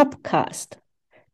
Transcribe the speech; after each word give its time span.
Topcast. 0.00 0.80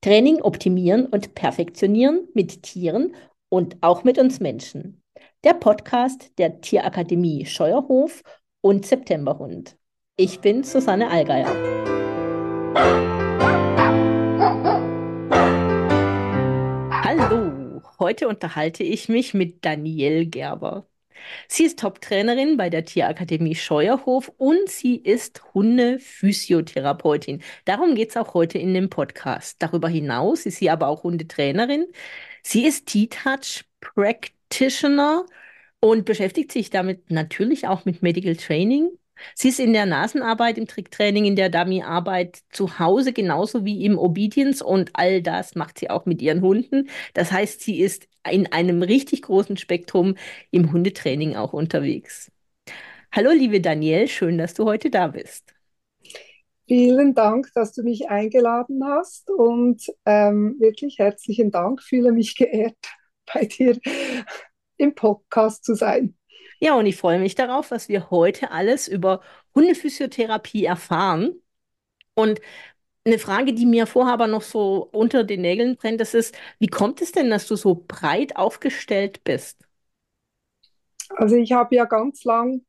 Training 0.00 0.42
optimieren 0.42 1.06
und 1.06 1.36
perfektionieren 1.36 2.26
mit 2.34 2.64
Tieren 2.64 3.14
und 3.48 3.76
auch 3.80 4.02
mit 4.02 4.18
uns 4.18 4.40
Menschen. 4.40 5.00
Der 5.44 5.54
Podcast 5.54 6.36
der 6.36 6.60
Tierakademie 6.60 7.46
Scheuerhof 7.46 8.24
und 8.62 8.84
Septemberhund. 8.84 9.76
Ich 10.16 10.40
bin 10.40 10.64
Susanne 10.64 11.08
Allgeier. 11.08 11.54
Hallo, 16.90 17.82
heute 18.00 18.26
unterhalte 18.26 18.82
ich 18.82 19.08
mich 19.08 19.32
mit 19.32 19.64
Danielle 19.64 20.26
Gerber. 20.26 20.88
Sie 21.48 21.64
ist 21.64 21.78
Top-Trainerin 21.78 22.56
bei 22.56 22.70
der 22.70 22.84
Tierakademie 22.84 23.54
Scheuerhof 23.54 24.32
und 24.36 24.68
sie 24.68 24.96
ist 24.96 25.42
Hunde-Physiotherapeutin. 25.54 27.42
Darum 27.64 27.94
geht 27.94 28.10
es 28.10 28.16
auch 28.16 28.34
heute 28.34 28.58
in 28.58 28.74
dem 28.74 28.90
Podcast. 28.90 29.56
Darüber 29.60 29.88
hinaus 29.88 30.46
ist 30.46 30.58
sie 30.58 30.70
aber 30.70 30.88
auch 30.88 31.02
Hundetrainerin. 31.02 31.86
Sie 32.42 32.64
ist 32.64 32.86
T-Touch 32.86 33.64
Practitioner 33.80 35.26
und 35.80 36.04
beschäftigt 36.04 36.52
sich 36.52 36.70
damit 36.70 37.10
natürlich 37.10 37.66
auch 37.68 37.84
mit 37.84 38.02
Medical 38.02 38.36
Training 38.36 38.90
Sie 39.34 39.48
ist 39.48 39.60
in 39.60 39.72
der 39.72 39.86
Nasenarbeit, 39.86 40.58
im 40.58 40.66
Tricktraining, 40.66 41.24
in 41.24 41.36
der 41.36 41.48
Dummy-Arbeit 41.50 42.40
zu 42.50 42.78
Hause 42.78 43.12
genauso 43.12 43.64
wie 43.64 43.84
im 43.84 43.98
Obedience 43.98 44.62
und 44.62 44.90
all 44.94 45.22
das 45.22 45.54
macht 45.54 45.78
sie 45.78 45.90
auch 45.90 46.06
mit 46.06 46.22
ihren 46.22 46.42
Hunden. 46.42 46.88
Das 47.14 47.32
heißt, 47.32 47.60
sie 47.60 47.80
ist 47.80 48.08
in 48.30 48.52
einem 48.52 48.82
richtig 48.82 49.22
großen 49.22 49.56
Spektrum 49.56 50.16
im 50.50 50.72
Hundetraining 50.72 51.36
auch 51.36 51.52
unterwegs. 51.52 52.30
Hallo, 53.12 53.30
liebe 53.32 53.60
Danielle, 53.60 54.08
schön, 54.08 54.38
dass 54.38 54.54
du 54.54 54.64
heute 54.64 54.90
da 54.90 55.08
bist. 55.08 55.54
Vielen 56.68 57.14
Dank, 57.14 57.48
dass 57.54 57.72
du 57.72 57.82
mich 57.84 58.08
eingeladen 58.08 58.84
hast 58.84 59.30
und 59.30 59.86
ähm, 60.04 60.56
wirklich 60.58 60.98
herzlichen 60.98 61.50
Dank. 61.52 61.80
Fühle 61.82 62.10
mich 62.12 62.34
geehrt, 62.36 62.76
bei 63.32 63.44
dir 63.46 63.78
im 64.76 64.94
Podcast 64.94 65.64
zu 65.64 65.74
sein. 65.74 66.15
Ja, 66.58 66.74
und 66.74 66.86
ich 66.86 66.96
freue 66.96 67.18
mich 67.18 67.34
darauf, 67.34 67.70
was 67.70 67.88
wir 67.88 68.10
heute 68.10 68.50
alles 68.50 68.88
über 68.88 69.20
Hundephysiotherapie 69.54 70.64
erfahren. 70.64 71.42
Und 72.14 72.40
eine 73.04 73.18
Frage, 73.18 73.52
die 73.52 73.66
mir 73.66 73.86
vorher 73.86 74.14
aber 74.14 74.26
noch 74.26 74.42
so 74.42 74.88
unter 74.92 75.22
den 75.22 75.42
Nägeln 75.42 75.76
brennt, 75.76 76.00
das 76.00 76.14
ist, 76.14 76.36
wie 76.58 76.66
kommt 76.66 77.00
es 77.02 77.12
denn, 77.12 77.30
dass 77.30 77.46
du 77.46 77.56
so 77.56 77.84
breit 77.86 78.36
aufgestellt 78.36 79.22
bist? 79.22 79.62
Also 81.10 81.36
ich 81.36 81.52
habe 81.52 81.76
ja 81.76 81.84
ganz 81.84 82.24
lang 82.24 82.64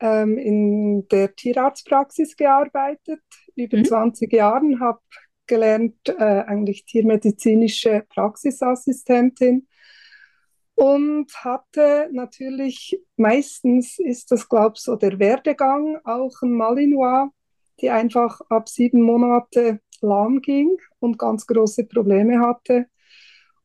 ähm, 0.00 0.36
in 0.36 1.06
der 1.08 1.34
Tierarztpraxis 1.34 2.36
gearbeitet, 2.36 3.22
über 3.54 3.78
mhm. 3.78 3.84
20 3.84 4.32
Jahren, 4.32 4.80
habe 4.80 5.00
gelernt, 5.46 5.96
äh, 6.08 6.14
eigentlich 6.22 6.84
tiermedizinische 6.84 8.04
Praxisassistentin 8.08 9.68
und 10.82 11.32
hatte 11.44 12.08
natürlich, 12.10 13.00
meistens 13.16 14.00
ist 14.00 14.32
das, 14.32 14.48
glaube 14.48 14.72
ich, 14.74 14.82
so 14.82 14.96
der 14.96 15.20
Werdegang, 15.20 16.00
auch 16.02 16.42
ein 16.42 16.50
Malinois, 16.50 17.28
die 17.80 17.88
einfach 17.88 18.40
ab 18.48 18.68
sieben 18.68 19.00
Monate 19.00 19.78
lahm 20.00 20.40
ging 20.40 20.76
und 20.98 21.20
ganz 21.20 21.46
große 21.46 21.84
Probleme 21.84 22.40
hatte. 22.40 22.86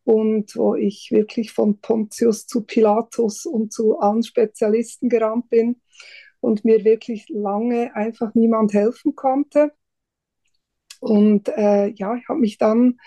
Und 0.04 0.56
wo 0.56 0.76
ich 0.76 1.10
wirklich 1.10 1.54
von 1.54 1.82
Pontius 1.82 2.45
zu 2.45 2.64
Pilatus 2.64 3.48
und 3.48 3.73
zu 3.73 3.98
allen 3.98 4.22
Spezialisten 4.22 5.10
gerannt 5.10 5.50
bin 5.50 5.82
und 6.40 6.66
mir 6.66 6.86
wirklich 6.86 7.30
lange 7.30 7.95
einfach 7.95 8.36
niemand 8.36 8.73
helfen 8.73 9.16
konnte. 9.16 9.72
Und 11.00 11.50
äh, 11.50 11.88
ja, 11.88 12.16
ich 12.16 12.28
habe 12.28 12.40
mich 12.40 12.58
dann 12.58 13.00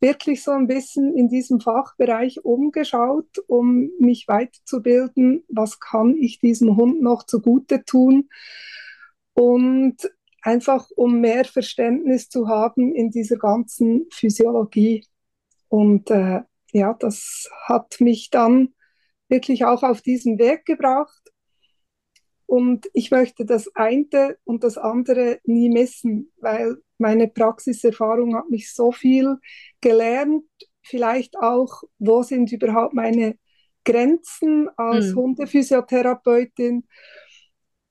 wirklich 0.00 0.42
so 0.42 0.50
ein 0.52 0.66
bisschen 0.66 1.16
in 1.16 1.28
diesem 1.28 1.60
Fachbereich 1.60 2.44
umgeschaut, 2.44 3.38
um 3.46 3.90
mich 3.98 4.26
weiterzubilden. 4.28 5.44
Was 5.48 5.78
kann 5.78 6.16
ich 6.16 6.40
diesem 6.40 6.76
Hund 6.76 7.02
noch 7.02 7.24
zugute 7.24 7.84
tun? 7.84 8.28
Und 9.34 9.96
einfach 10.42 10.88
um 10.96 11.20
mehr 11.20 11.44
Verständnis 11.44 12.28
zu 12.28 12.48
haben 12.48 12.94
in 12.94 13.10
dieser 13.10 13.36
ganzen 13.36 14.06
Physiologie. 14.10 15.06
Und 15.68 16.10
äh, 16.10 16.40
ja, 16.72 16.94
das 16.94 17.48
hat 17.64 18.00
mich 18.00 18.30
dann 18.30 18.74
wirklich 19.28 19.64
auch 19.64 19.82
auf 19.82 20.00
diesen 20.00 20.38
Weg 20.38 20.64
gebracht. 20.64 21.30
Und 22.46 22.90
ich 22.94 23.10
möchte 23.10 23.44
das 23.44 23.70
eine 23.76 24.36
und 24.44 24.64
das 24.64 24.76
andere 24.76 25.38
nie 25.44 25.68
missen, 25.68 26.32
weil 26.38 26.78
meine 27.00 27.28
Praxiserfahrung 27.28 28.36
hat 28.36 28.50
mich 28.50 28.72
so 28.72 28.92
viel 28.92 29.36
gelernt, 29.80 30.44
vielleicht 30.82 31.36
auch, 31.38 31.82
wo 31.98 32.22
sind 32.22 32.52
überhaupt 32.52 32.94
meine 32.94 33.36
Grenzen 33.84 34.68
als 34.76 35.12
mhm. 35.12 35.16
Hundephysiotherapeutin 35.16 36.86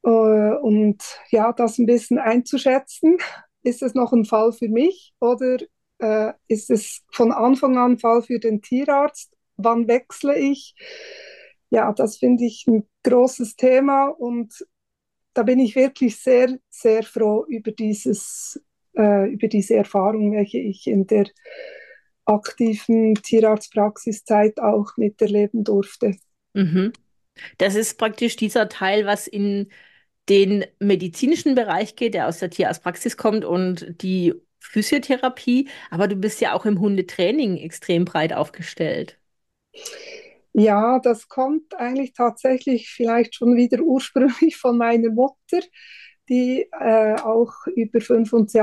äh, 0.03 0.09
und 0.09 1.03
ja, 1.29 1.51
das 1.53 1.77
ein 1.77 1.85
bisschen 1.85 2.19
einzuschätzen. 2.19 3.17
Ist 3.63 3.81
es 3.81 3.93
noch 3.93 4.13
ein 4.13 4.25
Fall 4.25 4.53
für 4.53 4.69
mich 4.69 5.13
oder 5.19 5.57
äh, 5.99 6.33
ist 6.47 6.69
es 6.69 7.03
von 7.11 7.31
Anfang 7.31 7.77
an 7.77 7.93
ein 7.93 7.99
Fall 7.99 8.21
für 8.21 8.39
den 8.39 8.61
Tierarzt? 8.61 9.33
Wann 9.57 9.87
wechsle 9.87 10.37
ich? 10.37 10.75
Ja, 11.69 11.91
das 11.93 12.17
finde 12.17 12.45
ich 12.45 12.65
ein 12.67 12.87
großes 13.03 13.55
Thema 13.55 14.07
und 14.07 14.65
da 15.33 15.43
bin 15.43 15.59
ich 15.59 15.75
wirklich 15.75 16.17
sehr, 16.17 16.57
sehr 16.69 17.03
froh 17.03 17.45
über 17.47 17.71
dieses 17.71 18.59
äh, 18.99 19.29
über 19.29 19.47
diese 19.47 19.75
Erfahrung, 19.75 20.33
welche 20.33 20.59
ich 20.59 20.85
in 20.85 21.07
der 21.07 21.25
aktiven 22.25 23.15
Tierarztpraxiszeit 23.15 24.59
auch 24.59 24.97
miterleben 24.97 25.63
durfte. 25.63 26.15
Mhm. 26.53 26.93
Das 27.57 27.75
ist 27.75 27.97
praktisch 27.97 28.35
dieser 28.35 28.69
Teil, 28.69 29.05
was 29.05 29.27
in 29.27 29.69
den 30.27 30.65
medizinischen 30.79 31.55
Bereich 31.55 31.95
geht, 31.95 32.13
der 32.13 32.27
aus 32.27 32.39
der 32.39 32.51
Tierarztpraxis 32.51 33.17
kommt 33.17 33.45
und 33.45 33.95
die 34.01 34.33
Physiotherapie, 34.59 35.69
aber 35.89 36.07
du 36.07 36.15
bist 36.15 36.41
ja 36.41 36.53
auch 36.53 36.65
im 36.65 36.79
Hundetraining 36.79 37.57
extrem 37.57 38.05
breit 38.05 38.33
aufgestellt. 38.33 39.17
Ja, 40.53 40.99
das 40.99 41.27
kommt 41.27 41.73
eigentlich 41.75 42.13
tatsächlich 42.13 42.89
vielleicht 42.89 43.35
schon 43.35 43.55
wieder 43.55 43.79
ursprünglich 43.81 44.57
von 44.57 44.77
meiner 44.77 45.09
Mutter, 45.09 45.61
die 46.27 46.67
äh, 46.79 47.15
auch 47.15 47.65
über 47.75 48.01
25 48.01 48.61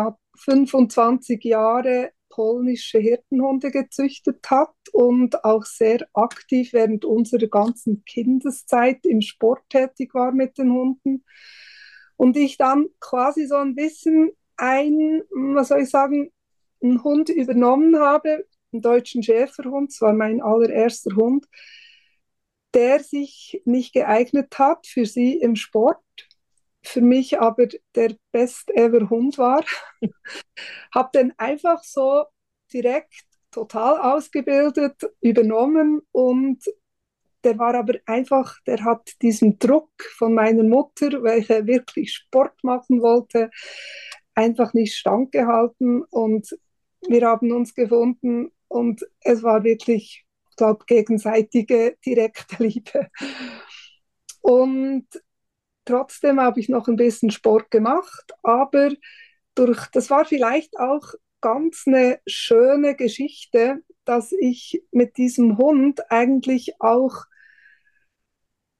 Jahre 1.44 2.12
polnische 2.28 2.98
Hirtenhunde 2.98 3.70
gezüchtet 3.70 4.44
hat 4.50 4.74
und 4.92 5.44
auch 5.44 5.64
sehr 5.64 6.06
aktiv 6.12 6.72
während 6.72 7.04
unserer 7.04 7.46
ganzen 7.46 8.04
Kindeszeit 8.04 9.06
im 9.06 9.22
Sport 9.22 9.62
tätig 9.70 10.12
war 10.14 10.32
mit 10.32 10.58
den 10.58 10.70
Hunden. 10.72 11.24
Und 12.16 12.36
ich 12.36 12.58
dann 12.58 12.88
quasi 13.00 13.46
so 13.46 13.56
ein 13.56 13.74
bisschen 13.74 14.32
ein, 14.56 15.22
was 15.30 15.68
soll 15.68 15.80
ich 15.80 15.90
sagen, 15.90 16.30
einen 16.82 17.02
Hund 17.02 17.28
übernommen 17.30 17.98
habe, 17.98 18.46
einen 18.72 18.82
deutschen 18.82 19.22
Schäferhund, 19.22 19.90
das 19.92 20.00
war 20.00 20.12
mein 20.12 20.42
allererster 20.42 21.16
Hund, 21.16 21.46
der 22.74 23.00
sich 23.00 23.62
nicht 23.64 23.94
geeignet 23.94 24.58
hat 24.58 24.86
für 24.86 25.06
sie 25.06 25.38
im 25.38 25.56
Sport 25.56 25.98
für 26.86 27.00
mich 27.00 27.38
aber 27.40 27.66
der 27.94 28.14
best 28.32 28.70
ever 28.70 29.10
Hund 29.10 29.38
war. 29.38 29.64
habe 30.94 31.10
den 31.14 31.32
einfach 31.38 31.82
so 31.82 32.24
direkt 32.72 33.24
total 33.50 33.98
ausgebildet, 34.00 35.00
übernommen 35.20 36.02
und 36.12 36.62
der 37.44 37.58
war 37.58 37.74
aber 37.74 37.94
einfach, 38.06 38.58
der 38.66 38.82
hat 38.82 39.12
diesen 39.22 39.58
Druck 39.58 39.90
von 40.18 40.34
meiner 40.34 40.64
Mutter, 40.64 41.22
welche 41.22 41.66
wirklich 41.66 42.12
Sport 42.12 42.62
machen 42.64 43.00
wollte, 43.00 43.50
einfach 44.34 44.74
nicht 44.74 44.96
standgehalten 44.96 46.02
und 46.10 46.48
wir 47.08 47.26
haben 47.26 47.52
uns 47.52 47.74
gefunden 47.74 48.50
und 48.68 49.06
es 49.20 49.42
war 49.42 49.64
wirklich, 49.64 50.26
ich 50.50 50.56
glaube, 50.56 50.84
gegenseitige 50.86 51.96
direkte 52.04 52.62
Liebe. 52.62 53.08
Und 54.40 55.06
Trotzdem 55.86 56.40
habe 56.40 56.60
ich 56.60 56.68
noch 56.68 56.88
ein 56.88 56.96
bisschen 56.96 57.30
Sport 57.30 57.70
gemacht, 57.70 58.32
aber 58.42 58.90
durch, 59.54 59.86
das 59.92 60.10
war 60.10 60.24
vielleicht 60.26 60.78
auch 60.78 61.14
ganz 61.40 61.84
eine 61.86 62.18
schöne 62.26 62.96
Geschichte, 62.96 63.82
dass 64.04 64.32
ich 64.32 64.82
mit 64.90 65.16
diesem 65.16 65.58
Hund 65.58 66.10
eigentlich 66.10 66.80
auch 66.80 67.24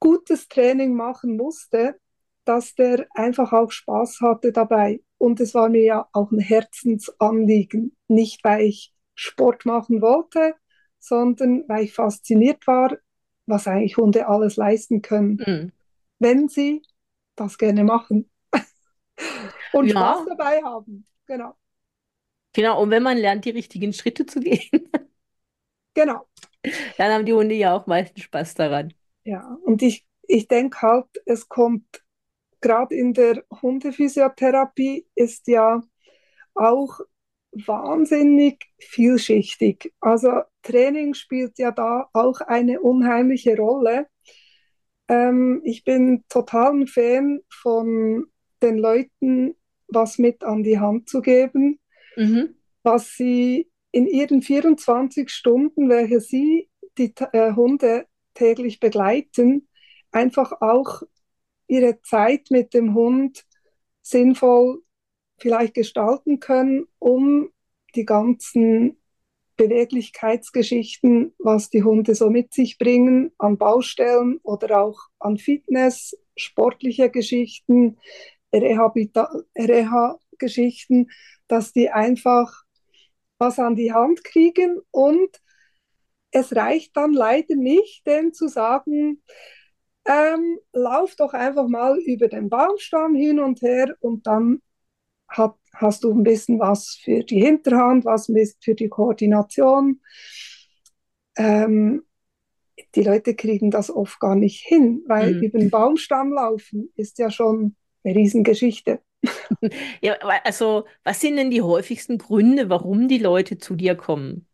gutes 0.01 0.49
Training 0.49 0.95
machen 0.95 1.37
musste, 1.37 1.99
dass 2.45 2.75
der 2.75 3.07
einfach 3.15 3.53
auch 3.53 3.71
Spaß 3.71 4.21
hatte 4.21 4.53
dabei. 4.53 5.01
Und 5.19 5.41
es 5.41 5.55
war 5.55 5.69
mir 5.69 5.85
ja 5.85 6.09
auch 6.13 6.33
ein 6.33 6.41
Herzensanliegen, 6.41 7.97
nicht 8.09 8.45
weil 8.45 8.63
ich 8.67 8.93
Sport 9.15 9.65
machen 9.65 10.03
wollte, 10.03 10.55
sondern 10.99 11.65
weil 11.69 11.85
ich 11.85 11.95
fasziniert 11.95 12.67
war, 12.67 12.97
was 13.47 13.69
eigentlich 13.69 13.97
Hunde 13.97 14.27
alles 14.27 14.57
leisten 14.57 15.03
können, 15.03 15.43
mhm. 15.47 15.73
wenn 16.19 16.49
sie 16.49 16.83
das 17.37 17.59
gerne 17.59 17.85
machen. 17.85 18.31
Und 19.73 19.89
ja. 19.89 19.93
Spaß 19.93 20.27
dabei 20.29 20.63
haben. 20.63 21.07
Genau. 21.27 21.57
Genau, 22.53 22.81
und 22.83 22.91
wenn 22.91 23.03
man 23.03 23.19
lernt, 23.19 23.45
die 23.45 23.51
richtigen 23.51 23.93
Schritte 23.93 24.25
zu 24.25 24.41
gehen, 24.41 24.71
Genau. 25.95 26.27
dann 26.99 27.13
haben 27.13 27.27
die 27.27 27.33
Hunde 27.33 27.55
ja 27.55 27.75
auch 27.77 27.87
meistens 27.87 28.25
Spaß 28.25 28.55
daran. 28.55 28.93
Ja, 29.25 29.59
und 29.65 29.83
ich, 29.83 30.07
ich 30.29 30.49
denke 30.49 30.83
halt, 30.83 31.07
es 31.27 31.49
kommt 31.49 32.05
gerade 32.61 32.95
in 32.95 33.15
der 33.15 33.45
Hundephysiotherapie 33.63 35.07
ist 35.15 35.49
ja 35.49 35.83
auch 36.55 37.01
wahnsinnig 37.53 38.67
vielschichtig. 38.79 39.95
Also 40.01 40.43
Training 40.63 41.15
spielt 41.15 41.59
ja 41.59 41.71
da 41.73 42.09
auch 42.13 42.41
eine 42.43 42.81
unheimliche 42.81 43.57
Rolle. 43.57 44.09
Ähm, 45.09 45.61
ich 45.65 45.85
bin 45.85 46.25
total 46.29 46.73
ein 46.73 46.87
Fan 46.87 47.41
von 47.51 48.27
den 48.63 48.79
Leuten, 48.79 49.55
was 49.89 50.19
mit 50.19 50.43
an 50.45 50.63
die 50.63 50.79
Hand 50.81 51.09
zu 51.09 51.21
geben, 51.21 51.79
Mhm. 52.17 52.57
was 52.83 53.15
sie 53.17 53.71
in 53.93 54.07
ihren 54.07 54.43
24 54.43 55.31
Stunden, 55.31 55.89
welche 55.89 56.21
sie 56.21 56.69
die 56.99 57.15
äh, 57.33 57.53
Hunde 57.53 58.07
täglich 58.35 58.81
begleiten, 58.81 59.69
einfach 60.11 60.61
auch 60.61 61.03
ihre 61.69 62.01
Zeit 62.03 62.51
mit 62.51 62.75
dem 62.75 62.95
Hund 62.95 63.45
sinnvoll 64.03 64.83
vielleicht 65.39 65.75
gestalten 65.75 66.41
können, 66.41 66.87
um 66.99 67.51
die 67.95 68.05
ganzen 68.05 68.99
Beweglichkeitsgeschichten, 69.57 71.35
was 71.39 71.71
die 71.71 71.83
Hunde 71.83 72.15
so 72.15 72.31
mit 72.31 72.55
sich 72.55 72.79
bringen, 72.79 73.33
an 73.39 73.59
Baustellen 73.59 74.39
oder 74.43 74.83
auch 74.83 74.99
an 75.19 75.39
Fitness, 75.39 76.17
sportliche 76.37 77.11
Geschichten, 77.11 77.99
Reha-Geschichten, 78.53 81.11
dass 81.49 81.73
die 81.73 81.91
einfach 81.91 82.63
was 83.39 83.59
an 83.59 83.77
die 83.77 83.93
Hand 83.93 84.25
kriegen 84.25 84.81
und 84.91 85.41
es 86.31 86.55
reicht 86.55 86.97
dann 86.97 87.13
leider 87.13 87.55
nicht, 87.55 88.07
denen 88.07 88.33
zu 88.33 88.49
sagen, 88.49 89.23
ähm, 90.05 90.59
lauf 90.73 91.17
doch 91.17 91.33
einfach 91.33 91.69
mal 91.69 91.99
über 91.99 92.29
den 92.29 92.49
Baumstamm 92.49 93.15
hin 93.15 93.41
und 93.41 93.63
her 93.63 93.97
und 94.01 94.27
dann 94.27 94.63
hat, 95.29 95.55
hast 95.75 96.05
du 96.05 96.13
ein 96.13 96.23
bisschen 96.23 96.59
was 96.61 96.99
für 97.03 97.25
die 97.25 97.41
Hinterhand, 97.43 98.05
was 98.05 98.31
für 98.63 98.75
die 98.75 98.89
Koordination. 98.89 100.01
Ähm, 101.37 102.05
die 102.95 103.03
Leute 103.03 103.35
kriegen 103.37 103.71
das 103.71 103.91
oft 103.91 104.21
gar 104.21 104.37
nicht 104.37 104.65
hin, 104.67 105.05
weil 105.09 105.31
Mhm. 105.31 105.41
über 105.41 105.59
den 105.59 105.71
Baumstamm 105.71 106.33
laufen 106.33 106.91
ist 106.97 107.19
ja 107.19 107.31
schon 107.31 107.77
eine 108.05 108.17
Riesengeschichte. 108.17 109.01
Ja, 110.03 110.15
also, 110.45 110.87
was 111.05 111.21
sind 111.21 111.37
denn 111.37 111.51
die 111.51 111.63
häufigsten 111.63 112.19
Gründe, 112.19 112.69
warum 112.71 113.09
die 113.09 113.19
Leute 113.19 113.59
zu 113.59 113.75
dir 113.77 113.95
kommen? 113.97 114.47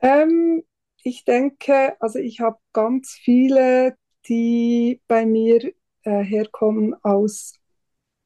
Ähm, 0.00 0.62
ich 1.02 1.24
denke, 1.24 1.96
also 2.00 2.18
ich 2.18 2.40
habe 2.40 2.58
ganz 2.72 3.12
viele, 3.12 3.96
die 4.28 5.00
bei 5.08 5.26
mir 5.26 5.72
äh, 6.02 6.22
herkommen 6.24 6.94
aus 7.02 7.54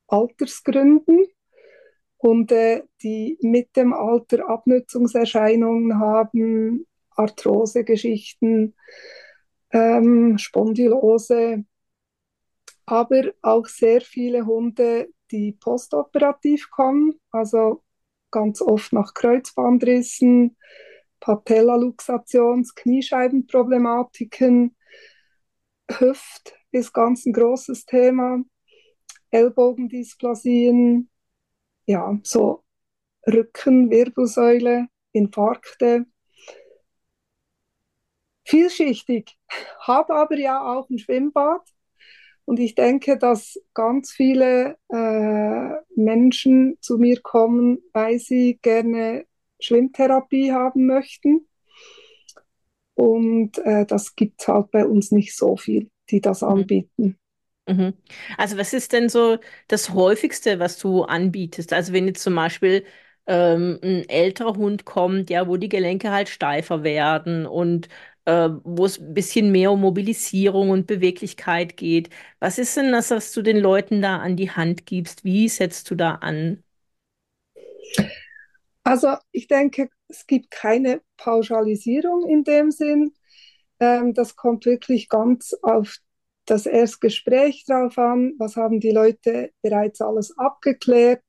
Altersgründen 0.08 1.26
und 2.19 2.52
äh, 2.52 2.82
die 3.02 3.38
mit 3.40 3.76
dem 3.76 3.93
Alter 3.93 4.49
Abnutzungserscheinungen 4.49 6.00
haben, 6.00 6.87
Arthrosegeschichten, 7.10 8.75
ähm, 9.70 10.38
Spondylose, 10.38 11.64
aber 12.87 13.32
auch 13.43 13.66
sehr 13.66 14.00
viele 14.00 14.46
Hunde, 14.46 15.08
die 15.31 15.52
postoperativ 15.52 16.70
kommen, 16.70 17.20
also 17.31 17.82
ganz 18.31 18.62
oft 18.62 18.93
nach 18.93 19.14
Kreuzbandrissen, 19.14 20.56
Patellaluxations-, 21.20 22.75
Kniescheibenproblematiken, 22.75 24.75
Hüft 25.90 26.55
ist 26.70 26.93
ganz 26.93 27.26
ein 27.26 27.32
großes 27.32 27.87
Thema, 27.87 28.43
Ellbogendysplasien, 29.30 31.10
ja, 31.86 32.19
so 32.25 32.64
Rücken, 33.26 33.90
Wirbelsäule, 33.90 34.88
Infarkte. 35.12 36.06
Vielschichtig, 38.44 39.36
habe 39.80 40.14
aber 40.14 40.36
ja 40.38 40.60
auch 40.62 40.88
ein 40.90 40.98
Schwimmbad 40.98 41.62
und 42.46 42.60
ich 42.60 42.75
denke, 42.75 43.19
dass 43.19 43.60
ganz 43.75 44.12
viele 44.12 44.78
äh, 44.88 45.70
Menschen 45.96 46.78
zu 46.81 46.98
mir 46.98 47.20
kommen, 47.20 47.78
weil 47.92 48.19
sie 48.19 48.58
gerne 48.62 49.26
Schwimmtherapie 49.60 50.52
haben 50.52 50.86
möchten. 50.86 51.46
Und 52.94 53.58
äh, 53.58 53.86
das 53.86 54.14
gibt 54.16 54.40
es 54.42 54.48
halt 54.48 54.70
bei 54.70 54.84
uns 54.86 55.12
nicht 55.12 55.36
so 55.36 55.56
viel, 55.56 55.90
die 56.10 56.20
das 56.20 56.42
Mhm. 56.42 56.48
anbieten. 56.48 57.19
Mhm. 57.69 57.94
Also 58.38 58.56
was 58.56 58.73
ist 58.73 58.93
denn 58.93 59.09
so 59.11 59.38
das 59.69 59.91
Häufigste, 59.91 60.59
was 60.59 60.79
du 60.79 61.03
anbietest? 61.05 61.73
Also 61.73 61.93
wenn 61.93 62.06
jetzt 62.06 62.23
zum 62.23 62.35
Beispiel 62.35 62.85
ähm, 63.26 63.79
ein 63.82 64.09
älterer 64.09 64.55
Hund 64.56 64.87
kommt, 64.87 65.29
ja, 65.31 65.47
wo 65.49 65.56
die 65.59 65.69
Gelenke 65.69 66.11
halt 66.11 66.31
steifer 66.31 66.82
werden 66.82 67.44
und 67.47 67.88
äh, 68.25 68.49
wo 68.65 68.87
es 68.87 68.99
ein 68.99 69.12
bisschen 69.15 69.53
mehr 69.53 69.70
um 69.73 69.82
Mobilisierung 69.82 70.70
und 70.70 70.87
Beweglichkeit 70.87 71.76
geht. 71.76 72.09
Was 72.41 72.59
ist 72.59 72.76
denn 72.76 72.91
das, 72.93 73.11
was 73.11 73.32
du 73.32 73.43
den 73.43 73.59
Leuten 73.59 74.00
da 74.00 74.17
an 74.19 74.37
die 74.37 74.50
Hand 74.50 74.87
gibst? 74.87 75.25
Wie 75.25 75.49
setzt 75.49 75.91
du 75.91 75.94
da 75.94 76.15
an? 76.17 76.62
Also 78.85 79.17
ich 79.32 79.47
denke, 79.49 79.91
es 80.09 80.26
gibt 80.26 80.50
keine 80.50 81.03
Pauschalisierung 81.17 82.29
in 82.29 82.44
dem 82.44 82.70
Sinn. 82.70 83.12
Ähm, 83.81 84.15
das 84.15 84.37
kommt 84.37 84.67
wirklich 84.67 85.09
ganz 85.09 85.55
auf 85.62 85.99
das 86.50 86.66
Erstgespräch 86.66 87.64
drauf 87.66 87.98
an. 87.98 88.34
Was 88.38 88.56
haben 88.56 88.80
die 88.80 88.90
Leute 88.90 89.52
bereits 89.62 90.00
alles 90.00 90.36
abgeklärt? 90.38 91.22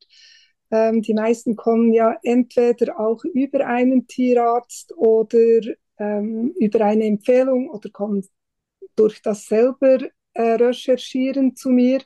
Ähm, 0.72 1.02
die 1.02 1.14
meisten 1.14 1.56
kommen 1.56 1.94
ja 1.94 2.18
entweder 2.24 3.00
auch 3.00 3.24
über 3.26 3.66
einen 3.66 4.08
Tierarzt 4.08 4.94
oder 4.96 5.62
ähm, 5.98 6.54
über 6.60 6.82
eine 6.86 7.06
Empfehlung 7.06 7.70
oder 7.70 7.90
kommen 7.90 8.26
durch 8.96 9.22
das 9.22 9.46
selber 9.46 10.00
äh, 10.34 10.42
recherchieren 10.42 11.56
zu 11.56 11.70
mir. 11.70 12.02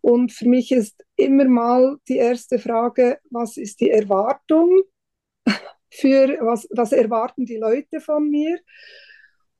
Und 0.00 0.32
für 0.32 0.48
mich 0.48 0.70
ist 0.70 1.02
immer 1.16 1.46
mal 1.46 1.96
die 2.08 2.18
erste 2.18 2.58
Frage, 2.58 3.18
was 3.30 3.56
ist 3.56 3.80
die 3.80 3.90
Erwartung? 3.90 4.82
Für 5.90 6.38
was, 6.40 6.68
was 6.70 6.92
erwarten 6.92 7.46
die 7.46 7.56
Leute 7.56 8.00
von 8.00 8.28
mir? 8.28 8.58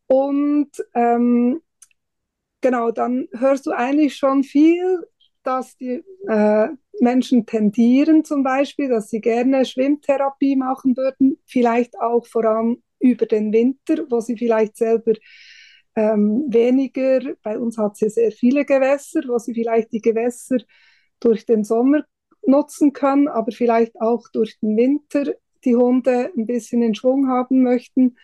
Und 0.07 0.71
ähm, 0.95 1.63
genau, 2.65 2.91
dann 2.91 3.29
hörst 3.33 3.67
du 3.67 3.73
eigentlich 3.73 4.17
schon 4.17 4.43
viel, 4.43 5.07
dass 5.43 5.77
die 5.77 6.03
äh, 6.27 6.69
Menschen 6.99 7.45
tendieren 7.45 8.25
zum 8.25 8.43
Beispiel, 8.43 8.89
dass 8.89 9.11
sie 9.11 9.21
gerne 9.21 9.67
Schwimmtherapie 9.67 10.57
machen 10.57 10.97
würden, 10.97 11.37
vielleicht 11.45 12.01
auch 12.01 12.27
vor 12.27 12.47
allem 12.47 12.83
über 13.01 13.27
den 13.27 13.53
Winter, 13.53 14.07
wo 14.09 14.21
sie 14.21 14.39
vielleicht 14.39 14.79
selber 14.79 15.13
ähm, 15.95 16.47
weniger, 16.49 17.35
bei 17.43 17.59
uns 17.59 17.77
hat 17.77 17.99
sie 17.99 18.09
sehr 18.09 18.33
viele 18.33 18.65
Gewässer, 18.65 19.21
wo 19.27 19.37
sie 19.37 19.53
vielleicht 19.53 19.93
die 19.93 20.01
Gewässer 20.01 20.57
durch 21.21 21.45
den 21.45 21.65
Sommer 21.65 22.03
nutzen 22.47 22.95
können, 22.95 23.29
aber 23.29 23.53
vielleicht 23.53 24.01
auch 24.01 24.27
durch 24.33 24.59
den 24.61 24.75
Winter 24.79 25.35
die 25.67 25.77
Hunde 25.77 26.33
ein 26.35 26.47
bisschen 26.47 26.81
in 26.81 26.95
Schwung 26.95 27.29
haben 27.29 27.63
möchten. 27.63 28.17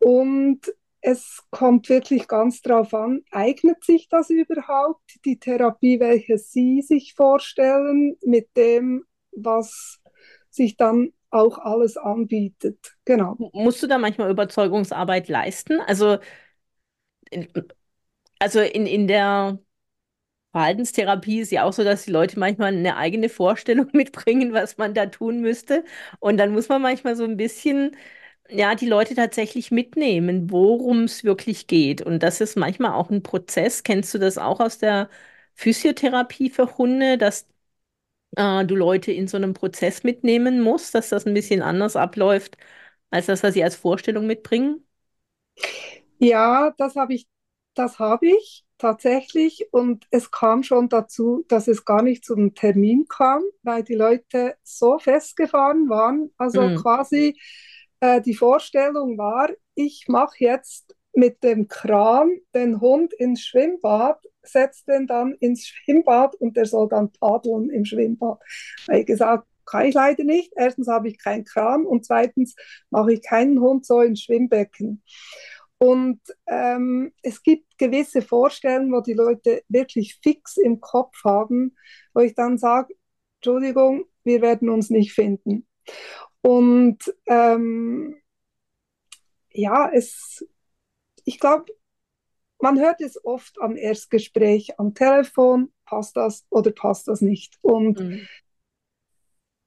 Und 0.00 0.60
es 1.02 1.42
kommt 1.50 1.88
wirklich 1.88 2.28
ganz 2.28 2.62
darauf 2.62 2.92
an, 2.94 3.22
eignet 3.30 3.84
sich 3.84 4.08
das 4.08 4.30
überhaupt, 4.30 5.00
die 5.24 5.38
Therapie, 5.38 5.98
welche 6.00 6.38
Sie 6.38 6.82
sich 6.82 7.14
vorstellen, 7.14 8.16
mit 8.24 8.56
dem, 8.56 9.04
was 9.32 10.00
sich 10.50 10.76
dann 10.76 11.12
auch 11.30 11.58
alles 11.58 11.96
anbietet. 11.96 12.96
Genau. 13.04 13.36
Musst 13.52 13.82
du 13.82 13.86
da 13.86 13.98
manchmal 13.98 14.30
Überzeugungsarbeit 14.30 15.28
leisten? 15.28 15.80
Also, 15.80 16.18
in, 17.30 17.48
also 18.38 18.60
in, 18.60 18.86
in 18.86 19.06
der 19.06 19.58
Verhaltenstherapie 20.52 21.40
ist 21.40 21.52
ja 21.52 21.64
auch 21.64 21.72
so, 21.72 21.84
dass 21.84 22.04
die 22.04 22.10
Leute 22.10 22.38
manchmal 22.38 22.74
eine 22.74 22.96
eigene 22.96 23.28
Vorstellung 23.28 23.88
mitbringen, 23.94 24.52
was 24.52 24.78
man 24.78 24.94
da 24.94 25.06
tun 25.06 25.40
müsste. 25.40 25.84
Und 26.20 26.38
dann 26.38 26.52
muss 26.52 26.68
man 26.68 26.82
manchmal 26.82 27.16
so 27.16 27.24
ein 27.24 27.36
bisschen, 27.36 27.96
ja, 28.50 28.74
die 28.74 28.86
Leute 28.86 29.14
tatsächlich 29.14 29.70
mitnehmen, 29.70 30.50
worum 30.50 31.04
es 31.04 31.24
wirklich 31.24 31.66
geht. 31.66 32.02
Und 32.02 32.22
das 32.22 32.40
ist 32.40 32.56
manchmal 32.56 32.92
auch 32.92 33.10
ein 33.10 33.22
Prozess. 33.22 33.82
Kennst 33.82 34.14
du 34.14 34.18
das 34.18 34.38
auch 34.38 34.60
aus 34.60 34.78
der 34.78 35.08
Physiotherapie 35.54 36.50
für 36.50 36.76
Hunde, 36.78 37.18
dass 37.18 37.46
äh, 38.36 38.64
du 38.66 38.76
Leute 38.76 39.12
in 39.12 39.28
so 39.28 39.36
einem 39.38 39.54
Prozess 39.54 40.04
mitnehmen 40.04 40.60
musst, 40.62 40.94
dass 40.94 41.10
das 41.10 41.26
ein 41.26 41.34
bisschen 41.34 41.62
anders 41.62 41.96
abläuft, 41.96 42.56
als 43.10 43.26
das, 43.26 43.42
was 43.44 43.54
sie 43.54 43.64
als 43.64 43.76
Vorstellung 43.76 44.26
mitbringen? 44.26 44.84
Ja, 46.18 46.72
das 46.78 46.96
habe 46.96 47.14
ich, 47.14 47.28
das 47.74 47.98
habe 47.98 48.26
ich. 48.28 48.64
tatsächlich. 48.78 49.68
Und 49.72 50.06
es 50.10 50.30
kam 50.30 50.62
schon 50.62 50.88
dazu, 50.88 51.44
dass 51.48 51.68
es 51.68 51.84
gar 51.84 52.02
nicht 52.02 52.24
zum 52.24 52.54
Termin 52.54 53.06
kam, 53.08 53.42
weil 53.62 53.82
die 53.84 53.94
Leute 53.94 54.56
so 54.62 54.98
festgefahren 54.98 55.88
waren. 55.90 56.30
Also 56.38 56.70
mhm. 56.70 56.74
quasi 56.74 57.38
äh, 58.00 58.20
die 58.20 58.34
Vorstellung 58.34 59.18
war, 59.18 59.50
ich 59.74 60.06
mache 60.08 60.36
jetzt 60.38 60.96
mit 61.12 61.42
dem 61.42 61.68
Kran 61.68 62.30
den 62.54 62.80
Hund 62.80 63.12
ins 63.14 63.42
Schwimmbad, 63.42 64.22
setze 64.42 64.84
den 64.86 65.06
dann 65.06 65.34
ins 65.34 65.66
Schwimmbad 65.66 66.34
und 66.36 66.56
der 66.56 66.66
soll 66.66 66.88
dann 66.88 67.12
paddeln 67.12 67.70
im 67.70 67.84
Schwimmbad. 67.84 68.40
Weil 68.86 69.00
ich 69.00 69.06
gesagt, 69.06 69.46
kann 69.66 69.86
ich 69.86 69.94
leider 69.94 70.24
nicht. 70.24 70.52
Erstens 70.56 70.88
habe 70.88 71.08
ich 71.08 71.18
keinen 71.18 71.44
Kran 71.44 71.86
und 71.86 72.04
zweitens 72.04 72.56
mache 72.90 73.12
ich 73.12 73.22
keinen 73.22 73.60
Hund 73.60 73.86
so 73.86 74.00
ins 74.00 74.22
Schwimmbecken. 74.22 75.02
Und 75.78 76.20
ähm, 76.46 77.12
es 77.22 77.42
gibt 77.42 77.78
gewisse 77.78 78.20
Vorstellungen, 78.20 78.92
wo 78.92 79.00
die 79.00 79.14
Leute 79.14 79.62
wirklich 79.68 80.18
fix 80.22 80.56
im 80.58 80.80
Kopf 80.80 81.24
haben, 81.24 81.74
wo 82.12 82.20
ich 82.20 82.34
dann 82.34 82.58
sage, 82.58 82.94
Entschuldigung, 83.36 84.04
wir 84.24 84.42
werden 84.42 84.68
uns 84.68 84.90
nicht 84.90 85.12
finden. 85.12 85.66
Und 86.42 86.98
ähm, 87.26 88.16
ja, 89.50 89.90
es, 89.92 90.46
ich 91.24 91.38
glaube, 91.38 91.66
man 92.60 92.78
hört 92.78 93.00
es 93.00 93.22
oft 93.24 93.60
am 93.60 93.76
Erstgespräch 93.76 94.78
am 94.78 94.94
Telefon, 94.94 95.72
passt 95.84 96.16
das 96.16 96.46
oder 96.50 96.70
passt 96.70 97.08
das 97.08 97.20
nicht. 97.20 97.58
Und 97.62 98.00
mhm. 98.00 98.26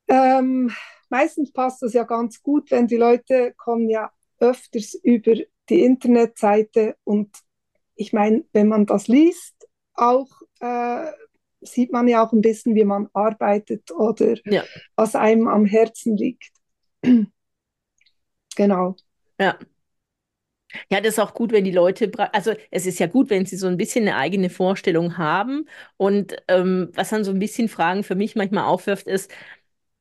ähm, 0.08 0.72
meistens 1.10 1.52
passt 1.52 1.82
das 1.82 1.94
ja 1.94 2.04
ganz 2.04 2.42
gut, 2.42 2.72
wenn 2.72 2.88
die 2.88 2.98
Leute 2.98 3.54
kommen 3.58 3.90
ja 3.90 4.12
öfters 4.40 4.94
über 4.96 5.36
die 5.70 5.84
Internetseite 5.84 6.98
und 7.04 7.30
ich 7.96 8.12
meine, 8.12 8.44
wenn 8.54 8.68
man 8.68 8.86
das 8.86 9.08
liest, 9.08 9.68
auch 9.94 10.28
äh, 10.60 11.12
sieht 11.62 11.92
man 11.92 12.08
ja 12.08 12.26
auch 12.26 12.34
ein 12.34 12.42
bisschen, 12.42 12.76
wie 12.76 12.84
man 12.84 13.10
arbeitet 13.14 13.92
oder 13.92 14.36
ja. 14.46 14.64
was 14.96 15.16
einem 15.16 15.48
am 15.48 15.66
Herzen 15.66 16.18
liegt. 16.18 16.52
genau. 18.56 18.96
Ja. 19.40 19.58
Ja, 20.90 21.02
das 21.02 21.14
ist 21.14 21.20
auch 21.20 21.34
gut, 21.34 21.52
wenn 21.52 21.64
die 21.64 21.72
Leute, 21.72 22.12
also 22.34 22.54
es 22.72 22.86
ist 22.86 23.00
ja 23.00 23.08
gut, 23.08 23.30
wenn 23.30 23.46
sie 23.46 23.58
so 23.58 23.68
ein 23.68 23.78
bisschen 23.78 24.08
eine 24.08 24.18
eigene 24.18 24.50
Vorstellung 24.50 25.18
haben. 25.18 25.68
Und 25.98 26.36
ähm, 26.48 26.90
was 26.94 27.10
dann 27.10 27.24
so 27.24 27.32
ein 27.32 27.40
bisschen 27.40 27.70
Fragen 27.70 28.04
für 28.04 28.16
mich 28.16 28.36
manchmal 28.36 28.66
aufwirft, 28.66 29.08
ist, 29.08 29.32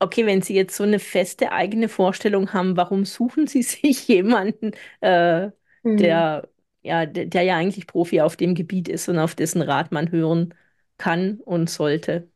okay, 0.01 0.27
wenn 0.27 0.43
Sie 0.43 0.55
jetzt 0.55 0.77
so 0.77 0.85
eine 0.85 0.99
feste 1.01 1.53
eigene 1.53 1.89
Vorstellung 1.89 2.53
haben, 2.55 2.77
warum 2.79 3.05
suchen 3.07 3.47
Sie 3.49 3.63
sich 3.65 4.09
jemanden, 4.09 4.73
äh, 5.03 5.51
mhm. 5.85 5.99
der, 5.99 6.49
ja, 6.83 7.07
der, 7.07 7.27
der 7.27 7.43
ja 7.45 7.57
eigentlich 7.57 7.87
Profi 7.89 8.21
auf 8.23 8.37
dem 8.37 8.55
Gebiet 8.57 8.89
ist 8.89 9.09
und 9.09 9.19
auf 9.21 9.35
dessen 9.37 9.63
Rat 9.63 9.93
man 9.93 10.11
hören 10.13 10.55
kann 10.99 11.41
und 11.41 11.71
sollte? 11.71 12.31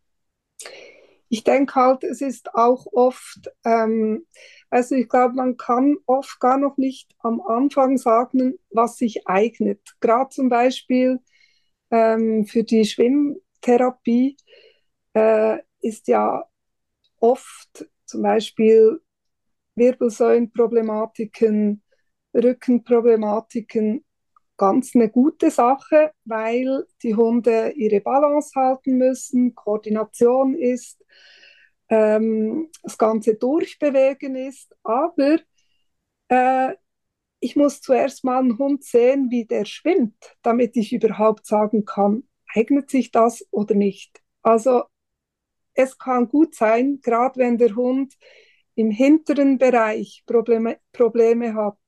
Ich 1.28 1.45
denke 1.45 1.75
halt, 1.75 2.04
es 2.04 2.21
ist 2.21 2.54
auch 2.54 2.87
oft, 2.92 3.50
ähm, 3.64 4.26
also 4.71 4.95
ich 4.95 5.09
glaube, 5.09 5.35
man 5.35 5.56
kann 5.56 5.97
oft 6.06 6.38
gar 6.40 6.59
noch 6.59 6.76
nicht 6.76 7.14
am 7.18 7.40
Anfang 7.40 7.99
sagen, 7.99 8.54
was 8.71 8.97
sich 8.97 9.26
eignet. 9.26 9.80
Gerade 10.00 10.30
zum 10.30 10.49
Beispiel 10.49 11.21
ähm, 11.90 12.47
für 12.47 12.64
die 12.64 12.85
Schwimmtherapie 12.85 14.37
äh, 15.14 15.59
ist 15.80 16.09
ja 16.09 16.45
oft 17.21 17.88
zum 18.04 18.23
Beispiel 18.23 19.00
Wirbelsäulenproblematiken, 19.75 21.83
Rückenproblematiken 22.35 24.04
ganz 24.56 24.94
eine 24.94 25.10
gute 25.10 25.50
Sache, 25.50 26.12
weil 26.25 26.86
die 27.02 27.14
Hunde 27.14 27.72
ihre 27.76 28.00
Balance 28.00 28.52
halten 28.54 28.98
müssen, 28.98 29.54
Koordination 29.54 30.54
ist, 30.54 31.04
ähm, 31.88 32.70
das 32.82 32.98
Ganze 32.98 33.34
durchbewegen 33.34 34.34
ist. 34.36 34.75
Aber 34.82 35.38
äh, 36.28 36.75
ich 37.40 37.56
muss 37.56 37.80
zuerst 37.80 38.25
mal 38.25 38.38
einen 38.38 38.58
Hund 38.58 38.84
sehen, 38.84 39.30
wie 39.30 39.44
der 39.44 39.64
schwimmt, 39.64 40.36
damit 40.42 40.76
ich 40.76 40.92
überhaupt 40.92 41.46
sagen 41.46 41.84
kann, 41.84 42.25
eignet 42.54 42.90
sich 42.90 43.10
das 43.10 43.46
oder 43.50 43.75
nicht. 43.75 44.22
Also 44.42 44.84
es 45.75 45.98
kann 45.98 46.28
gut 46.28 46.54
sein, 46.54 47.00
gerade 47.02 47.38
wenn 47.38 47.58
der 47.58 47.76
Hund 47.76 48.14
im 48.75 48.90
hinteren 48.90 49.58
Bereich 49.58 50.25
Probleme, 50.26 50.78
Probleme 50.92 51.54
hat, 51.54 51.78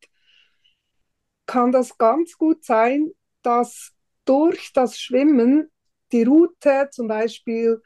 kann 1.48 1.72
das 1.72 1.98
ganz 1.98 2.36
gut 2.36 2.64
sein, 2.64 3.10
dass 3.42 3.92
durch 4.24 4.72
das 4.74 5.00
Schwimmen 5.00 5.70
die 6.12 6.22
Route 6.22 6.88
zum 6.92 7.08
Beispiel 7.08 7.82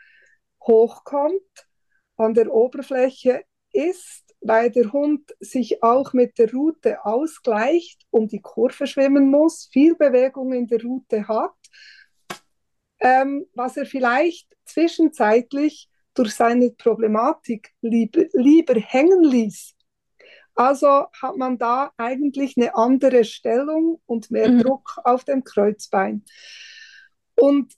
hochkommt, 0.67 1.69
an 2.17 2.35
der 2.35 2.53
Oberfläche 2.53 3.45
ist, 3.73 4.35
weil 4.41 4.71
der 4.71 4.93
Hund 4.93 5.35
sich 5.41 5.83
auch 5.83 6.13
mit 6.13 6.39
der 6.39 6.53
Route 6.53 7.05
ausgleicht 7.05 8.03
und 8.11 8.33
die 8.33 8.41
Kurve 8.41 8.87
schwimmen 8.87 9.31
muss, 9.31 9.69
viel 9.73 9.95
Bewegung 9.95 10.53
in 10.53 10.67
der 10.67 10.83
Route 10.83 11.27
hat, 11.29 11.55
ähm, 12.99 13.47
was 13.55 13.77
er 13.77 13.87
vielleicht 13.87 14.57
zwischenzeitlich 14.65 15.89
durch 16.15 16.35
seine 16.35 16.71
Problematik 16.73 17.71
lieber, 17.81 18.25
lieber 18.33 18.75
hängen 18.75 19.23
ließ. 19.23 19.75
Also 20.55 21.07
hat 21.21 21.37
man 21.37 21.59
da 21.59 21.93
eigentlich 21.97 22.57
eine 22.57 22.75
andere 22.75 23.25
Stellung 23.25 24.01
und 24.07 24.31
mehr 24.31 24.51
mhm. 24.51 24.61
Druck 24.61 24.99
auf 25.05 25.25
dem 25.25 25.45
Kreuzbein. 25.45 26.25
Und 27.37 27.73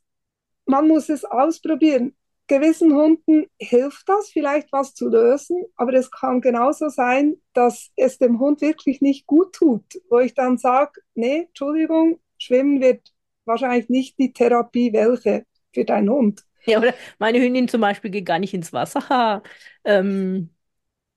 man 0.66 0.88
muss 0.88 1.08
es 1.08 1.24
ausprobieren. 1.24 2.16
Gewissen 2.46 2.94
Hunden 2.94 3.46
hilft 3.58 4.06
das 4.08 4.28
vielleicht 4.28 4.70
was 4.70 4.94
zu 4.94 5.08
lösen, 5.08 5.64
aber 5.76 5.94
es 5.94 6.10
kann 6.10 6.42
genauso 6.42 6.90
sein, 6.90 7.36
dass 7.54 7.90
es 7.96 8.18
dem 8.18 8.38
Hund 8.38 8.60
wirklich 8.60 9.00
nicht 9.00 9.26
gut 9.26 9.54
tut, 9.54 9.84
wo 10.10 10.18
ich 10.18 10.34
dann 10.34 10.58
sage, 10.58 11.00
nee, 11.14 11.46
Entschuldigung, 11.48 12.20
Schwimmen 12.36 12.82
wird 12.82 13.00
wahrscheinlich 13.46 13.88
nicht 13.88 14.18
die 14.18 14.32
Therapie 14.32 14.92
welche 14.92 15.46
für 15.72 15.84
deinen 15.84 16.10
Hund. 16.10 16.42
Ja, 16.66 16.78
oder 16.78 16.94
meine 17.18 17.40
Hündin 17.40 17.68
zum 17.68 17.80
Beispiel 17.80 18.10
geht 18.10 18.26
gar 18.26 18.38
nicht 18.38 18.54
ins 18.54 18.72
Wasser. 18.72 19.42
Ähm, 19.86 20.48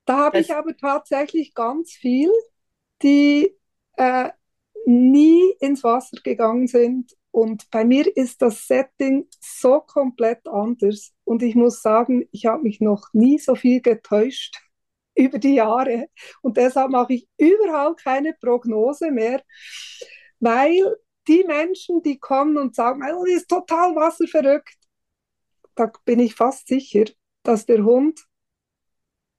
da 0.08 0.18
habe 0.18 0.40
ich 0.40 0.54
aber 0.54 0.76
tatsächlich 0.76 1.54
ganz 1.54 1.92
viel, 1.92 2.32
die 3.04 3.56
äh, 3.98 4.30
nie 4.86 5.52
ins 5.60 5.84
Wasser 5.84 6.18
gegangen 6.24 6.68
sind. 6.68 7.14
Und 7.32 7.70
bei 7.70 7.84
mir 7.84 8.16
ist 8.16 8.42
das 8.42 8.68
Setting 8.68 9.28
so 9.42 9.82
komplett 9.82 10.48
anders. 10.48 11.14
Und 11.26 11.44
ich 11.44 11.56
muss 11.56 11.82
sagen, 11.82 12.28
ich 12.32 12.46
habe 12.46 12.64
mich 12.64 12.80
noch 12.80 13.10
nie 13.14 13.38
so 13.38 13.56
viel 13.56 13.82
getäuscht 13.82 14.58
über 15.16 15.40
die 15.40 15.56
Jahre. 15.56 16.08
Und 16.42 16.58
deshalb 16.58 16.92
mache 16.92 17.14
ich 17.14 17.30
überhaupt 17.38 18.04
keine 18.04 18.34
Prognose 18.34 19.12
mehr, 19.12 19.44
weil 20.40 20.96
die 21.28 21.44
Menschen, 21.44 22.02
die 22.02 22.18
kommen 22.18 22.58
und 22.58 22.76
sagen, 22.76 23.02
oh, 23.14 23.26
ist 23.26 23.50
total 23.50 23.94
wasserverrückt, 23.96 24.78
da 25.76 25.92
bin 26.06 26.20
ich 26.20 26.34
fast 26.34 26.68
sicher, 26.70 27.06
dass 27.44 27.66
der 27.66 27.84
Hund 27.84 28.27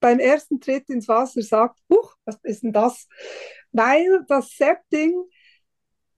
beim 0.01 0.19
ersten 0.19 0.61
Tritt 0.61 0.89
ins 0.91 1.09
Wasser 1.09 1.43
sagt, 1.43 1.81
Huch, 1.91 2.15
was 2.25 2.39
ist 2.43 2.63
denn 2.63 2.73
das? 2.73 3.07
Weil 3.73 4.25
das 4.29 4.51
Setting 4.51 5.15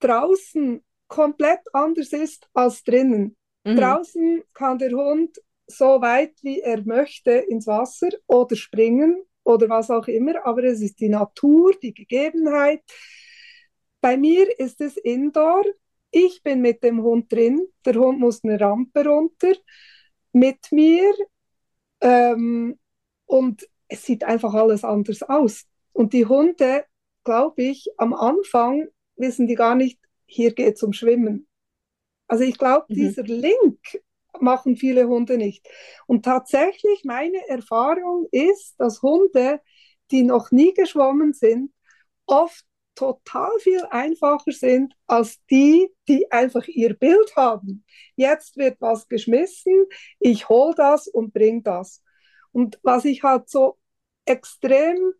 draußen 0.00 0.82
komplett 1.08 1.60
anders 1.72 2.12
ist 2.12 2.48
als 2.54 2.82
drinnen. 2.84 3.36
Mhm. 3.64 3.76
Draußen 3.76 4.42
kann 4.54 4.78
der 4.78 4.92
Hund 4.92 5.38
so 5.66 6.00
weit 6.00 6.34
wie 6.42 6.60
er 6.60 6.82
möchte 6.84 7.30
ins 7.30 7.66
Wasser 7.66 8.08
oder 8.26 8.56
springen 8.56 9.22
oder 9.44 9.68
was 9.68 9.90
auch 9.90 10.08
immer, 10.08 10.44
aber 10.44 10.64
es 10.64 10.80
ist 10.80 11.00
die 11.00 11.08
Natur, 11.08 11.72
die 11.82 11.94
Gegebenheit. 11.94 12.82
Bei 14.00 14.16
mir 14.16 14.58
ist 14.58 14.80
es 14.80 14.96
Indoor. 14.96 15.64
Ich 16.10 16.42
bin 16.42 16.60
mit 16.60 16.82
dem 16.82 17.02
Hund 17.02 17.30
drin, 17.32 17.66
der 17.84 17.94
Hund 17.94 18.18
muss 18.18 18.42
eine 18.42 18.60
Rampe 18.60 19.06
runter 19.06 19.52
mit 20.32 20.72
mir 20.72 21.12
ähm, 22.00 22.78
und 23.30 23.68
es 23.86 24.04
sieht 24.04 24.24
einfach 24.24 24.54
alles 24.54 24.82
anders 24.82 25.22
aus. 25.22 25.64
Und 25.92 26.12
die 26.12 26.26
Hunde, 26.26 26.84
glaube 27.22 27.62
ich, 27.62 27.88
am 27.96 28.12
Anfang 28.12 28.88
wissen 29.14 29.46
die 29.46 29.54
gar 29.54 29.76
nicht, 29.76 30.00
hier 30.26 30.52
geht 30.52 30.74
es 30.74 30.82
um 30.82 30.92
Schwimmen. 30.92 31.46
Also 32.26 32.42
ich 32.42 32.58
glaube, 32.58 32.86
mhm. 32.88 32.94
dieser 32.94 33.22
Link 33.22 33.78
machen 34.40 34.76
viele 34.76 35.06
Hunde 35.06 35.36
nicht. 35.36 35.64
Und 36.06 36.24
tatsächlich, 36.24 37.04
meine 37.04 37.46
Erfahrung 37.48 38.26
ist, 38.32 38.74
dass 38.78 39.00
Hunde, 39.00 39.60
die 40.10 40.24
noch 40.24 40.50
nie 40.50 40.74
geschwommen 40.74 41.32
sind, 41.32 41.72
oft 42.26 42.64
total 42.96 43.50
viel 43.60 43.84
einfacher 43.90 44.50
sind 44.50 44.94
als 45.06 45.38
die, 45.50 45.88
die 46.08 46.30
einfach 46.32 46.66
ihr 46.66 46.94
Bild 46.94 47.36
haben. 47.36 47.84
Jetzt 48.16 48.56
wird 48.56 48.80
was 48.80 49.06
geschmissen, 49.06 49.86
ich 50.18 50.48
hole 50.48 50.74
das 50.76 51.06
und 51.06 51.32
bringe 51.32 51.62
das. 51.62 52.02
Und 52.52 52.78
was 52.82 53.04
ich 53.04 53.22
halt 53.22 53.48
so 53.48 53.78
extrem 54.24 55.12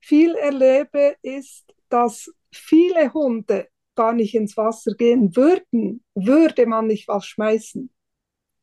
viel 0.00 0.34
erlebe, 0.34 1.16
ist, 1.22 1.74
dass 1.88 2.30
viele 2.52 3.12
Hunde 3.12 3.68
gar 3.94 4.12
nicht 4.12 4.34
ins 4.34 4.56
Wasser 4.56 4.94
gehen 4.94 5.34
würden, 5.34 6.04
würde 6.14 6.66
man 6.66 6.86
nicht 6.86 7.08
was 7.08 7.26
schmeißen. 7.26 7.92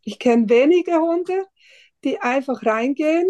Ich 0.03 0.19
kenne 0.19 0.49
wenige 0.49 0.95
Hunde, 0.99 1.45
die 2.03 2.19
einfach 2.19 2.65
reingehen, 2.65 3.27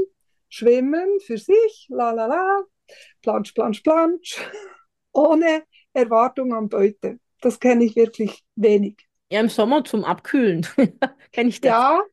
schwimmen 0.50 1.20
für 1.26 1.38
sich, 1.38 1.88
la 1.90 2.12
la 2.12 2.28
la, 2.28 2.64
plansch, 3.22 3.54
plansch, 3.54 3.82
plansch, 3.82 4.38
ohne 5.14 5.64
Erwartung 5.94 6.54
an 6.54 6.70
Beute. 6.70 7.20
Das 7.42 7.60
kenne 7.60 7.86
ich 7.86 7.96
wirklich 7.96 8.44
wenig. 8.56 9.08
Ja, 9.32 9.40
im 9.40 9.50
Sommer 9.50 9.84
zum 9.84 10.04
Abkühlen 10.04 10.68
kenne 11.32 11.50
ich 11.50 11.62
das. 11.62 11.72
Ja, 11.72 12.04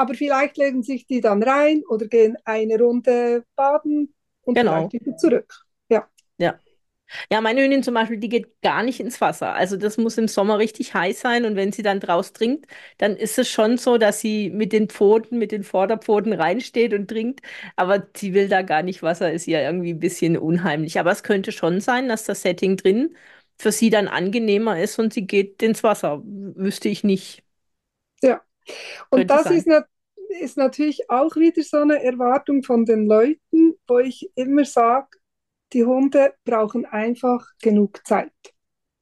aber 0.00 0.14
vielleicht 0.14 0.56
legen 0.56 0.82
sich 0.82 1.06
die 1.06 1.20
dann 1.20 1.42
rein 1.42 1.82
oder 1.88 2.06
gehen 2.06 2.36
eine 2.44 2.78
Runde 2.78 3.44
baden 3.54 4.14
und 4.42 4.54
genau. 4.54 4.88
vielleicht 4.88 5.06
wieder 5.06 5.16
zurück. 5.16 5.66
Ja. 5.88 6.08
Ja. 6.38 6.58
Ja, 7.32 7.40
meine 7.40 7.62
Hündin 7.62 7.82
zum 7.82 7.94
Beispiel, 7.94 8.18
die 8.18 8.28
geht 8.28 8.60
gar 8.62 8.82
nicht 8.84 9.00
ins 9.00 9.20
Wasser. 9.20 9.54
Also 9.54 9.76
das 9.76 9.98
muss 9.98 10.16
im 10.16 10.28
Sommer 10.28 10.58
richtig 10.58 10.94
heiß 10.94 11.20
sein 11.20 11.44
und 11.44 11.56
wenn 11.56 11.72
sie 11.72 11.82
dann 11.82 11.98
draus 12.00 12.32
trinkt, 12.32 12.66
dann 12.98 13.16
ist 13.16 13.38
es 13.38 13.48
schon 13.48 13.78
so, 13.78 13.98
dass 13.98 14.20
sie 14.20 14.50
mit 14.50 14.72
den 14.72 14.88
Pfoten, 14.88 15.38
mit 15.38 15.50
den 15.52 15.64
Vorderpfoten 15.64 16.32
reinsteht 16.32 16.94
und 16.94 17.08
trinkt. 17.08 17.40
Aber 17.76 18.06
sie 18.16 18.32
will 18.34 18.48
da 18.48 18.62
gar 18.62 18.82
nicht 18.82 19.02
Wasser, 19.02 19.32
ist 19.32 19.46
ja 19.46 19.60
irgendwie 19.60 19.92
ein 19.94 20.00
bisschen 20.00 20.36
unheimlich. 20.38 20.98
Aber 21.00 21.10
es 21.10 21.22
könnte 21.24 21.52
schon 21.52 21.80
sein, 21.80 22.08
dass 22.08 22.24
das 22.24 22.42
Setting 22.42 22.76
drin 22.76 23.16
für 23.58 23.72
sie 23.72 23.90
dann 23.90 24.08
angenehmer 24.08 24.80
ist 24.80 24.98
und 24.98 25.12
sie 25.12 25.26
geht 25.26 25.62
ins 25.62 25.82
Wasser. 25.82 26.22
Wüsste 26.24 26.88
ich 26.88 27.04
nicht. 27.04 27.42
Und 29.10 29.28
könnte 29.28 29.34
das 29.34 29.50
ist, 29.50 29.66
ne, 29.66 29.84
ist 30.40 30.56
natürlich 30.56 31.08
auch 31.10 31.34
wieder 31.36 31.62
so 31.62 31.78
eine 31.78 32.02
Erwartung 32.02 32.62
von 32.62 32.84
den 32.84 33.06
Leuten, 33.06 33.74
wo 33.86 33.98
ich 33.98 34.30
immer 34.34 34.64
sage, 34.64 35.08
die 35.72 35.84
Hunde 35.84 36.34
brauchen 36.44 36.84
einfach 36.86 37.46
genug 37.62 38.06
Zeit. 38.06 38.32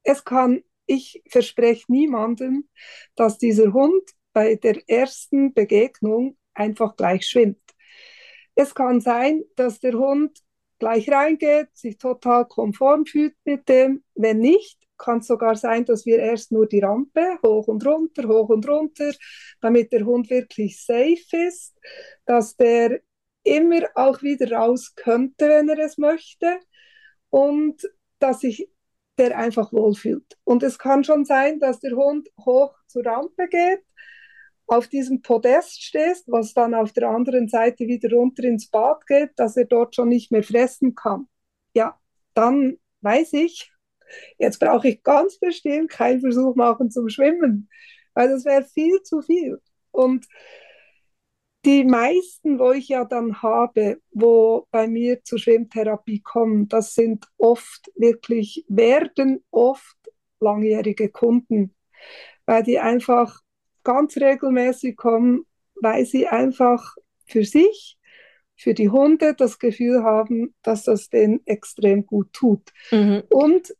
Es 0.03 0.23
kann, 0.23 0.63
ich 0.85 1.21
verspreche 1.29 1.85
niemandem, 1.87 2.67
dass 3.15 3.37
dieser 3.37 3.73
Hund 3.73 4.03
bei 4.33 4.55
der 4.55 4.81
ersten 4.87 5.53
Begegnung 5.53 6.37
einfach 6.53 6.95
gleich 6.95 7.25
schwimmt. 7.25 7.61
Es 8.55 8.75
kann 8.75 9.01
sein, 9.01 9.43
dass 9.55 9.79
der 9.79 9.93
Hund 9.93 10.37
gleich 10.79 11.09
reingeht, 11.09 11.69
sich 11.73 11.97
total 11.97 12.45
konform 12.45 13.05
fühlt 13.05 13.35
mit 13.45 13.67
dem. 13.69 14.03
Wenn 14.15 14.39
nicht, 14.39 14.78
kann 14.99 15.19
es 15.19 15.27
sogar 15.27 15.55
sein, 15.55 15.85
dass 15.85 16.05
wir 16.05 16.19
erst 16.19 16.51
nur 16.51 16.67
die 16.67 16.81
Rampe 16.81 17.39
hoch 17.43 17.67
und 17.67 17.85
runter, 17.85 18.27
hoch 18.27 18.49
und 18.49 18.67
runter, 18.67 19.11
damit 19.61 19.91
der 19.91 20.05
Hund 20.05 20.29
wirklich 20.29 20.83
safe 20.83 21.47
ist, 21.47 21.75
dass 22.25 22.55
der 22.55 23.01
immer 23.43 23.81
auch 23.95 24.21
wieder 24.21 24.51
raus 24.51 24.93
könnte, 24.95 25.49
wenn 25.49 25.69
er 25.69 25.79
es 25.79 25.97
möchte 25.97 26.59
und 27.29 27.81
dass 28.19 28.41
sich 28.41 28.69
der 29.17 29.37
einfach 29.37 29.73
wohlfühlt. 29.73 30.37
Und 30.43 30.63
es 30.63 30.79
kann 30.79 31.03
schon 31.03 31.25
sein, 31.25 31.59
dass 31.59 31.79
der 31.79 31.95
Hund 31.95 32.29
hoch 32.45 32.75
zur 32.87 33.05
Rampe 33.05 33.47
geht, 33.49 33.83
auf 34.67 34.87
diesem 34.87 35.21
Podest 35.21 35.81
stehst, 35.81 36.25
was 36.27 36.53
dann 36.53 36.73
auf 36.73 36.93
der 36.93 37.09
anderen 37.09 37.47
Seite 37.47 37.87
wieder 37.87 38.11
runter 38.15 38.43
ins 38.43 38.69
Bad 38.69 39.05
geht, 39.07 39.31
dass 39.35 39.57
er 39.57 39.65
dort 39.65 39.95
schon 39.95 40.09
nicht 40.09 40.31
mehr 40.31 40.43
fressen 40.43 40.95
kann. 40.95 41.27
Ja, 41.73 41.99
dann 42.33 42.77
weiß 43.01 43.33
ich, 43.33 43.71
jetzt 44.37 44.59
brauche 44.59 44.89
ich 44.89 45.03
ganz 45.03 45.39
bestimmt 45.39 45.89
keinen 45.89 46.21
Versuch 46.21 46.55
machen 46.55 46.91
zum 46.91 47.09
Schwimmen, 47.09 47.69
weil 48.13 48.29
das 48.29 48.45
wäre 48.45 48.63
viel 48.63 49.01
zu 49.03 49.21
viel. 49.21 49.59
Und 49.91 50.25
die 51.65 51.83
meisten, 51.83 52.57
wo 52.57 52.71
ich 52.71 52.87
ja 52.87 53.03
dann 53.03 53.41
habe, 53.41 54.01
wo 54.11 54.67
bei 54.71 54.87
mir 54.87 55.23
zur 55.23 55.39
Schwimmtherapie 55.39 56.21
kommen, 56.21 56.69
das 56.69 56.93
sind 56.93 57.25
oft 57.37 57.91
wirklich, 57.95 58.65
werden 58.69 59.43
oft 59.51 59.97
langjährige 60.39 61.09
Kunden, 61.09 61.75
weil 62.45 62.63
die 62.63 62.79
einfach 62.79 63.41
ganz 63.83 64.15
regelmäßig 64.17 64.95
kommen, 64.95 65.45
weil 65.75 66.05
sie 66.05 66.27
einfach 66.27 66.95
für 67.27 67.43
sich, 67.43 67.97
für 68.55 68.73
die 68.73 68.89
Hunde 68.89 69.35
das 69.35 69.59
Gefühl 69.59 70.03
haben, 70.03 70.53
dass 70.63 70.83
das 70.83 71.09
denen 71.09 71.41
extrem 71.45 72.05
gut 72.05 72.31
tut. 72.33 72.71
Mhm. 72.91 73.23
Und 73.29 73.73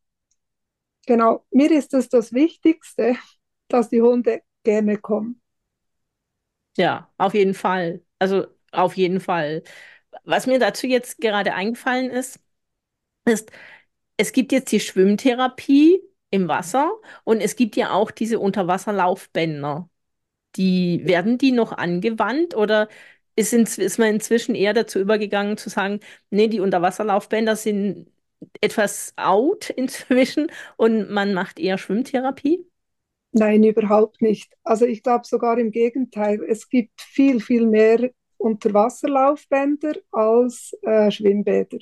genau, 1.10 1.44
mir 1.50 1.72
ist 1.72 1.94
es 1.96 2.08
das 2.08 2.34
Wichtigste, 2.34 3.16
dass 3.68 3.90
die 3.90 4.02
Hunde 4.02 4.44
gerne 4.64 4.98
kommen. 4.98 5.42
Ja, 6.78 7.12
auf 7.18 7.34
jeden 7.34 7.56
Fall. 7.56 8.04
Also 8.20 8.46
auf 8.72 8.96
jeden 8.96 9.20
Fall. 9.20 9.64
Was 10.24 10.46
mir 10.46 10.60
dazu 10.60 10.86
jetzt 10.86 11.20
gerade 11.20 11.56
eingefallen 11.56 12.12
ist, 12.12 12.40
ist, 13.26 13.52
es 14.18 14.34
gibt 14.34 14.52
jetzt 14.52 14.72
die 14.72 14.80
Schwimmtherapie 14.80 16.00
im 16.30 16.48
Wasser 16.48 16.92
und 17.24 17.42
es 17.42 17.56
gibt 17.56 17.76
ja 17.76 17.92
auch 17.92 18.12
diese 18.12 18.40
Unterwasserlaufbänder. 18.40 19.90
Die, 20.58 21.02
werden 21.06 21.38
die 21.40 21.52
noch 21.52 21.74
angewandt 21.74 22.56
oder 22.56 22.90
ist, 23.36 23.54
ins, 23.54 23.78
ist 23.80 24.00
man 24.00 24.10
inzwischen 24.16 24.56
eher 24.56 24.74
dazu 24.74 25.00
übergegangen 25.00 25.58
zu 25.58 25.70
sagen, 25.70 26.02
nee, 26.32 26.48
die 26.48 26.60
Unterwasserlaufbänder 26.60 27.56
sind 27.56 28.08
etwas 28.62 29.14
out 29.18 29.70
inzwischen 29.70 30.52
und 30.78 31.10
man 31.10 31.34
macht 31.34 31.60
eher 31.60 31.78
Schwimmtherapie? 31.78 32.66
Nein, 33.32 33.64
überhaupt 33.64 34.22
nicht. 34.22 34.56
Also 34.64 34.86
ich 34.86 35.04
glaube 35.04 35.26
sogar 35.26 35.58
im 35.60 35.72
Gegenteil. 35.72 36.44
Es 36.44 36.68
gibt 36.68 37.02
viel, 37.02 37.40
viel 37.40 37.68
mehr 37.68 38.10
Unterwasserlaufbänder 38.38 39.94
als 40.12 40.76
äh, 40.82 41.12
Schwimmbäder. 41.12 41.80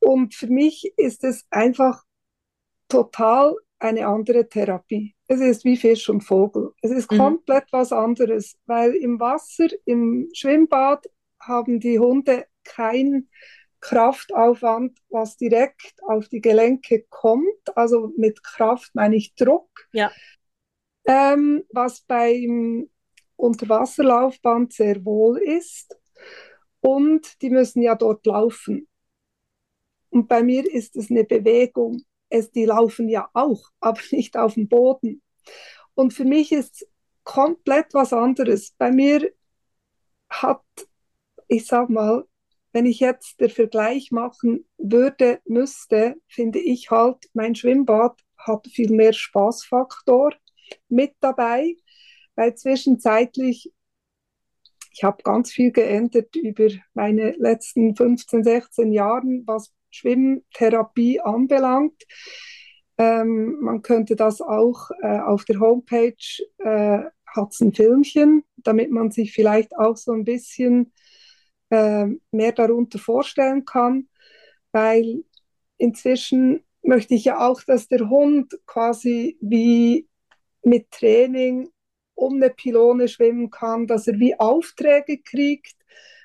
Und 0.00 0.34
für 0.34 0.48
mich 0.48 0.92
ist 0.96 1.24
es 1.24 1.46
einfach 1.50 2.02
total 2.88 3.56
eine 3.78 4.06
andere 4.06 4.48
Therapie. 4.48 5.14
Es 5.26 5.40
ist 5.40 5.64
wie 5.64 5.76
Fisch 5.76 6.08
und 6.08 6.22
Vogel. 6.22 6.72
Es 6.82 6.90
ist 6.90 7.10
mhm. 7.10 7.18
komplett 7.18 7.64
was 7.70 7.92
anderes, 7.92 8.56
weil 8.66 8.94
im 8.94 9.18
Wasser, 9.20 9.68
im 9.86 10.28
Schwimmbad 10.34 11.06
haben 11.40 11.80
die 11.80 11.98
Hunde 11.98 12.46
kein 12.64 13.28
Kraftaufwand, 13.84 14.98
was 15.10 15.36
direkt 15.36 16.02
auf 16.08 16.28
die 16.28 16.40
Gelenke 16.40 17.04
kommt. 17.10 17.76
Also 17.76 18.12
mit 18.16 18.42
Kraft 18.42 18.94
meine 18.94 19.16
ich 19.16 19.34
Druck. 19.34 19.68
Ja. 19.92 20.10
Ähm, 21.04 21.64
was 21.70 22.00
beim 22.00 22.88
Unterwasserlaufband 23.36 24.72
sehr 24.72 25.04
wohl 25.04 25.36
ist. 25.36 25.98
Und 26.80 27.42
die 27.42 27.50
müssen 27.50 27.82
ja 27.82 27.94
dort 27.94 28.24
laufen. 28.24 28.88
Und 30.08 30.28
bei 30.28 30.42
mir 30.42 30.64
ist 30.64 30.96
es 30.96 31.10
eine 31.10 31.24
Bewegung. 31.24 32.04
Es, 32.30 32.50
die 32.50 32.64
laufen 32.64 33.10
ja 33.10 33.28
auch, 33.34 33.68
aber 33.80 34.00
nicht 34.12 34.38
auf 34.38 34.54
dem 34.54 34.66
Boden. 34.66 35.20
Und 35.94 36.14
für 36.14 36.24
mich 36.24 36.52
ist 36.52 36.88
komplett 37.22 37.92
was 37.92 38.14
anderes. 38.14 38.70
Bei 38.78 38.90
mir 38.90 39.30
hat, 40.30 40.64
ich 41.48 41.66
sag 41.66 41.90
mal, 41.90 42.24
wenn 42.74 42.86
ich 42.86 42.98
jetzt 42.98 43.40
den 43.40 43.50
Vergleich 43.50 44.10
machen 44.10 44.66
würde, 44.78 45.38
müsste, 45.46 46.16
finde 46.26 46.58
ich 46.58 46.90
halt, 46.90 47.18
mein 47.32 47.54
Schwimmbad 47.54 48.20
hat 48.36 48.66
viel 48.66 48.90
mehr 48.90 49.12
Spaßfaktor 49.12 50.32
mit 50.88 51.12
dabei, 51.20 51.76
weil 52.34 52.56
zwischenzeitlich, 52.56 53.72
ich 54.90 55.04
habe 55.04 55.22
ganz 55.22 55.52
viel 55.52 55.70
geändert 55.70 56.34
über 56.34 56.66
meine 56.94 57.30
letzten 57.38 57.94
15, 57.94 58.42
16 58.42 58.92
Jahren, 58.92 59.44
was 59.46 59.72
Schwimmtherapie 59.90 61.20
anbelangt. 61.20 62.02
Ähm, 62.98 63.60
man 63.60 63.82
könnte 63.82 64.16
das 64.16 64.40
auch 64.40 64.90
äh, 65.00 65.20
auf 65.20 65.44
der 65.44 65.60
Homepage, 65.60 66.16
äh, 66.58 67.04
hat 67.24 67.60
ein 67.60 67.72
Filmchen, 67.72 68.42
damit 68.56 68.90
man 68.90 69.12
sich 69.12 69.32
vielleicht 69.32 69.76
auch 69.76 69.96
so 69.96 70.10
ein 70.10 70.24
bisschen 70.24 70.92
äh, 71.74 72.06
mehr 72.30 72.52
darunter 72.52 73.00
vorstellen 73.00 73.64
kann, 73.64 74.08
weil 74.70 75.24
inzwischen 75.76 76.64
möchte 76.82 77.14
ich 77.14 77.24
ja 77.24 77.46
auch, 77.48 77.62
dass 77.62 77.88
der 77.88 78.08
Hund 78.08 78.54
quasi 78.66 79.36
wie 79.40 80.08
mit 80.62 80.90
Training 80.92 81.68
um 82.14 82.34
eine 82.34 82.50
Pylone 82.50 83.08
schwimmen 83.08 83.50
kann, 83.50 83.88
dass 83.88 84.06
er 84.06 84.20
wie 84.20 84.38
Aufträge 84.38 85.18
kriegt, 85.18 85.76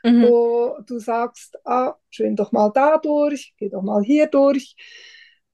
mhm. 0.04 0.24
wo 0.24 0.78
du 0.86 1.00
sagst, 1.00 1.58
ah, 1.66 1.96
schwimm 2.12 2.36
doch 2.36 2.52
mal 2.52 2.70
da 2.70 3.00
durch, 3.00 3.56
geh 3.58 3.70
doch 3.70 3.82
mal 3.82 4.04
hier 4.04 4.28
durch, 4.28 4.76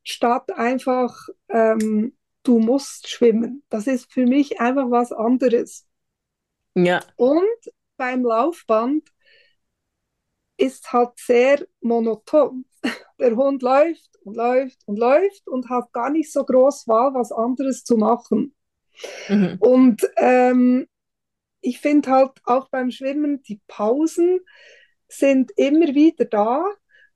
statt 0.03 0.51
einfach, 0.51 1.15
ähm, 1.47 2.17
du 2.43 2.59
musst 2.59 3.07
schwimmen. 3.07 3.63
Das 3.69 3.87
ist 3.87 4.11
für 4.11 4.25
mich 4.25 4.59
einfach 4.59 4.91
was 4.91 5.13
anderes. 5.13 5.87
Ja. 6.75 6.99
Und 7.15 7.71
beim 7.95 8.25
Laufband 8.25 9.14
ist 10.57 10.91
halt 10.91 11.11
sehr 11.17 11.65
monoton. 11.81 12.65
Der 13.19 13.35
Hund 13.35 13.61
läuft 13.61 14.09
und 14.23 14.35
läuft 14.35 14.79
und 14.87 14.99
läuft 14.99 15.47
und 15.47 15.69
hat 15.69 15.91
gar 15.93 16.09
nicht 16.09 16.31
so 16.31 16.43
groß 16.43 16.87
Wahl, 16.87 17.13
was 17.13 17.31
anderes 17.31 17.83
zu 17.83 17.97
machen. 17.97 18.53
Mhm. 19.29 19.57
Und 19.59 20.07
ähm, 20.17 20.87
ich 21.61 21.79
finde 21.79 22.11
halt 22.11 22.31
auch 22.43 22.69
beim 22.69 22.91
Schwimmen, 22.91 23.41
die 23.43 23.59
Pausen 23.67 24.39
sind 25.07 25.51
immer 25.55 25.95
wieder 25.95 26.25
da, 26.25 26.65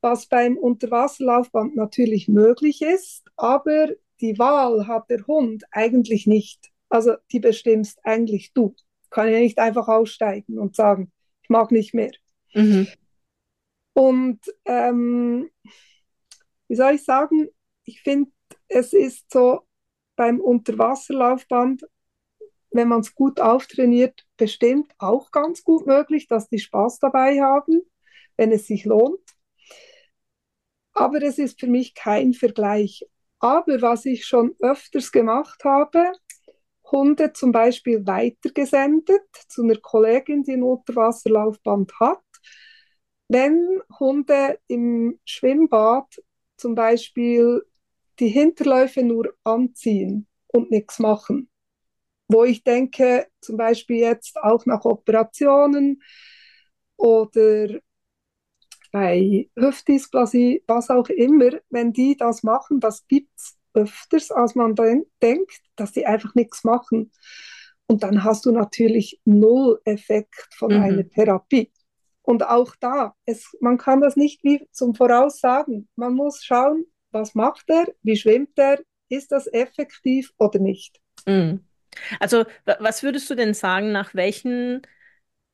was 0.02 0.28
beim 0.28 0.58
Unterwasserlaufband 0.58 1.76
natürlich 1.76 2.28
möglich 2.28 2.82
ist, 2.82 3.26
aber 3.36 3.90
die 4.22 4.38
Wahl 4.40 4.88
hat 4.88 5.10
der 5.10 5.26
Hund 5.28 5.64
eigentlich 5.72 6.28
nicht. 6.28 6.72
Also 6.90 7.16
die 7.32 7.40
bestimmst 7.40 8.00
eigentlich 8.04 8.54
du. 8.54 8.76
Kann 9.10 9.32
ja 9.32 9.40
nicht 9.40 9.60
einfach 9.60 9.88
aussteigen 9.88 10.60
und 10.60 10.76
sagen, 10.76 11.12
ich 11.42 11.50
mag 11.50 11.72
nicht 11.72 11.94
mehr. 11.94 12.12
Mhm. 12.54 12.88
Und 14.00 14.40
ähm, 14.64 15.52
wie 16.70 16.76
soll 16.76 16.94
ich 16.94 17.04
sagen, 17.04 17.50
ich 17.84 18.02
finde, 18.02 18.32
es 18.70 18.94
ist 18.94 19.30
so 19.30 19.68
beim 20.16 20.40
Unterwasserlaufband, 20.40 21.84
wenn 22.72 22.88
man 22.88 23.02
es 23.02 23.14
gut 23.14 23.42
auftrainiert, 23.42 24.26
bestimmt 24.38 24.94
auch 25.00 25.32
ganz 25.32 25.66
gut 25.66 25.86
möglich, 25.86 26.28
dass 26.30 26.48
die 26.48 26.60
Spaß 26.60 27.00
dabei 27.00 27.42
haben, 27.42 27.82
wenn 28.38 28.54
es 28.54 28.68
sich 28.68 28.86
lohnt. 28.86 29.20
Aber 30.94 31.22
es 31.22 31.38
ist 31.38 31.60
für 31.60 31.68
mich 31.68 31.94
kein 31.94 32.32
Vergleich. 32.34 33.06
Aber 33.40 33.82
was 33.82 34.06
ich 34.06 34.26
schon 34.26 34.56
öfters 34.62 35.12
gemacht 35.12 35.66
habe, 35.66 36.14
Hunde 36.90 37.34
zum 37.34 37.52
Beispiel 37.52 38.08
weitergesendet 38.08 39.28
zu 39.50 39.64
einer 39.64 39.76
Kollegin, 39.76 40.44
die 40.44 40.54
ein 40.54 40.64
Unterwasserlaufband 40.64 42.00
hat. 42.00 42.24
Wenn 43.30 43.82
Hunde 44.00 44.60
im 44.68 45.20
Schwimmbad 45.24 46.22
zum 46.58 46.76
Beispiel 46.76 47.64
die 48.20 48.28
Hinterläufe 48.28 49.04
nur 49.04 49.34
anziehen 49.44 50.28
und 50.48 50.72
nichts 50.72 51.00
machen, 51.00 51.50
wo 52.28 52.44
ich 52.44 52.64
denke, 52.64 53.28
zum 53.40 53.58
Beispiel 53.58 53.98
jetzt 53.98 54.38
auch 54.38 54.66
nach 54.66 54.84
Operationen 54.84 56.02
oder 56.98 57.80
bei 58.92 59.50
Hüftdysplasie, 59.56 60.64
was 60.68 60.90
auch 60.90 61.10
immer, 61.10 61.52
wenn 61.70 61.94
die 61.94 62.18
das 62.18 62.44
machen, 62.44 62.80
das 62.80 63.08
gibt 63.08 63.32
es 63.38 63.58
öfters, 63.74 64.32
als 64.32 64.56
man 64.56 64.76
denkt, 65.22 65.62
dass 65.76 65.92
die 65.92 66.06
einfach 66.06 66.34
nichts 66.36 66.64
machen. 66.64 67.12
Und 67.88 68.04
dann 68.04 68.24
hast 68.24 68.46
du 68.46 68.52
natürlich 68.52 69.22
null 69.26 69.80
Effekt 69.86 70.48
von 70.56 70.76
mhm. 70.76 70.82
einer 70.82 71.10
Therapie. 71.10 71.72
Und 72.30 72.44
auch 72.44 72.76
da, 72.80 73.16
es, 73.26 73.58
man 73.60 73.80
kann 73.80 74.02
das 74.02 74.16
nicht 74.16 74.44
wie 74.44 74.64
zum 74.72 74.94
Voraussagen. 74.94 75.90
Man 75.96 76.14
muss 76.14 76.44
schauen, 76.44 76.86
was 77.10 77.34
macht 77.34 77.68
er, 77.72 77.88
wie 78.04 78.16
schwimmt 78.16 78.52
er, 78.56 78.80
ist 79.10 79.32
das 79.32 79.48
effektiv 79.48 80.32
oder 80.38 80.60
nicht. 80.60 81.00
Mhm. 81.26 81.66
Also, 82.20 82.46
was 82.66 83.02
würdest 83.02 83.32
du 83.32 83.36
denn 83.36 83.56
sagen, 83.56 83.92
nach 83.92 84.14
welchen 84.14 84.84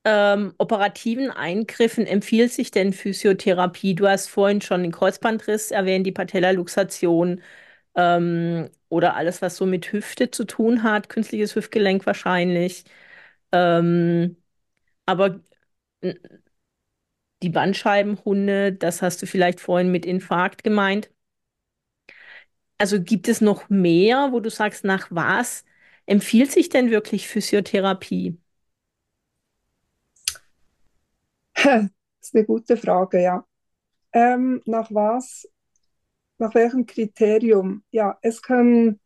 ähm, 0.04 0.52
operativen 0.58 1.30
Eingriffen 1.30 2.06
empfiehlt 2.06 2.52
sich 2.52 2.72
denn 2.72 2.92
Physiotherapie? 2.92 3.94
Du 3.94 4.06
hast 4.06 4.28
vorhin 4.28 4.60
schon 4.60 4.82
den 4.82 4.92
Kreuzbandriss 4.92 5.70
erwähnt, 5.70 6.06
die 6.06 6.12
Patellaluxation 6.12 7.40
ähm, 7.94 8.68
oder 8.90 9.16
alles, 9.16 9.40
was 9.40 9.56
so 9.56 9.64
mit 9.64 9.92
Hüfte 9.92 10.30
zu 10.30 10.44
tun 10.44 10.82
hat, 10.82 11.08
künstliches 11.08 11.56
Hüftgelenk 11.56 12.04
wahrscheinlich. 12.04 12.84
Ähm, 13.50 14.36
aber 15.06 15.40
die 17.42 17.48
Bandscheibenhunde, 17.50 18.72
das 18.72 19.02
hast 19.02 19.22
du 19.22 19.26
vielleicht 19.26 19.60
vorhin 19.60 19.90
mit 19.92 20.06
Infarkt 20.06 20.64
gemeint. 20.64 21.10
Also 22.78 23.00
gibt 23.02 23.28
es 23.28 23.40
noch 23.40 23.68
mehr, 23.68 24.28
wo 24.32 24.40
du 24.40 24.50
sagst, 24.50 24.84
nach 24.84 25.08
was 25.10 25.64
empfiehlt 26.06 26.52
sich 26.52 26.68
denn 26.68 26.90
wirklich 26.90 27.28
Physiotherapie? 27.28 28.38
Das 31.54 32.30
ist 32.30 32.34
eine 32.34 32.44
gute 32.44 32.76
Frage, 32.76 33.22
ja. 33.22 33.46
Ähm, 34.12 34.62
nach 34.66 34.90
was, 34.92 35.48
nach 36.38 36.54
welchem 36.54 36.86
Kriterium? 36.86 37.84
Ja, 37.90 38.18
es 38.22 38.42
können 38.42 39.00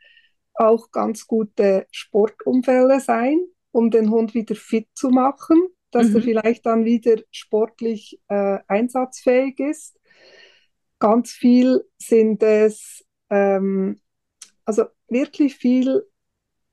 auch 0.54 0.90
ganz 0.92 1.26
gute 1.26 1.86
Sportunfälle 1.90 3.00
sein, 3.00 3.40
um 3.72 3.90
den 3.90 4.10
Hund 4.10 4.34
wieder 4.34 4.54
fit 4.54 4.88
zu 4.94 5.10
machen, 5.10 5.58
dass 5.90 6.08
mhm. 6.08 6.16
er 6.16 6.22
vielleicht 6.22 6.66
dann 6.66 6.84
wieder 6.84 7.16
sportlich 7.30 8.20
äh, 8.28 8.58
einsatzfähig 8.68 9.58
ist. 9.58 9.98
Ganz 10.98 11.32
viel 11.32 11.82
sind 11.98 12.42
es 12.42 13.04
ähm, 13.30 14.00
also 14.64 14.84
wirklich 15.08 15.56
viel 15.56 16.04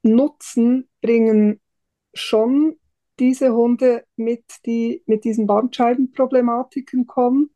Nutzen 0.04 0.88
bringen 1.02 1.60
schon 2.14 2.78
diese 3.20 3.54
Hunde 3.54 4.06
mit, 4.16 4.44
die 4.66 5.02
mit 5.06 5.24
diesen 5.24 5.48
Bandscheibenproblematiken 5.48 7.08
kommen, 7.08 7.50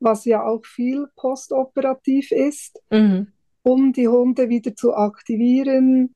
was 0.00 0.24
ja 0.24 0.44
auch 0.44 0.64
viel 0.64 1.06
postoperativ 1.16 2.32
ist, 2.32 2.80
mhm. 2.90 3.32
um 3.62 3.92
die 3.92 4.08
Hunde 4.08 4.48
wieder 4.48 4.74
zu 4.74 4.94
aktivieren, 4.94 6.14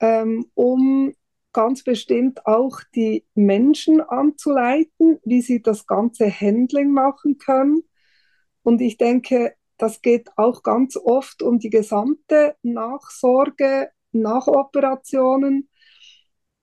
ähm, 0.00 0.46
um 0.54 1.14
ganz 1.52 1.84
bestimmt 1.84 2.46
auch 2.46 2.80
die 2.94 3.24
Menschen 3.34 4.00
anzuleiten, 4.00 5.18
wie 5.24 5.42
sie 5.42 5.62
das 5.62 5.86
ganze 5.86 6.30
Handling 6.30 6.90
machen 6.92 7.38
können. 7.38 7.82
Und 8.62 8.80
ich 8.80 8.96
denke, 8.96 9.54
das 9.78 10.00
geht 10.00 10.30
auch 10.36 10.62
ganz 10.62 10.96
oft 10.96 11.42
um 11.42 11.58
die 11.58 11.70
gesamte 11.70 12.56
Nachsorge 12.62 13.90
nach 14.12 14.46
Operationen, 14.46 15.68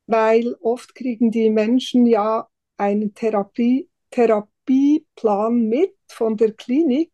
weil 0.07 0.55
oft 0.61 0.95
kriegen 0.95 1.31
die 1.31 1.49
Menschen 1.49 2.05
ja 2.05 2.47
einen 2.77 3.13
Therapie, 3.13 3.89
Therapieplan 4.11 5.67
mit 5.67 5.95
von 6.07 6.37
der 6.37 6.53
Klinik. 6.53 7.11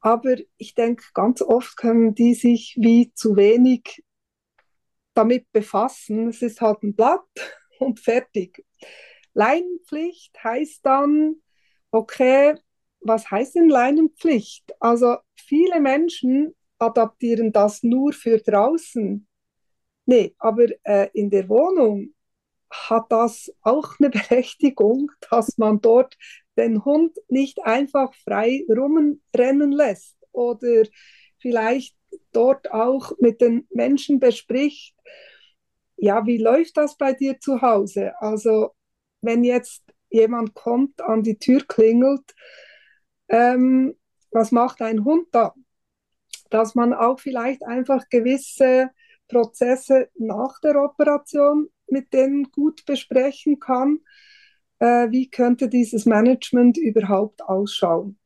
Aber 0.00 0.36
ich 0.56 0.74
denke, 0.74 1.04
ganz 1.14 1.42
oft 1.42 1.76
können 1.76 2.14
die 2.14 2.34
sich 2.34 2.76
wie 2.80 3.12
zu 3.14 3.36
wenig 3.36 4.02
damit 5.14 5.50
befassen. 5.52 6.28
Es 6.28 6.42
ist 6.42 6.60
halt 6.60 6.82
ein 6.82 6.94
Blatt 6.94 7.20
und 7.78 8.00
fertig. 8.00 8.64
Leinenpflicht 9.34 10.42
heißt 10.42 10.84
dann, 10.84 11.36
okay, 11.90 12.54
was 13.00 13.30
heißt 13.30 13.56
denn 13.56 13.68
Leinenpflicht? 13.68 14.72
Also 14.80 15.16
viele 15.34 15.80
Menschen 15.80 16.54
adaptieren 16.78 17.52
das 17.52 17.82
nur 17.82 18.12
für 18.12 18.38
draußen. 18.38 19.26
Nee, 20.06 20.34
aber 20.38 20.66
äh, 20.84 21.08
in 21.14 21.30
der 21.30 21.48
Wohnung 21.48 22.14
hat 22.70 23.10
das 23.10 23.52
auch 23.62 23.98
eine 23.98 24.10
Berechtigung, 24.10 25.10
dass 25.30 25.58
man 25.58 25.80
dort 25.80 26.16
den 26.56 26.84
Hund 26.84 27.16
nicht 27.28 27.62
einfach 27.62 28.12
frei 28.14 28.64
rumrennen 28.68 29.72
lässt 29.72 30.16
oder 30.32 30.84
vielleicht 31.38 31.96
dort 32.32 32.70
auch 32.70 33.12
mit 33.18 33.40
den 33.40 33.66
Menschen 33.70 34.20
bespricht, 34.20 34.94
ja, 35.96 36.26
wie 36.26 36.38
läuft 36.38 36.76
das 36.76 36.96
bei 36.96 37.12
dir 37.12 37.38
zu 37.38 37.62
Hause? 37.62 38.12
Also 38.20 38.70
wenn 39.20 39.44
jetzt 39.44 39.84
jemand 40.10 40.54
kommt, 40.54 41.00
an 41.00 41.22
die 41.22 41.38
Tür 41.38 41.60
klingelt, 41.66 42.34
ähm, 43.28 43.94
was 44.30 44.50
macht 44.50 44.82
ein 44.82 45.04
Hund 45.04 45.28
da? 45.32 45.54
Dass 46.50 46.74
man 46.74 46.92
auch 46.92 47.20
vielleicht 47.20 47.62
einfach 47.64 48.08
gewisse 48.08 48.90
Prozesse 49.28 50.10
nach 50.16 50.60
der 50.60 50.82
Operation 50.82 51.68
mit 51.86 52.12
denen 52.12 52.50
gut 52.50 52.84
besprechen 52.86 53.60
kann. 53.60 54.00
Äh, 54.78 55.10
wie 55.10 55.30
könnte 55.30 55.68
dieses 55.68 56.06
Management 56.06 56.78
überhaupt 56.78 57.42
ausschauen? 57.42 58.18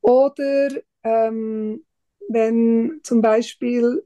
Oder 0.00 0.68
ähm, 1.02 1.84
wenn 2.28 3.00
zum 3.02 3.22
Beispiel 3.22 4.04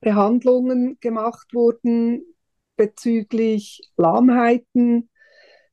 Behandlungen 0.00 0.98
gemacht 1.00 1.54
wurden 1.54 2.24
bezüglich 2.76 3.80
Lahmheiten, 3.96 5.08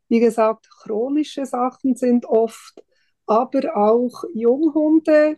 wie 0.08 0.20
gesagt, 0.20 0.68
chronische 0.84 1.46
Sachen 1.46 1.96
sind 1.96 2.26
oft, 2.26 2.84
aber 3.26 3.78
auch 3.78 4.24
Junghunde, 4.34 5.38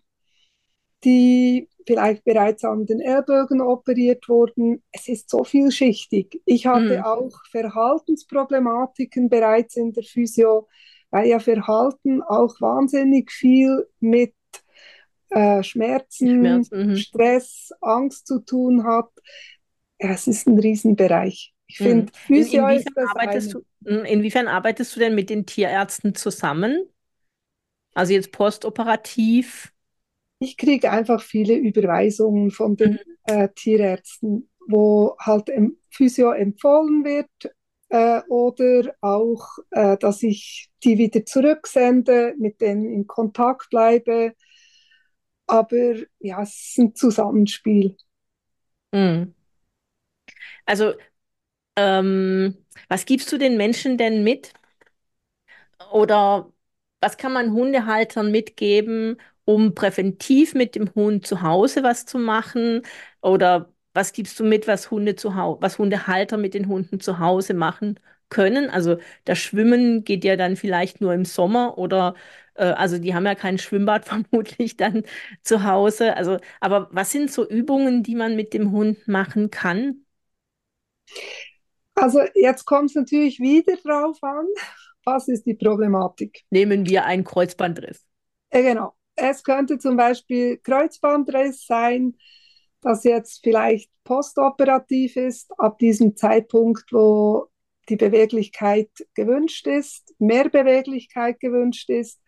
die 1.04 1.70
vielleicht 1.86 2.24
bereits 2.24 2.64
an 2.64 2.86
den 2.86 3.00
Ellbogen 3.00 3.62
operiert 3.62 4.28
wurden. 4.30 4.82
Es 4.92 5.08
ist 5.08 5.30
so 5.30 5.44
vielschichtig. 5.44 6.42
Ich 6.46 6.66
hatte 6.66 6.98
mhm. 6.98 7.04
auch 7.04 7.32
Verhaltensproblematiken 7.52 9.30
bereits 9.30 9.76
in 9.76 9.92
der 9.94 10.04
Physio, 10.04 10.68
weil 11.12 11.28
ja 11.28 11.40
Verhalten 11.40 12.22
auch 12.22 12.60
wahnsinnig 12.62 13.32
viel 13.32 13.88
mit 14.00 14.34
äh, 15.34 15.64
Schmerzen, 15.64 16.30
Schmerzen 16.30 16.88
mhm. 16.90 16.96
Stress, 16.98 17.72
Angst 17.82 18.28
zu 18.28 18.40
tun 18.40 18.86
hat. 18.86 19.10
Ja, 20.00 20.12
es 20.12 20.28
ist 20.28 20.48
ein 20.48 20.60
Riesenbereich. 20.60 21.54
Ich 21.68 21.80
mhm. 21.80 21.84
finde, 21.84 22.12
Physio 22.16 22.68
in, 22.68 22.78
ist 22.78 22.90
das 22.94 23.10
arbeitest 23.10 23.56
eine. 23.56 23.64
du, 23.82 24.00
hm, 24.00 24.06
Inwiefern 24.06 24.48
arbeitest 24.48 24.96
du 24.96 25.00
denn 25.00 25.16
mit 25.16 25.30
den 25.30 25.46
Tierärzten 25.46 26.14
zusammen? 26.16 26.88
Also 27.94 28.14
jetzt 28.14 28.32
postoperativ? 28.32 29.72
Ich 30.40 30.58
kriege 30.58 30.92
einfach 30.92 31.22
viele 31.22 31.56
Überweisungen 31.56 32.52
von 32.52 32.76
den 32.76 32.94
mhm. 32.94 32.98
äh, 33.26 33.50
Tierärzten, 33.56 34.50
wo 34.68 35.16
halt 35.20 35.50
im 35.50 35.78
Physio 35.90 36.32
empfohlen 36.32 37.04
wird 37.04 37.54
äh, 37.90 38.22
oder 38.28 38.94
auch, 39.02 39.48
äh, 39.72 39.98
dass 39.98 40.24
ich 40.24 40.70
die 40.84 40.98
wieder 40.98 41.26
zurücksende, 41.26 42.36
mit 42.38 42.62
denen 42.62 42.86
in 42.86 43.08
Kontakt 43.08 43.70
bleibe. 43.70 44.34
Aber 45.48 45.96
ja, 46.20 46.42
es 46.44 46.56
ist 46.72 46.78
ein 46.80 46.96
Zusammenspiel. 46.96 47.96
Mhm. 48.94 49.34
Also, 50.66 50.94
ähm, 51.78 52.58
was 52.90 53.06
gibst 53.06 53.32
du 53.32 53.38
den 53.38 53.58
Menschen 53.58 53.98
denn 53.98 54.24
mit? 54.24 54.54
Oder 55.92 56.52
was 57.02 57.18
kann 57.18 57.34
man 57.34 57.52
Hundehaltern 57.54 58.32
mitgeben, 58.32 59.18
um 59.46 59.76
präventiv 59.76 60.54
mit 60.54 60.76
dem 60.76 60.94
Hund 60.96 61.28
zu 61.28 61.42
Hause 61.42 61.84
was 61.84 62.06
zu 62.06 62.18
machen? 62.18 62.82
Oder 63.22 63.72
was 63.94 64.14
gibst 64.14 64.40
du 64.40 64.44
mit, 64.46 64.68
was 64.68 64.90
Hunde 64.92 65.16
zu 65.16 65.36
was 65.36 65.78
Hundehalter 65.78 66.38
mit 66.38 66.54
den 66.54 66.68
Hunden 66.68 67.00
zu 67.00 67.20
Hause 67.20 67.54
machen 67.54 68.00
können? 68.34 68.70
Also 68.70 68.98
das 69.26 69.40
Schwimmen 69.40 70.04
geht 70.04 70.26
ja 70.26 70.36
dann 70.36 70.56
vielleicht 70.58 71.02
nur 71.02 71.14
im 71.14 71.26
Sommer 71.26 71.78
oder 71.78 72.16
äh, 72.56 72.66
also 72.66 72.98
die 72.98 73.16
haben 73.16 73.26
ja 73.26 73.36
kein 73.36 73.58
Schwimmbad 73.58 74.06
vermutlich 74.08 74.78
dann 74.78 75.04
zu 75.44 75.64
Hause. 75.64 76.18
Also, 76.18 76.40
aber 76.60 76.90
was 76.92 77.12
sind 77.12 77.32
so 77.32 77.48
Übungen, 77.48 78.04
die 78.04 78.16
man 78.16 78.36
mit 78.36 78.54
dem 78.54 78.72
Hund 78.72 79.08
machen 79.08 79.52
kann? 79.52 80.06
Also 81.96 82.22
jetzt 82.36 82.66
kommt 82.66 82.90
es 82.90 82.96
natürlich 82.96 83.40
wieder 83.40 83.76
drauf 83.78 84.18
an, 84.24 84.48
was 85.06 85.28
ist 85.28 85.46
die 85.46 85.54
Problematik. 85.54 86.42
Nehmen 86.50 86.86
wir 86.88 87.06
einen 87.06 87.24
Kreuzbandriss. 87.24 88.06
Ja, 88.54 88.62
genau. 88.62 88.96
Es 89.16 89.44
könnte 89.44 89.78
zum 89.78 89.96
Beispiel 89.96 90.58
Kreuzbandriss 90.58 91.68
sein, 91.68 92.16
das 92.82 93.04
jetzt 93.04 93.42
vielleicht 93.44 93.92
postoperativ 94.04 95.16
ist, 95.16 95.52
ab 95.58 95.78
diesem 95.78 96.18
Zeitpunkt, 96.18 96.92
wo 96.92 97.48
die 97.90 97.96
Beweglichkeit 97.96 98.90
gewünscht 99.14 99.68
ist, 99.68 100.14
mehr 100.20 100.50
Beweglichkeit 100.50 101.40
gewünscht 101.40 101.90
ist. 101.90 102.22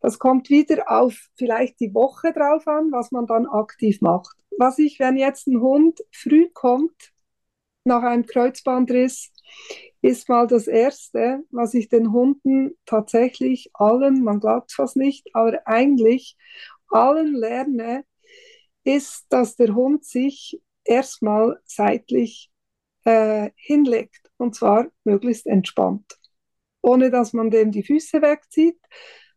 Das 0.00 0.18
kommt 0.18 0.48
wieder 0.48 0.90
auf 0.90 1.28
vielleicht 1.36 1.78
die 1.80 1.94
Woche 1.94 2.32
drauf 2.32 2.66
an, 2.66 2.90
was 2.90 3.10
man 3.10 3.26
dann 3.26 3.46
aktiv 3.46 4.00
macht. 4.00 4.36
Was 4.56 4.78
ich, 4.78 4.98
wenn 4.98 5.16
jetzt 5.16 5.46
ein 5.46 5.60
Hund 5.60 6.00
früh 6.10 6.48
kommt, 6.52 7.12
nach 7.84 8.02
einem 8.02 8.26
Kreuzbandriss, 8.26 9.32
ist 10.02 10.28
mal 10.28 10.46
das 10.46 10.66
Erste, 10.66 11.42
was 11.50 11.74
ich 11.74 11.88
den 11.88 12.12
Hunden 12.12 12.76
tatsächlich 12.86 13.70
allen, 13.74 14.22
man 14.22 14.40
glaubt 14.40 14.72
fast 14.72 14.96
nicht, 14.96 15.28
aber 15.34 15.66
eigentlich 15.66 16.36
allen 16.88 17.34
lerne, 17.34 18.04
ist, 18.84 19.26
dass 19.28 19.56
der 19.56 19.74
Hund 19.74 20.04
sich 20.04 20.60
erstmal 20.84 21.60
seitlich 21.64 22.50
äh, 23.04 23.50
hinlegt 23.56 24.29
und 24.40 24.54
zwar 24.54 24.88
möglichst 25.04 25.46
entspannt, 25.46 26.18
ohne 26.82 27.10
dass 27.10 27.32
man 27.32 27.50
dem 27.50 27.70
die 27.72 27.82
Füße 27.82 28.22
wegzieht, 28.22 28.78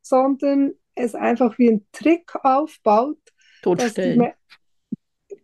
sondern 0.02 0.74
es 0.96 1.16
einfach 1.16 1.58
wie 1.58 1.70
ein 1.70 1.88
Trick 1.92 2.34
aufbaut. 2.44 3.20
Totstellen. 3.62 4.34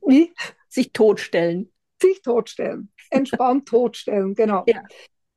Wie? 0.05 0.33
Sich 0.67 0.91
totstellen. 0.91 1.71
Sich 2.01 2.21
totstellen. 2.21 2.91
Entspannt 3.09 3.67
totstellen, 3.67 4.35
genau. 4.35 4.63
Ja. 4.67 4.83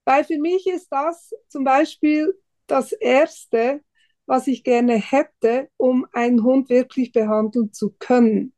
Weil 0.05 0.25
für 0.25 0.39
mich 0.39 0.67
ist 0.67 0.89
das 0.91 1.33
zum 1.49 1.65
Beispiel 1.65 2.35
das 2.67 2.93
Erste, 2.93 3.83
was 4.27 4.47
ich 4.47 4.65
gerne 4.65 4.95
hätte, 4.95 5.69
um 5.77 6.07
einen 6.13 6.43
Hund 6.43 6.69
wirklich 6.69 7.13
behandeln 7.13 7.73
zu 7.73 7.95
können. 7.99 8.55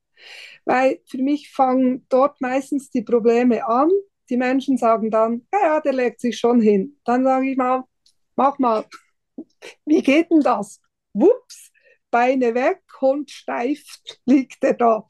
Weil 0.64 1.00
für 1.06 1.18
mich 1.18 1.50
fangen 1.50 2.06
dort 2.08 2.40
meistens 2.40 2.90
die 2.90 3.02
Probleme 3.02 3.66
an. 3.66 3.90
Die 4.30 4.36
Menschen 4.36 4.78
sagen 4.78 5.10
dann, 5.10 5.46
ja, 5.52 5.60
ja, 5.62 5.80
der 5.80 5.92
legt 5.92 6.20
sich 6.20 6.38
schon 6.38 6.60
hin. 6.60 6.98
Dann 7.04 7.24
sage 7.24 7.50
ich 7.50 7.56
mal, 7.56 7.84
mach 8.36 8.58
mal, 8.58 8.84
wie 9.84 10.02
geht 10.02 10.30
denn 10.30 10.40
das? 10.40 10.80
Wups, 11.12 11.72
Beine 12.10 12.54
weg, 12.54 12.82
Hund 13.00 13.30
steif, 13.30 13.82
liegt 14.24 14.62
er 14.64 14.74
da. 14.74 15.06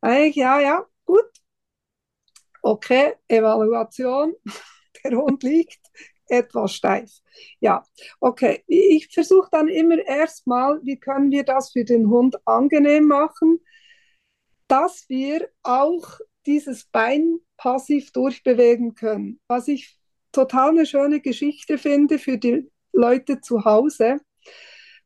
Eigentlich, 0.00 0.36
ja, 0.36 0.60
ja, 0.60 0.86
gut. 1.04 1.30
Okay, 2.62 3.14
Evaluation, 3.28 4.34
der 5.04 5.16
Hund 5.16 5.42
liegt 5.42 5.80
etwas 6.28 6.74
steif. 6.74 7.10
Ja, 7.60 7.84
okay. 8.20 8.62
Ich 8.66 9.08
versuche 9.12 9.48
dann 9.50 9.68
immer 9.68 9.98
erstmal, 9.98 10.80
wie 10.82 10.98
können 10.98 11.30
wir 11.30 11.44
das 11.44 11.72
für 11.72 11.84
den 11.84 12.08
Hund 12.08 12.36
angenehm 12.46 13.04
machen, 13.04 13.60
dass 14.68 15.08
wir 15.08 15.48
auch 15.62 16.18
dieses 16.46 16.84
Bein 16.84 17.38
passiv 17.56 18.12
durchbewegen 18.12 18.94
können. 18.94 19.40
Was 19.48 19.68
ich 19.68 19.98
total 20.32 20.70
eine 20.70 20.86
schöne 20.86 21.20
Geschichte 21.20 21.78
finde 21.78 22.18
für 22.18 22.38
die 22.38 22.70
Leute 22.92 23.40
zu 23.40 23.64
Hause. 23.64 24.20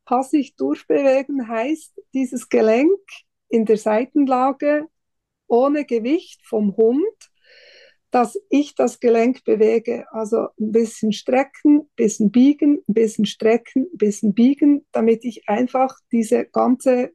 Passiv 0.05 0.55
durchbewegen 0.57 1.49
heißt, 1.49 2.01
dieses 2.15 2.49
Gelenk 2.49 3.01
in 3.49 3.65
der 3.65 3.77
Seitenlage 3.77 4.87
ohne 5.49 5.85
Gewicht 5.85 6.45
vom 6.45 6.77
Hund 6.77 7.31
dass 8.17 8.41
ich 8.49 8.75
das 8.75 8.99
Gelenk 9.01 9.45
bewege. 9.45 10.07
Also 10.11 10.49
ein 10.59 10.73
bisschen 10.73 11.13
strecken, 11.13 11.81
ein 11.81 11.91
bisschen 11.97 12.31
biegen, 12.31 12.83
ein 12.89 12.95
bisschen 12.95 13.27
strecken, 13.27 13.83
ein 13.93 13.99
bisschen 13.99 14.33
biegen, 14.33 14.87
damit 14.93 15.23
ich 15.25 15.49
einfach 15.51 15.95
diese 16.13 16.47
ganze 16.47 17.11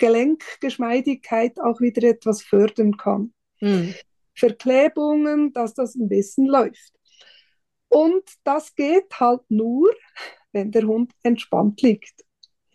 Gelenkgeschmeidigkeit 0.00 1.60
auch 1.60 1.80
wieder 1.80 2.08
etwas 2.08 2.42
fördern 2.42 2.96
kann. 2.96 3.32
Mhm. 3.60 3.94
Verklebungen, 4.34 5.52
dass 5.52 5.74
das 5.74 5.94
ein 5.94 6.08
bisschen 6.08 6.46
läuft. 6.46 6.92
Und 7.88 8.24
das 8.44 8.74
geht 8.74 9.20
halt 9.20 9.42
nur, 9.48 9.90
wenn 10.52 10.72
der 10.72 10.84
Hund 10.84 11.12
entspannt 11.22 11.82
liegt. 11.82 12.24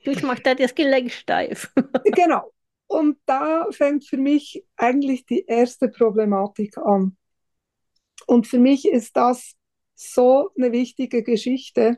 Ich 0.04 0.22
mache 0.24 0.44
da 0.44 0.56
das 0.56 0.76
Gelenk 0.76 1.12
steif. 1.12 1.74
genau. 2.06 2.54
Und 2.88 3.18
da 3.26 3.66
fängt 3.72 4.06
für 4.06 4.18
mich 4.18 4.64
eigentlich 4.76 5.26
die 5.26 5.46
erste 5.46 5.90
Problematik 5.90 6.78
an. 6.78 7.18
Und 8.28 8.46
für 8.46 8.60
mich 8.60 8.88
ist 8.88 9.18
das 9.18 9.56
so 9.96 10.52
eine 10.58 10.72
wichtige 10.72 11.24
Geschichte, 11.24 11.98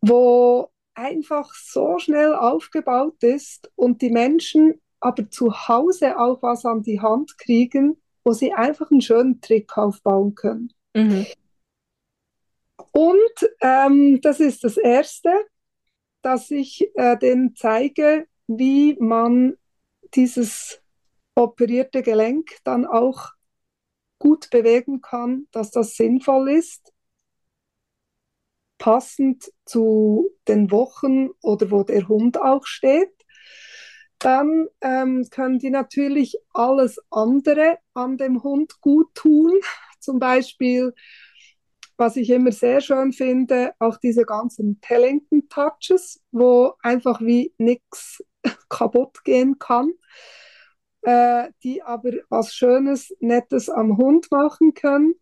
wo 0.00 0.70
einfach 0.96 1.52
so 1.54 1.98
schnell 1.98 2.34
aufgebaut 2.34 3.22
ist 3.22 3.70
und 3.76 4.02
die 4.02 4.10
Menschen 4.10 4.80
aber 5.00 5.30
zu 5.30 5.68
Hause 5.68 6.18
auch 6.18 6.42
was 6.42 6.64
an 6.64 6.82
die 6.82 7.00
Hand 7.00 7.38
kriegen, 7.38 8.00
wo 8.24 8.32
sie 8.32 8.52
einfach 8.52 8.90
einen 8.90 9.02
schönen 9.02 9.40
Trick 9.40 9.76
aufbauen 9.76 10.34
können. 10.34 10.72
Mhm. 10.94 11.26
Und 12.92 13.50
ähm, 13.60 14.20
das 14.22 14.40
ist 14.40 14.64
das 14.64 14.78
Erste, 14.78 15.30
dass 16.22 16.50
ich 16.50 16.90
äh, 16.94 17.16
denen 17.18 17.54
zeige, 17.54 18.26
wie 18.46 18.96
man 18.98 19.56
dieses 20.14 20.80
operierte 21.34 22.02
Gelenk 22.02 22.56
dann 22.64 22.86
auch 22.86 23.32
gut 24.18 24.48
bewegen 24.50 25.02
kann, 25.02 25.46
dass 25.52 25.70
das 25.70 25.94
sinnvoll 25.94 26.50
ist, 26.50 26.92
passend 28.78 29.52
zu 29.64 30.30
den 30.48 30.70
Wochen 30.70 31.30
oder 31.42 31.70
wo 31.70 31.82
der 31.82 32.08
Hund 32.08 32.40
auch 32.40 32.66
steht. 32.66 33.12
Dann 34.18 34.66
ähm, 34.80 35.26
können 35.30 35.58
die 35.58 35.70
natürlich 35.70 36.36
alles 36.52 36.98
andere 37.10 37.78
an 37.94 38.16
dem 38.16 38.42
Hund 38.42 38.80
gut 38.80 39.14
tun. 39.14 39.52
Zum 40.00 40.18
Beispiel, 40.18 40.94
was 41.96 42.16
ich 42.16 42.30
immer 42.30 42.52
sehr 42.52 42.80
schön 42.80 43.12
finde, 43.12 43.72
auch 43.78 43.98
diese 43.98 44.24
ganzen 44.24 44.80
Tellington 44.80 45.48
Touches, 45.48 46.22
wo 46.30 46.74
einfach 46.82 47.20
wie 47.20 47.52
nichts 47.58 48.22
kaputt 48.68 49.24
gehen 49.24 49.58
kann, 49.58 49.92
äh, 51.02 51.50
die 51.62 51.82
aber 51.82 52.12
was 52.28 52.54
Schönes, 52.54 53.14
Nettes 53.20 53.68
am 53.68 53.96
Hund 53.96 54.30
machen 54.30 54.74
können. 54.74 55.14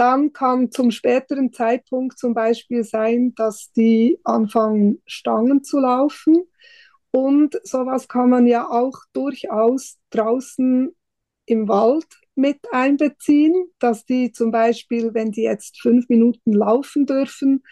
Dann 0.00 0.32
kann 0.32 0.70
zum 0.70 0.90
späteren 0.92 1.52
Zeitpunkt 1.52 2.18
zum 2.18 2.32
Beispiel 2.32 2.84
sein, 2.84 3.34
dass 3.34 3.70
die 3.72 4.18
anfangen, 4.24 5.02
Stangen 5.04 5.62
zu 5.62 5.78
laufen. 5.78 6.44
Und 7.10 7.60
sowas 7.64 8.08
kann 8.08 8.30
man 8.30 8.46
ja 8.46 8.66
auch 8.66 8.94
durchaus 9.12 9.98
draußen 10.08 10.96
im 11.44 11.68
Wald 11.68 12.06
mit 12.34 12.60
einbeziehen, 12.72 13.52
dass 13.78 14.06
die 14.06 14.32
zum 14.32 14.50
Beispiel, 14.50 15.12
wenn 15.12 15.32
die 15.32 15.42
jetzt 15.42 15.78
fünf 15.82 16.08
Minuten 16.08 16.54
laufen 16.54 17.04
dürfen, 17.04 17.62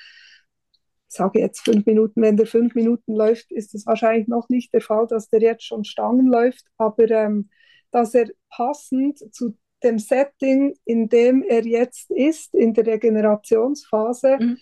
sage 1.07 1.41
jetzt 1.41 1.61
fünf 1.61 1.87
Minuten, 1.87 2.21
wenn 2.21 2.37
der 2.37 2.47
fünf 2.47 2.75
Minuten 2.75 3.15
läuft, 3.15 3.51
ist 3.53 3.75
es 3.75 3.87
wahrscheinlich 3.87 4.29
noch 4.29 4.51
nicht 4.51 4.75
der 4.75 4.83
Fall, 4.83 5.07
dass 5.07 5.31
der 5.31 5.41
jetzt 5.41 5.65
schon 5.65 5.85
Stangen 5.85 6.27
läuft, 6.27 6.67
aber 6.77 7.11
ähm, 7.11 7.49
dass 7.91 8.13
er 8.13 8.29
passend 8.51 9.35
zu 9.35 9.57
dem 9.83 9.99
Setting, 9.99 10.77
in 10.85 11.09
dem 11.09 11.43
er 11.43 11.65
jetzt 11.67 12.11
ist, 12.11 12.55
in 12.55 12.75
der 12.75 12.87
Regenerationsphase, 12.87 14.39
mhm. 14.41 14.59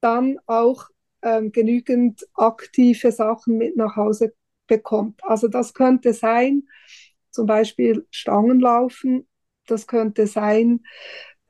dann 0.00 0.38
auch 0.46 0.88
ähm, 1.22 1.52
genügend 1.52 2.26
aktive 2.34 3.12
Sachen 3.12 3.56
mit 3.58 3.76
nach 3.76 3.96
Hause 3.96 4.34
bekommt. 4.66 5.20
Also 5.24 5.48
das 5.48 5.74
könnte 5.74 6.12
sein, 6.12 6.64
zum 7.30 7.46
Beispiel 7.46 8.06
Stangenlaufen, 8.10 9.26
das 9.66 9.86
könnte 9.86 10.26
sein, 10.26 10.80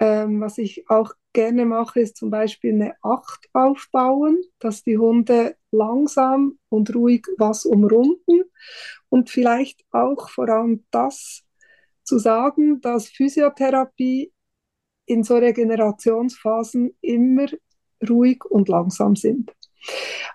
Ähm, 0.00 0.40
was 0.40 0.58
ich 0.58 0.88
auch 0.88 1.12
gerne 1.32 1.64
mache, 1.66 2.00
ist 2.00 2.16
zum 2.16 2.30
Beispiel 2.30 2.72
eine 2.72 2.94
Acht 3.02 3.48
aufbauen, 3.52 4.40
dass 4.60 4.82
die 4.84 4.98
Hunde 4.98 5.56
langsam 5.72 6.58
und 6.68 6.94
ruhig 6.94 7.26
was 7.36 7.64
umrunden 7.66 8.44
und 9.08 9.30
vielleicht 9.30 9.84
auch 9.90 10.30
vor 10.30 10.48
allem 10.48 10.84
das 10.92 11.44
zu 12.08 12.18
sagen, 12.18 12.80
dass 12.80 13.08
Physiotherapie 13.08 14.32
in 15.06 15.22
so 15.22 15.36
Regenerationsphasen 15.36 16.96
immer 17.00 17.46
ruhig 18.08 18.44
und 18.44 18.68
langsam 18.68 19.16
sind. 19.16 19.52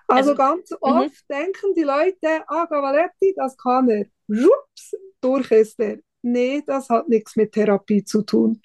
Also, 0.06 0.30
also 0.30 0.34
ganz 0.34 0.70
mhm. 0.70 0.76
oft 0.80 1.30
denken 1.30 1.74
die 1.76 1.82
Leute, 1.82 2.44
ah, 2.48 2.66
Gavaletti, 2.66 3.34
das 3.36 3.56
kann 3.56 3.88
er. 3.88 4.06
Rups, 4.28 4.94
durch 5.20 5.50
ist 5.50 5.78
er. 5.80 5.98
Nee, 6.22 6.62
das 6.66 6.88
hat 6.88 7.08
nichts 7.08 7.36
mit 7.36 7.52
Therapie 7.52 8.04
zu 8.04 8.22
tun. 8.22 8.60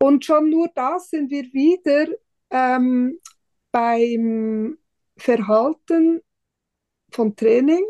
Und 0.00 0.24
schon 0.24 0.50
nur 0.50 0.68
das 0.74 1.10
sind 1.10 1.30
wir 1.30 1.44
wieder 1.52 2.08
ähm, 2.50 3.18
beim 3.70 4.78
Verhalten 5.16 6.20
von 7.12 7.36
Training. 7.36 7.84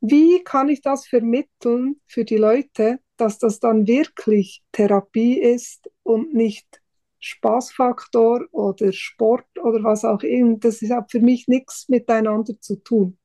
Wie 0.00 0.42
kann 0.44 0.68
ich 0.68 0.82
das 0.82 1.06
vermitteln 1.06 2.00
für 2.06 2.24
die 2.24 2.36
Leute, 2.36 3.00
dass 3.20 3.38
das 3.38 3.60
dann 3.60 3.86
wirklich 3.86 4.62
Therapie 4.72 5.38
ist 5.38 5.90
und 6.02 6.34
nicht 6.34 6.80
Spaßfaktor 7.18 8.46
oder 8.50 8.92
Sport 8.92 9.46
oder 9.62 9.84
was 9.84 10.04
auch 10.04 10.22
immer. 10.22 10.56
Das 10.58 10.80
hat 10.82 11.10
für 11.10 11.20
mich 11.20 11.46
nichts 11.48 11.88
miteinander 11.88 12.58
zu 12.60 12.76
tun. 12.76 13.18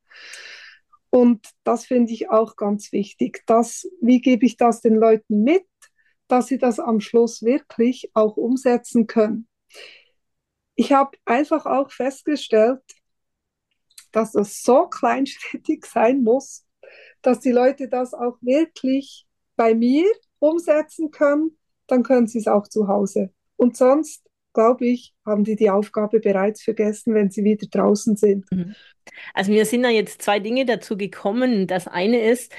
Und 1.10 1.47
das 1.63 1.86
finde 1.86 2.12
ich 2.12 2.29
auch 2.29 2.58
ganz 2.58 2.91
wichtig. 2.91 3.43
Das, 3.47 3.88
wie 4.01 4.19
gebe 4.19 4.45
ich 4.45 4.58
das 4.58 4.81
den 4.81 4.95
Leuten 4.95 5.43
mit, 5.43 5.65
dass 6.27 6.47
sie 6.47 6.58
das 6.58 6.79
am 6.79 6.99
Schluss 6.99 7.41
wirklich 7.41 8.12
auch 8.13 8.36
umsetzen 8.36 9.08
können? 9.08 9.47
Ich 10.75 10.91
habe 10.91 11.17
einfach 11.23 11.65
auch 11.65 11.89
festgestellt, 11.89 12.81
dass 14.12 14.34
das 14.34 14.62
so 14.62 14.88
kleinschrittig 14.89 15.86
sein 15.86 16.21
muss, 16.21 16.65
dass 17.21 17.39
die 17.39 17.51
Leute 17.51 17.88
das 17.88 18.13
auch 18.13 18.38
wirklich 18.41 19.25
bei 19.55 19.73
mir 19.73 20.05
umsetzen 20.39 21.11
können, 21.11 21.57
dann 21.87 22.03
können 22.03 22.27
sie 22.27 22.39
es 22.39 22.47
auch 22.47 22.67
zu 22.67 22.87
Hause. 22.87 23.31
Und 23.57 23.77
sonst, 23.77 24.23
glaube 24.53 24.85
ich, 24.85 25.13
haben 25.25 25.43
die 25.43 25.55
die 25.55 25.69
Aufgabe 25.69 26.19
bereits 26.19 26.63
vergessen, 26.63 27.13
wenn 27.13 27.29
sie 27.29 27.43
wieder 27.43 27.67
draußen 27.67 28.15
sind. 28.15 28.45
Mhm. 28.51 28.75
Also 29.33 29.51
mir 29.51 29.65
sind 29.65 29.83
da 29.83 29.89
jetzt 29.89 30.21
zwei 30.21 30.39
Dinge 30.39 30.65
dazu 30.65 30.97
gekommen. 30.97 31.67
Das 31.67 31.87
eine 31.87 32.21
ist, 32.29 32.51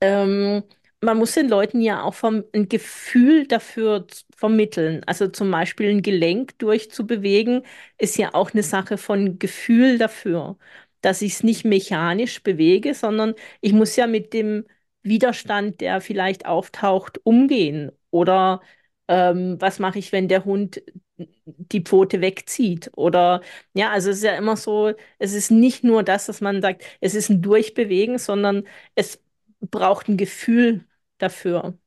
ähm, 0.00 0.62
man 1.00 1.18
muss 1.18 1.34
den 1.34 1.48
Leuten 1.48 1.80
ja 1.80 2.02
auch 2.02 2.14
vom, 2.14 2.44
ein 2.54 2.68
Gefühl 2.68 3.46
dafür 3.46 4.06
vermitteln. 4.36 5.02
Also 5.06 5.28
zum 5.28 5.50
Beispiel 5.50 5.90
ein 5.90 6.02
Gelenk 6.02 6.58
durchzubewegen, 6.58 7.62
ist 7.98 8.16
ja 8.18 8.34
auch 8.34 8.52
eine 8.52 8.62
Sache 8.62 8.96
von 8.98 9.38
Gefühl 9.38 9.98
dafür, 9.98 10.56
dass 11.00 11.22
ich 11.22 11.34
es 11.34 11.42
nicht 11.42 11.64
mechanisch 11.64 12.42
bewege, 12.42 12.94
sondern 12.94 13.34
ich 13.60 13.72
muss 13.72 13.96
ja 13.96 14.06
mit 14.06 14.32
dem 14.32 14.64
Widerstand, 15.02 15.80
der 15.80 16.00
vielleicht 16.00 16.46
auftaucht, 16.46 17.20
umgehen. 17.24 17.92
Oder 18.10 18.60
ähm, 19.08 19.56
was 19.60 19.78
mache 19.78 19.98
ich, 19.98 20.12
wenn 20.12 20.28
der 20.28 20.44
Hund 20.44 20.82
die 21.16 21.82
Pfote 21.82 22.20
wegzieht? 22.20 22.90
Oder 22.96 23.42
ja, 23.74 23.90
also 23.90 24.10
es 24.10 24.18
ist 24.18 24.24
ja 24.24 24.36
immer 24.36 24.56
so, 24.56 24.92
es 25.18 25.32
ist 25.34 25.50
nicht 25.50 25.84
nur 25.84 26.02
das, 26.02 26.26
dass 26.26 26.40
man 26.40 26.62
sagt, 26.62 26.84
es 27.00 27.14
ist 27.14 27.30
ein 27.30 27.42
Durchbewegen, 27.42 28.18
sondern 28.18 28.64
es 28.94 29.20
braucht 29.60 30.08
ein 30.08 30.16
Gefühl 30.16 30.84
dafür. 31.18 31.78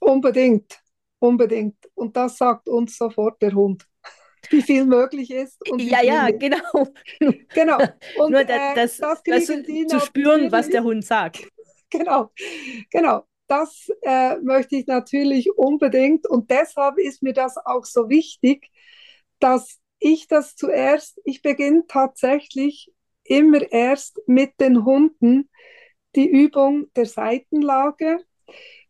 Unbedingt, 0.00 0.80
unbedingt. 1.18 1.76
Und 1.94 2.16
das 2.16 2.36
sagt 2.36 2.68
uns 2.68 2.96
sofort 2.96 3.40
der 3.42 3.52
Hund 3.52 3.86
wie 4.50 4.62
viel 4.62 4.84
möglich 4.84 5.30
ist. 5.30 5.58
ja, 5.78 6.02
ja, 6.02 6.30
genau. 6.30 6.88
genau. 7.52 7.78
Und 8.18 8.32
Nur 8.32 8.44
das, 8.44 8.56
äh, 8.56 8.74
das, 8.74 8.98
das 8.98 9.46
zu 9.88 10.00
spüren, 10.00 10.52
was 10.52 10.68
der 10.68 10.84
Hund 10.84 11.04
sagt. 11.04 11.48
Genau, 11.90 12.30
genau. 12.90 13.24
Das 13.48 13.88
äh, 14.02 14.38
möchte 14.40 14.76
ich 14.76 14.86
natürlich 14.86 15.56
unbedingt. 15.56 16.26
Und 16.28 16.50
deshalb 16.50 16.98
ist 16.98 17.22
mir 17.22 17.32
das 17.32 17.56
auch 17.58 17.84
so 17.84 18.08
wichtig, 18.08 18.70
dass 19.38 19.78
ich 20.00 20.26
das 20.28 20.56
zuerst, 20.56 21.20
ich 21.24 21.42
beginne 21.42 21.84
tatsächlich 21.86 22.92
immer 23.24 23.70
erst 23.72 24.20
mit 24.26 24.60
den 24.60 24.84
Hunden 24.84 25.48
die 26.16 26.28
Übung 26.28 26.92
der 26.96 27.06
Seitenlage, 27.06 28.18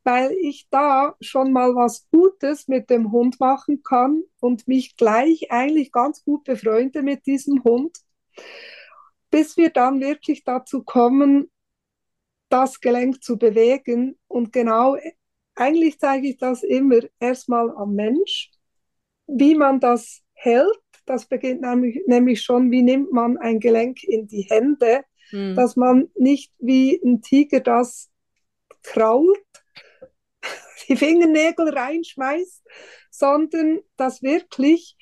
weil 0.04 0.32
ich 0.40 0.68
da 0.70 1.16
schon 1.20 1.52
mal 1.52 1.74
was 1.74 2.08
Gutes 2.12 2.68
mit 2.68 2.90
dem 2.90 3.12
Hund 3.12 3.40
machen 3.40 3.82
kann 3.82 4.22
und 4.40 4.68
mich 4.68 4.96
gleich 4.96 5.50
eigentlich 5.50 5.92
ganz 5.92 6.24
gut 6.24 6.44
befreunde 6.44 7.02
mit 7.02 7.26
diesem 7.26 7.64
Hund, 7.64 7.98
bis 9.30 9.56
wir 9.56 9.70
dann 9.70 10.00
wirklich 10.00 10.44
dazu 10.44 10.82
kommen, 10.82 11.50
das 12.48 12.80
Gelenk 12.80 13.22
zu 13.22 13.38
bewegen. 13.38 14.18
Und 14.28 14.52
genau, 14.52 14.96
eigentlich 15.54 15.98
zeige 15.98 16.28
ich 16.28 16.38
das 16.38 16.62
immer 16.62 17.00
erstmal 17.18 17.70
am 17.76 17.94
Mensch, 17.94 18.50
wie 19.26 19.54
man 19.54 19.80
das 19.80 20.22
hält. 20.32 20.78
Das 21.06 21.26
beginnt 21.26 21.62
nämlich, 21.62 22.02
nämlich 22.06 22.42
schon, 22.42 22.70
wie 22.70 22.82
nimmt 22.82 23.12
man 23.12 23.38
ein 23.38 23.60
Gelenk 23.60 24.02
in 24.02 24.26
die 24.26 24.42
Hände, 24.42 25.04
mhm. 25.32 25.54
dass 25.54 25.76
man 25.76 26.08
nicht 26.16 26.52
wie 26.58 27.00
ein 27.04 27.22
Tiger 27.22 27.60
das 27.60 28.10
krault, 28.82 29.38
die 30.88 30.96
Fingernägel 30.96 31.70
reinschmeißt, 31.70 32.62
sondern 33.10 33.80
das 33.96 34.22
wirklich 34.22 34.96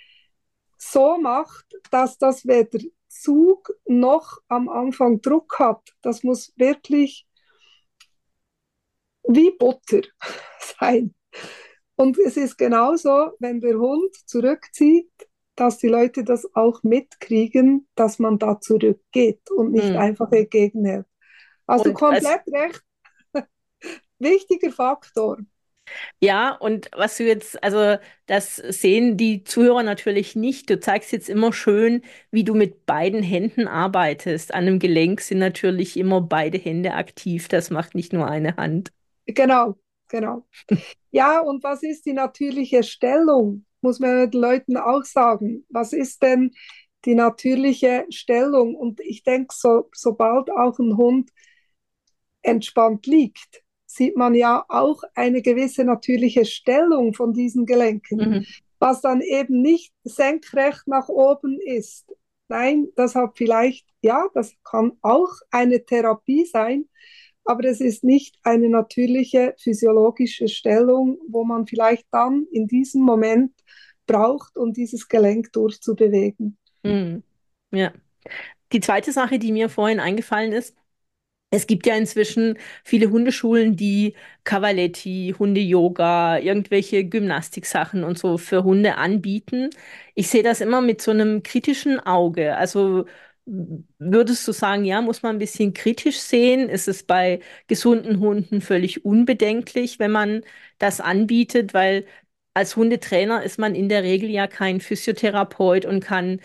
so 0.77 1.19
macht, 1.19 1.67
dass 1.91 2.19
das 2.19 2.47
weder 2.47 2.79
Zug 3.09 3.71
noch 3.87 4.39
am 4.49 4.69
Anfang 4.69 5.21
Druck 5.23 5.59
hat. 5.59 5.95
Das 6.03 6.23
muss 6.23 6.53
wirklich 6.57 7.27
wie 9.29 9.51
Butter 9.51 10.03
sein. 10.79 11.15
Und 11.97 12.19
es 12.19 12.37
ist 12.37 12.57
genauso, 12.57 13.33
wenn 13.39 13.61
der 13.61 13.79
Hund 13.79 14.15
zurückzieht, 14.27 15.11
dass 15.55 15.79
die 15.79 15.89
Leute 15.89 16.25
das 16.25 16.49
auch 16.55 16.83
mitkriegen, 16.83 17.87
dass 17.95 18.19
man 18.19 18.39
da 18.39 18.61
zurückgeht 18.61 19.51
und 19.51 19.73
nicht 19.73 19.91
mhm. 19.91 19.99
einfach 19.99 20.33
entgegenhält. 20.33 21.07
Also 21.67 21.91
und 21.91 21.95
komplett 21.95 22.43
recht. 22.53 22.83
Wichtiger 24.19 24.73
Faktor. 24.73 25.39
Ja, 26.19 26.53
und 26.55 26.91
was 26.97 27.19
du 27.19 27.25
jetzt, 27.25 27.63
also 27.63 27.99
das 28.27 28.57
sehen 28.57 29.17
die 29.17 29.45
Zuhörer 29.45 29.83
natürlich 29.83 30.35
nicht. 30.35 30.71
Du 30.71 30.81
zeigst 30.81 31.13
jetzt 31.13 31.29
immer 31.29 31.53
schön, 31.53 32.03
wie 32.31 32.43
du 32.43 32.55
mit 32.55 32.87
beiden 32.87 33.23
Händen 33.23 33.69
arbeitest. 33.69 34.55
An 34.55 34.67
einem 34.67 34.79
Gelenk 34.79 35.21
sind 35.21 35.39
natürlich 35.39 35.97
immer 35.97 36.21
beide 36.21 36.59
Hände 36.59 36.95
aktiv. 36.95 37.49
Das 37.49 37.71
macht 37.71 37.95
nicht 37.95 38.13
nur 38.13 38.29
eine 38.29 38.57
Hand. 38.57 38.93
Genau, 39.27 39.77
genau. 40.09 40.47
Ja, 41.11 41.41
und 41.41 41.63
was 41.63 41.83
ist 41.83 42.07
die 42.07 42.13
natürliche 42.13 42.83
Stellung? 42.83 43.65
Muss 43.81 44.01
man 44.01 44.31
den 44.31 44.41
Leuten 44.41 44.77
auch 44.77 45.05
sagen. 45.05 45.65
Was 45.69 45.93
ist 45.93 46.23
denn 46.23 46.53
die 47.05 47.15
natürliche 47.15 48.07
Stellung? 48.11 48.75
Und 48.75 49.01
ich 49.01 49.23
denke, 49.23 49.55
so, 49.57 49.89
sobald 49.95 50.51
auch 50.51 50.79
ein 50.79 50.97
Hund 50.97 51.31
entspannt 52.43 53.07
liegt, 53.07 53.63
sieht 53.87 54.17
man 54.17 54.35
ja 54.35 54.65
auch 54.69 55.03
eine 55.15 55.43
gewisse 55.43 55.85
natürliche 55.85 56.45
Stellung 56.45 57.15
von 57.15 57.33
diesen 57.33 57.65
Gelenken, 57.65 58.19
mhm. 58.19 58.47
was 58.79 59.01
dann 59.01 59.21
eben 59.21 59.63
nicht 59.63 59.93
senkrecht 60.03 60.87
nach 60.87 61.09
oben 61.09 61.59
ist. 61.61 62.13
Nein, 62.49 62.89
das 62.97 63.15
hat 63.15 63.37
vielleicht, 63.37 63.87
ja, 64.03 64.27
das 64.35 64.55
kann 64.65 64.93
auch 65.01 65.31
eine 65.51 65.85
Therapie 65.85 66.45
sein, 66.45 66.89
aber 67.45 67.65
es 67.65 67.81
ist 67.81 68.05
nicht 68.05 68.37
eine 68.43 68.69
natürliche 68.69 69.55
physiologische 69.59 70.49
Stellung, 70.49 71.19
wo 71.29 71.45
man 71.45 71.67
vielleicht 71.67 72.07
dann 72.11 72.47
in 72.51 72.67
diesem 72.67 73.03
Moment 73.03 73.53
braucht, 74.07 74.57
um 74.57 74.73
dieses 74.73 75.09
Gelenk 75.09 75.53
durchzubewegen. 75.53 76.59
Mhm. 76.83 77.23
Ja. 77.73 77.93
Die 78.73 78.81
zweite 78.81 79.13
Sache, 79.13 79.39
die 79.39 79.53
mir 79.53 79.69
vorhin 79.69 80.01
eingefallen 80.01 80.53
ist, 80.53 80.75
es 81.51 81.69
gibt 81.69 81.87
ja 81.87 81.95
inzwischen 81.97 82.59
viele 82.83 83.11
Hundeschulen, 83.11 83.77
die 83.77 84.15
Cavaletti, 84.43 85.35
Hunde-Yoga, 85.39 86.39
irgendwelche 86.39 87.05
Gymnastiksachen 87.05 88.03
und 88.03 88.19
so 88.19 88.39
für 88.39 88.65
Hunde 88.65 88.97
anbieten. 88.97 89.71
Ich 90.17 90.29
sehe 90.29 90.43
das 90.43 90.61
immer 90.61 90.81
mit 90.81 91.01
so 91.01 91.13
einem 91.13 91.45
kritischen 91.45 92.01
Auge. 92.01 92.57
Also 92.57 93.07
Würdest 93.47 94.49
du 94.49 94.53
sagen, 94.53 94.85
ja, 94.85 95.03
muss 95.03 95.23
man 95.23 95.37
ein 95.37 95.39
bisschen 95.39 95.75
kritisch 95.75 96.19
sehen? 96.19 96.69
Ist 96.71 96.89
es 96.89 97.03
bei 97.03 97.41
gesunden 97.67 98.19
Hunden 98.21 98.61
völlig 98.63 99.05
unbedenklich, 99.05 99.99
wenn 99.99 100.13
man 100.13 100.43
das 100.79 101.01
anbietet? 101.01 101.75
Weil 101.75 102.07
als 102.55 102.77
Hundetrainer 102.77 103.43
ist 103.43 103.59
man 103.59 103.75
in 103.75 103.89
der 103.91 104.03
Regel 104.03 104.31
ja 104.31 104.47
kein 104.47 104.81
Physiotherapeut 104.81 105.85
und 105.85 106.01
kann 106.03 106.41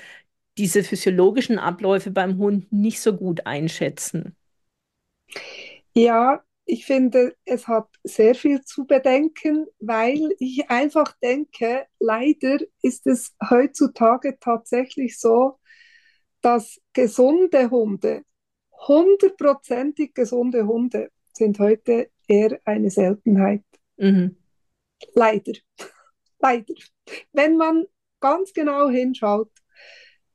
diese 0.57 0.83
physiologischen 0.83 1.59
Abläufe 1.59 2.11
beim 2.11 2.37
Hund 2.39 2.71
nicht 2.73 3.01
so 3.01 3.15
gut 3.15 3.47
einschätzen. 3.47 4.35
Ja, 5.93 6.43
ich 6.65 6.85
finde, 6.85 7.35
es 7.45 7.67
hat 7.67 7.87
sehr 8.03 8.35
viel 8.35 8.61
zu 8.63 8.85
bedenken, 8.85 9.65
weil 9.79 10.31
ich 10.39 10.69
einfach 10.69 11.15
denke, 11.23 11.87
leider 11.99 12.59
ist 12.81 13.07
es 13.07 13.35
heutzutage 13.49 14.37
tatsächlich 14.39 15.19
so, 15.19 15.58
dass 16.41 16.79
gesunde 16.93 17.69
Hunde, 17.69 18.23
hundertprozentig 18.87 20.13
gesunde 20.13 20.65
Hunde, 20.65 21.11
sind 21.33 21.59
heute 21.59 22.09
eher 22.27 22.59
eine 22.65 22.89
Seltenheit. 22.89 23.63
Mhm. 23.97 24.37
Leider. 25.13 25.53
Leider. 26.39 26.73
Wenn 27.33 27.57
man 27.57 27.85
ganz 28.19 28.53
genau 28.53 28.89
hinschaut, 28.89 29.51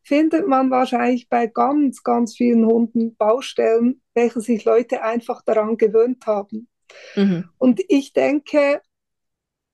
findet 0.03 0.47
man 0.47 0.71
wahrscheinlich 0.71 1.29
bei 1.29 1.47
ganz, 1.47 2.03
ganz 2.03 2.37
vielen 2.37 2.67
Hunden 2.67 3.17
Baustellen, 3.17 4.03
welche 4.13 4.41
sich 4.41 4.65
Leute 4.65 5.03
einfach 5.03 5.43
daran 5.43 5.79
gewöhnt 5.79 6.27
haben. 6.27 6.69
Mhm. 7.17 7.49
Und 7.59 7.81
ich 7.89 8.13
denke, 8.13 8.83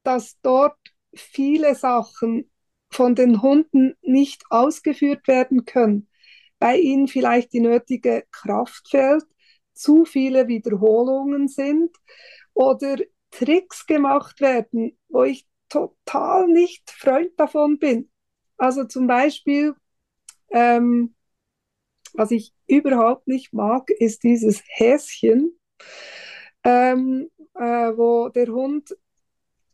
dass 0.04 0.40
dort 0.40 0.78
viele 1.12 1.74
Sachen 1.74 2.50
von 2.90 3.14
den 3.14 3.42
Hunden 3.42 3.94
nicht 4.02 4.44
ausgeführt 4.50 5.26
werden 5.28 5.64
können, 5.64 6.08
bei 6.60 6.76
ihnen 6.76 7.08
vielleicht 7.08 7.52
die 7.52 7.60
nötige 7.60 8.24
Kraft 8.30 8.88
fehlt, 8.88 9.24
zu 9.74 10.04
viele 10.04 10.46
Wiederholungen 10.46 11.48
sind 11.48 11.96
oder 12.54 12.96
Tricks 13.32 13.86
gemacht 13.86 14.40
werden, 14.40 14.96
wo 15.08 15.24
ich 15.24 15.48
total 15.68 16.46
nicht 16.48 16.90
Freund 16.90 17.32
davon 17.38 17.78
bin. 17.78 18.10
Also 18.58 18.84
zum 18.84 19.06
Beispiel, 19.06 19.74
ähm, 20.50 21.14
was 22.12 22.30
ich 22.30 22.52
überhaupt 22.66 23.26
nicht 23.26 23.54
mag, 23.54 23.88
ist 23.90 24.22
dieses 24.22 24.62
Häschen, 24.66 25.58
ähm, 26.64 27.30
äh, 27.54 27.92
wo 27.96 28.28
der 28.28 28.48
Hund 28.48 28.94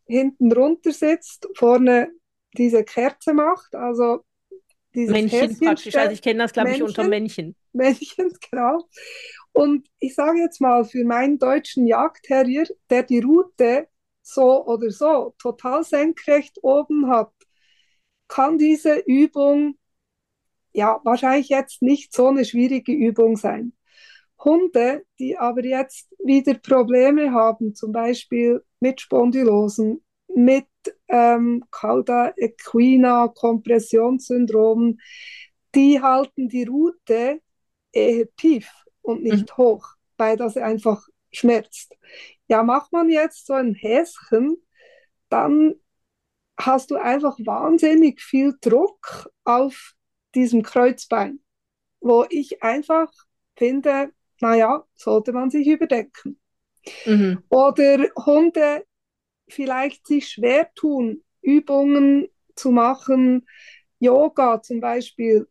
hinten 0.07 0.53
runter 0.53 0.93
sitzt, 0.93 1.49
vorne 1.57 2.13
diese 2.57 2.85
Kerze 2.85 3.35
macht, 3.35 3.75
also 3.75 4.25
dieses 4.97 5.13
Männchen 5.13 5.41
Häschen 5.41 5.61
praktisch, 5.61 5.95
also 5.95 6.13
ich 6.13 6.23
kenne 6.23 6.43
das 6.43 6.53
glaube 6.53 6.71
ich 6.73 6.83
unter 6.83 7.05
Männchen. 7.05 7.55
Männchen, 7.73 8.33
genau. 8.51 8.89
Und 9.53 9.89
ich 10.01 10.15
sage 10.15 10.41
jetzt 10.41 10.61
mal, 10.61 10.85
für 10.85 11.05
meinen 11.05 11.39
deutschen 11.39 11.87
Jagdterrier, 11.87 12.67
der 12.91 13.03
die 13.05 13.21
Route 13.21 13.89
so 14.23 14.67
oder 14.67 14.91
so 14.91 15.35
total 15.39 15.85
senkrecht 15.85 16.59
oben 16.63 17.09
hat, 17.09 17.31
kann 18.29 18.59
diese 18.59 18.97
Übung 19.07 19.79
ja 20.73 21.01
wahrscheinlich 21.05 21.49
jetzt 21.49 21.81
nicht 21.81 22.13
so 22.13 22.29
eine 22.29 22.45
schwierige 22.45 22.93
Übung 22.93 23.37
sein. 23.37 23.73
Hunde, 24.43 25.05
die 25.19 25.39
aber 25.39 25.65
jetzt 25.65 26.13
wieder 26.23 26.55
Probleme 26.55 27.33
haben, 27.33 27.75
zum 27.75 27.93
Beispiel 27.93 28.63
mit 28.81 29.01
Spondylosen, 29.01 30.05
mit 30.35 30.67
ähm, 31.09 31.65
Cauda 31.71 32.33
equina 32.37 33.29
Kompressionssyndrom, 33.29 34.99
die 35.75 36.01
halten 36.01 36.49
die 36.49 36.65
Route 36.65 37.41
eher 37.93 38.27
tief 38.37 38.71
und 39.03 39.23
nicht 39.23 39.51
mhm. 39.51 39.57
hoch, 39.57 39.89
weil 40.17 40.37
das 40.37 40.57
einfach 40.57 41.07
schmerzt. 41.33 41.95
Ja, 42.49 42.63
macht 42.63 42.93
man 42.93 43.09
jetzt 43.09 43.47
so 43.47 43.55
ein 43.55 43.75
Häschen, 43.75 44.57
dann 45.29 45.75
hast 46.59 46.91
du 46.91 46.97
einfach 46.97 47.37
wahnsinnig 47.39 48.21
viel 48.23 48.57
Druck 48.61 49.31
auf 49.45 49.93
diesem 50.35 50.63
Kreuzbein, 50.63 51.41
wo 52.01 52.25
ich 52.31 52.63
einfach 52.63 53.13
finde, 53.57 54.11
naja, 54.41 54.85
sollte 54.95 55.33
man 55.33 55.51
sich 55.51 55.67
überdenken. 55.67 56.39
Mhm. 57.05 57.43
Oder 57.49 58.07
Hunde 58.25 58.85
vielleicht 59.49 60.07
sich 60.07 60.29
schwer 60.29 60.73
tun, 60.75 61.23
Übungen 61.43 62.29
zu 62.55 62.71
machen, 62.71 63.47
Yoga 63.99 64.63
zum 64.63 64.81
Beispiel, 64.81 65.47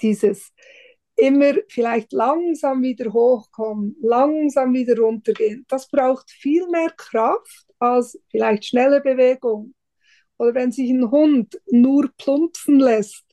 dieses 0.00 0.52
immer 1.16 1.54
vielleicht 1.68 2.12
langsam 2.12 2.82
wieder 2.82 3.12
hochkommen, 3.12 3.96
langsam 4.00 4.72
wieder 4.74 4.98
runtergehen. 4.98 5.64
Das 5.68 5.88
braucht 5.88 6.30
viel 6.30 6.66
mehr 6.68 6.90
Kraft 6.96 7.66
als 7.78 8.18
vielleicht 8.30 8.64
schnelle 8.64 9.00
Bewegung. 9.00 9.74
Oder 10.38 10.54
wenn 10.54 10.72
sich 10.72 10.90
ein 10.90 11.10
Hund 11.10 11.60
nur 11.70 12.10
plumpsen 12.16 12.80
lässt, 12.80 13.24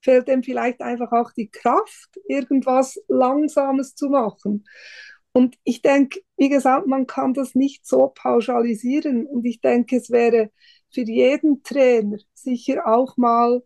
fehlt 0.00 0.28
ihm 0.28 0.42
vielleicht 0.42 0.80
einfach 0.80 1.12
auch 1.12 1.32
die 1.32 1.50
Kraft, 1.50 2.18
irgendwas 2.28 2.98
Langsames 3.08 3.94
zu 3.94 4.08
machen. 4.08 4.64
Und 5.36 5.58
ich 5.64 5.82
denke, 5.82 6.20
wie 6.36 6.48
gesagt, 6.48 6.86
man 6.86 7.08
kann 7.08 7.34
das 7.34 7.56
nicht 7.56 7.86
so 7.86 8.12
pauschalisieren. 8.14 9.26
Und 9.26 9.44
ich 9.44 9.60
denke, 9.60 9.96
es 9.96 10.10
wäre 10.10 10.52
für 10.92 11.02
jeden 11.02 11.64
Trainer 11.64 12.18
sicher 12.34 12.86
auch 12.86 13.16
mal 13.16 13.62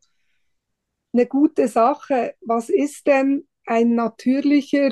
eine 1.13 1.27
gute 1.27 1.69
Sache. 1.69 2.35
Was 2.41 2.71
ist 2.71 3.07
denn 3.07 3.47
ein 3.67 3.95
natürlicher, 3.95 4.91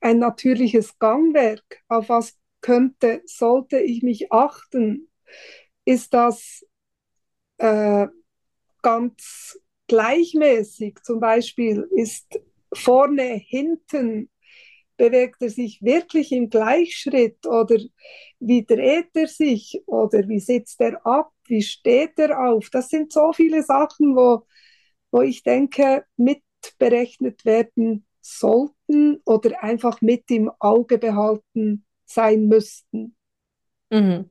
ein 0.00 0.18
natürliches 0.18 0.98
Gangwerk? 0.98 1.82
Auf 1.86 2.08
was 2.08 2.36
könnte, 2.60 3.22
sollte 3.24 3.78
ich 3.78 4.02
mich 4.02 4.32
achten? 4.32 5.08
Ist 5.84 6.14
das 6.14 6.66
äh, 7.58 8.08
ganz 8.82 9.56
gleichmäßig? 9.86 10.98
Zum 11.04 11.20
Beispiel 11.20 11.88
ist 11.94 12.40
vorne, 12.72 13.34
hinten, 13.34 14.31
bewegt 15.02 15.42
er 15.42 15.50
sich 15.50 15.82
wirklich 15.82 16.30
im 16.30 16.48
Gleichschritt 16.48 17.44
oder 17.44 17.76
wie 18.38 18.64
dreht 18.64 19.08
er 19.14 19.26
sich 19.26 19.82
oder 19.86 20.28
wie 20.28 20.38
sitzt 20.38 20.80
er 20.80 21.04
ab, 21.04 21.32
wie 21.48 21.60
steht 21.60 22.20
er 22.20 22.38
auf? 22.38 22.70
Das 22.70 22.88
sind 22.88 23.12
so 23.12 23.32
viele 23.32 23.64
Sachen, 23.64 24.14
wo, 24.14 24.46
wo 25.10 25.22
ich 25.22 25.42
denke, 25.42 26.04
mit 26.16 26.40
berechnet 26.78 27.44
werden 27.44 28.06
sollten 28.20 29.20
oder 29.24 29.64
einfach 29.64 30.00
mit 30.02 30.30
im 30.30 30.52
Auge 30.60 30.98
behalten 30.98 31.84
sein 32.04 32.46
müssten. 32.46 33.16
Mhm. 33.90 34.30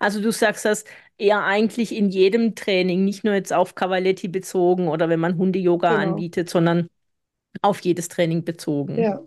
Also 0.00 0.20
du 0.20 0.32
sagst 0.32 0.66
das 0.66 0.84
eher 1.16 1.44
eigentlich 1.44 1.96
in 1.96 2.10
jedem 2.10 2.54
Training, 2.54 3.06
nicht 3.06 3.24
nur 3.24 3.32
jetzt 3.32 3.54
auf 3.54 3.74
Cavaletti 3.74 4.28
bezogen 4.28 4.88
oder 4.88 5.08
wenn 5.08 5.20
man 5.20 5.38
Hunde-Yoga 5.38 5.96
genau. 5.96 6.12
anbietet, 6.12 6.50
sondern 6.50 6.88
auf 7.62 7.80
jedes 7.80 8.08
Training 8.08 8.44
bezogen. 8.44 8.98
Ja. 8.98 9.22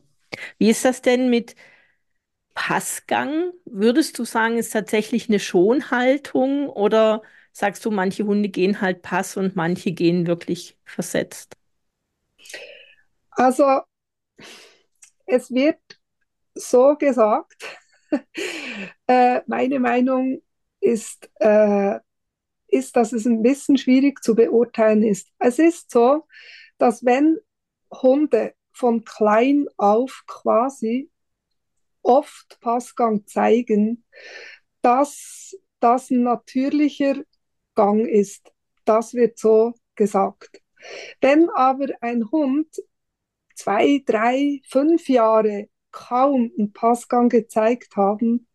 Wie 0.58 0.70
ist 0.70 0.86
das 0.86 1.02
denn 1.02 1.30
mit 1.30 1.56
Passgang? 2.54 3.54
Würdest 3.66 4.18
du 4.20 4.26
sagen, 4.26 4.58
ist 4.58 4.72
tatsächlich 4.74 5.30
eine 5.30 5.40
Schonhaltung 5.40 6.70
oder 6.70 7.22
sagst 7.54 7.86
du, 7.86 7.92
manche 7.92 8.26
Hunde 8.26 8.50
gehen 8.50 8.82
halt 8.82 9.02
Pass 9.02 9.38
und 9.38 9.56
manche 9.56 9.92
gehen 9.92 10.28
wirklich 10.28 10.78
versetzt? 10.86 11.56
Also, 13.38 13.86
es 15.26 15.52
wird 15.52 15.80
so 16.56 16.96
gesagt. 16.98 17.64
äh, 19.08 19.42
meine 19.48 19.80
Meinung 19.80 20.42
ist, 20.80 21.30
äh, 21.40 22.00
ist, 22.70 22.98
dass 22.98 23.14
es 23.14 23.26
ein 23.28 23.44
bisschen 23.44 23.78
schwierig 23.78 24.24
zu 24.24 24.36
beurteilen 24.36 25.04
ist. 25.04 25.30
Es 25.40 25.60
ist 25.60 25.92
so, 25.92 26.28
dass 26.80 27.06
wenn 27.06 27.40
Hunde 27.94 28.56
von 28.78 29.04
klein 29.04 29.68
auf 29.78 30.24
quasi 30.28 31.10
oft 32.02 32.60
Passgang 32.62 33.26
zeigen, 33.26 34.06
dass 34.82 35.58
das 35.80 36.10
ein 36.10 36.24
natürlicher 36.24 37.16
Gang 37.76 38.08
ist. 38.08 38.52
Das 38.86 39.14
wird 39.14 39.38
so 39.38 39.74
gesagt. 39.96 40.62
Wenn 41.22 41.50
aber 41.50 41.88
ein 42.02 42.32
Hund 42.32 42.68
zwei, 43.56 44.04
drei, 44.06 44.62
fünf 44.68 45.10
Jahre 45.10 45.70
kaum 45.92 46.52
einen 46.58 46.72
Passgang 46.74 47.30
gezeigt 47.30 47.96
haben, 47.96 48.48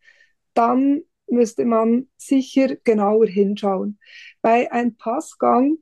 dann 0.53 1.03
müsste 1.27 1.65
man 1.65 2.09
sicher 2.17 2.75
genauer 2.83 3.27
hinschauen. 3.27 3.99
Weil 4.41 4.69
ein 4.69 4.95
Passgang 4.95 5.77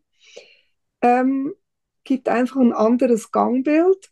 ähm, 1.02 1.54
gibt 2.04 2.30
einfach 2.30 2.58
ein 2.58 2.74
anderes 2.74 3.32
Gangbild, 3.32 4.12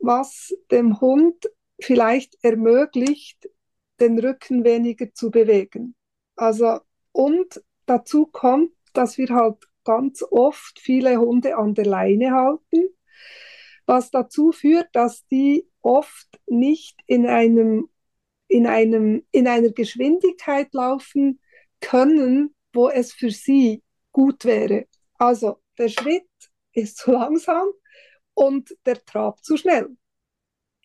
was 0.00 0.54
dem 0.70 1.00
Hund 1.00 1.50
vielleicht 1.80 2.36
ermöglicht, 2.42 3.48
den 4.00 4.18
Rücken 4.18 4.64
weniger 4.64 5.12
zu 5.12 5.30
bewegen. 5.30 5.94
Also, 6.36 6.80
und 7.12 7.62
dazu 7.86 8.26
kommt, 8.26 8.72
dass 8.92 9.18
wir 9.18 9.28
halt 9.28 9.58
ganz 9.84 10.22
oft 10.30 10.78
viele 10.80 11.18
Hunde 11.18 11.56
an 11.56 11.74
der 11.74 11.86
Leine 11.86 12.32
halten 12.32 12.90
was 13.90 14.12
dazu 14.12 14.52
führt, 14.52 14.88
dass 14.92 15.26
die 15.26 15.66
oft 15.82 16.40
nicht 16.46 17.00
in, 17.06 17.26
einem, 17.26 17.88
in, 18.46 18.68
einem, 18.68 19.26
in 19.32 19.48
einer 19.48 19.70
Geschwindigkeit 19.70 20.72
laufen 20.72 21.40
können, 21.80 22.54
wo 22.72 22.88
es 22.88 23.12
für 23.12 23.32
sie 23.32 23.82
gut 24.12 24.44
wäre. 24.44 24.86
Also 25.14 25.58
der 25.76 25.88
Schritt 25.88 26.28
ist 26.72 26.98
zu 26.98 27.10
langsam 27.10 27.66
und 28.40 28.74
der 28.86 29.04
Trab 29.04 29.44
zu 29.44 29.58
schnell. 29.58 29.88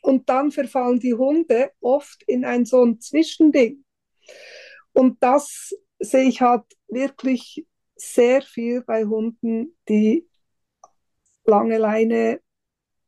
und 0.02 0.30
dann 0.30 0.52
verfallen 0.52 1.00
die 1.00 1.16
Hunde 1.16 1.72
oft 1.82 2.22
in 2.28 2.46
ein 2.46 2.66
so 2.66 2.84
ein 2.84 3.00
Zwischending. 3.00 3.84
Und 4.94 5.24
das 5.24 5.74
sehe 6.00 6.28
ich 6.28 6.42
halt 6.42 6.64
wirklich 6.88 7.66
sehr 7.96 8.42
viel 8.44 8.84
bei 8.84 9.06
Hunden, 9.06 9.76
die 9.90 10.28
lange 11.46 11.80
Leine 11.80 12.40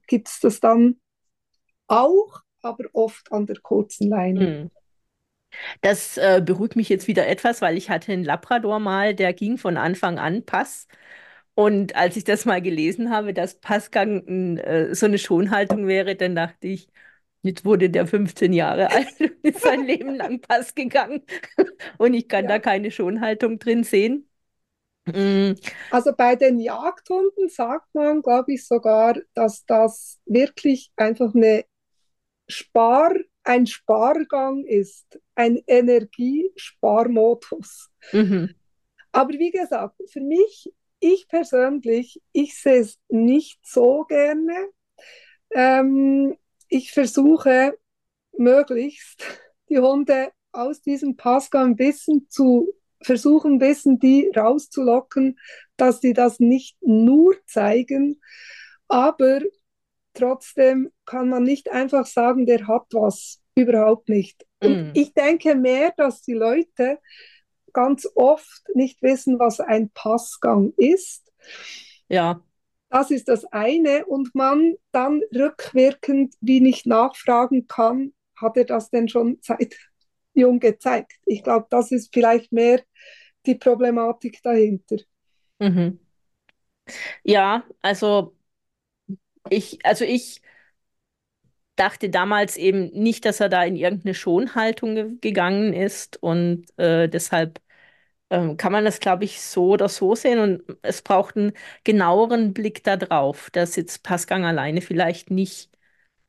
gibt 0.07 0.29
es 0.29 0.39
das 0.39 0.59
dann 0.59 0.99
auch, 1.87 2.41
aber 2.61 2.85
oft 2.93 3.31
an 3.31 3.45
der 3.45 3.59
kurzen 3.59 4.09
Leine. 4.09 4.39
Mhm. 4.39 4.71
Das 5.81 6.17
äh, 6.17 6.41
beruhigt 6.43 6.75
mich 6.75 6.89
jetzt 6.89 7.07
wieder 7.07 7.27
etwas, 7.27 7.61
weil 7.61 7.77
ich 7.77 7.89
hatte 7.89 8.11
einen 8.11 8.23
Labrador 8.23 8.79
mal, 8.79 9.13
der 9.13 9.33
ging 9.33 9.57
von 9.57 9.77
Anfang 9.77 10.17
an 10.17 10.45
Pass. 10.45 10.87
Und 11.57 11.95
als 11.95 12.15
ich 12.15 12.23
das 12.23 12.45
mal 12.45 12.61
gelesen 12.61 13.09
habe, 13.09 13.33
dass 13.33 13.55
Passgang 13.55 14.57
äh, 14.57 14.93
so 14.93 15.07
eine 15.07 15.17
Schonhaltung 15.17 15.87
wäre, 15.87 16.15
dann 16.15 16.35
dachte 16.35 16.67
ich, 16.67 16.87
jetzt 17.41 17.65
wurde 17.65 17.89
der 17.89 18.05
15 18.05 18.53
Jahre 18.53 18.91
alt 18.95 19.19
und 19.19 19.43
ist 19.43 19.61
sein 19.61 19.83
Leben 19.83 20.13
lang 20.13 20.39
Pass 20.39 20.75
gegangen. 20.75 21.23
Und 21.97 22.13
ich 22.13 22.27
kann 22.27 22.43
ja. 22.43 22.49
da 22.49 22.59
keine 22.59 22.91
Schonhaltung 22.91 23.57
drin 23.57 23.83
sehen. 23.83 24.29
Mm. 25.07 25.53
Also 25.89 26.11
bei 26.15 26.35
den 26.35 26.59
Jagdhunden 26.59 27.49
sagt 27.49 27.91
man, 27.95 28.21
glaube 28.21 28.53
ich, 28.53 28.67
sogar, 28.67 29.17
dass 29.33 29.65
das 29.65 30.19
wirklich 30.27 30.91
einfach 30.95 31.33
eine 31.33 31.65
Spar, 32.47 33.15
ein 33.43 33.65
Spargang 33.65 34.63
ist, 34.63 35.19
ein 35.33 35.59
Energiesparmodus. 35.65 37.89
Mhm. 38.11 38.53
Aber 39.11 39.33
wie 39.33 39.49
gesagt, 39.49 39.95
für 40.11 40.21
mich, 40.21 40.71
ich 40.99 41.27
persönlich, 41.27 42.21
ich 42.31 42.59
sehe 42.59 42.79
es 42.81 42.99
nicht 43.09 43.59
so 43.63 44.05
gerne. 44.05 44.69
Ähm, 45.51 46.35
ich 46.67 46.91
versuche 46.91 47.77
möglichst 48.37 49.23
die 49.69 49.79
Hunde 49.79 50.31
aus 50.51 50.81
diesem 50.81 51.15
Passgang 51.15 51.71
ein 51.71 51.75
bisschen 51.75 52.27
zu 52.29 52.73
versuchen, 53.01 53.53
ein 53.53 53.59
bisschen 53.59 53.99
die 53.99 54.31
rauszulocken, 54.35 55.39
dass 55.77 55.99
die 55.99 56.13
das 56.13 56.39
nicht 56.39 56.77
nur 56.81 57.35
zeigen, 57.45 58.19
aber 58.87 59.41
trotzdem 60.13 60.91
kann 61.05 61.29
man 61.29 61.43
nicht 61.43 61.69
einfach 61.69 62.05
sagen, 62.05 62.45
der 62.45 62.67
hat 62.67 62.87
was, 62.91 63.41
überhaupt 63.55 64.09
nicht. 64.09 64.45
Und 64.63 64.89
mm. 64.89 64.91
ich 64.93 65.13
denke 65.13 65.55
mehr, 65.55 65.93
dass 65.97 66.21
die 66.21 66.33
Leute 66.33 66.99
ganz 67.77 68.07
oft 68.15 68.63
nicht 68.73 69.03
wissen, 69.03 69.37
was 69.37 69.59
ein 69.59 69.91
Passgang 69.91 70.73
ist. 70.77 71.31
Ja. 72.09 72.41
Das 72.89 73.11
ist 73.11 73.27
das 73.27 73.45
eine 73.45 74.03
und 74.07 74.33
man 74.33 74.73
dann 74.91 75.21
rückwirkend 75.31 76.33
wie 76.41 76.59
nicht 76.59 76.87
nachfragen 76.87 77.67
kann, 77.67 78.13
hat 78.35 78.57
er 78.57 78.65
das 78.65 78.89
denn 78.89 79.07
schon 79.07 79.37
seit 79.41 79.75
jung 80.33 80.59
gezeigt? 80.59 81.13
Ich 81.27 81.43
glaube, 81.43 81.67
das 81.69 81.91
ist 81.91 82.11
vielleicht 82.11 82.51
mehr 82.51 82.81
die 83.45 83.53
Problematik 83.53 84.39
dahinter. 84.41 84.97
Mhm. 85.59 85.99
Ja, 87.23 87.63
also 87.83 88.35
ich, 89.51 89.85
also 89.85 90.03
ich 90.03 90.41
dachte 91.75 92.09
damals 92.09 92.57
eben 92.57 92.87
nicht, 92.87 93.23
dass 93.23 93.39
er 93.39 93.49
da 93.49 93.63
in 93.63 93.75
irgendeine 93.75 94.15
Schonhaltung 94.15 94.95
ge 94.95 95.11
gegangen 95.21 95.73
ist 95.73 96.17
und 96.23 96.65
äh, 96.79 97.07
deshalb 97.07 97.61
ähm, 98.29 98.57
kann 98.57 98.71
man 98.71 98.85
das, 98.85 98.99
glaube 98.99 99.23
ich, 99.25 99.41
so 99.41 99.69
oder 99.71 99.89
so 99.89 100.15
sehen 100.15 100.39
und 100.39 100.63
es 100.81 101.01
braucht 101.01 101.37
einen 101.37 101.53
genaueren 101.83 102.53
Blick 102.53 102.83
darauf, 102.83 103.49
dass 103.51 103.75
jetzt 103.75 104.03
Passgang 104.03 104.45
alleine 104.45 104.81
vielleicht 104.81 105.31
nicht 105.31 105.71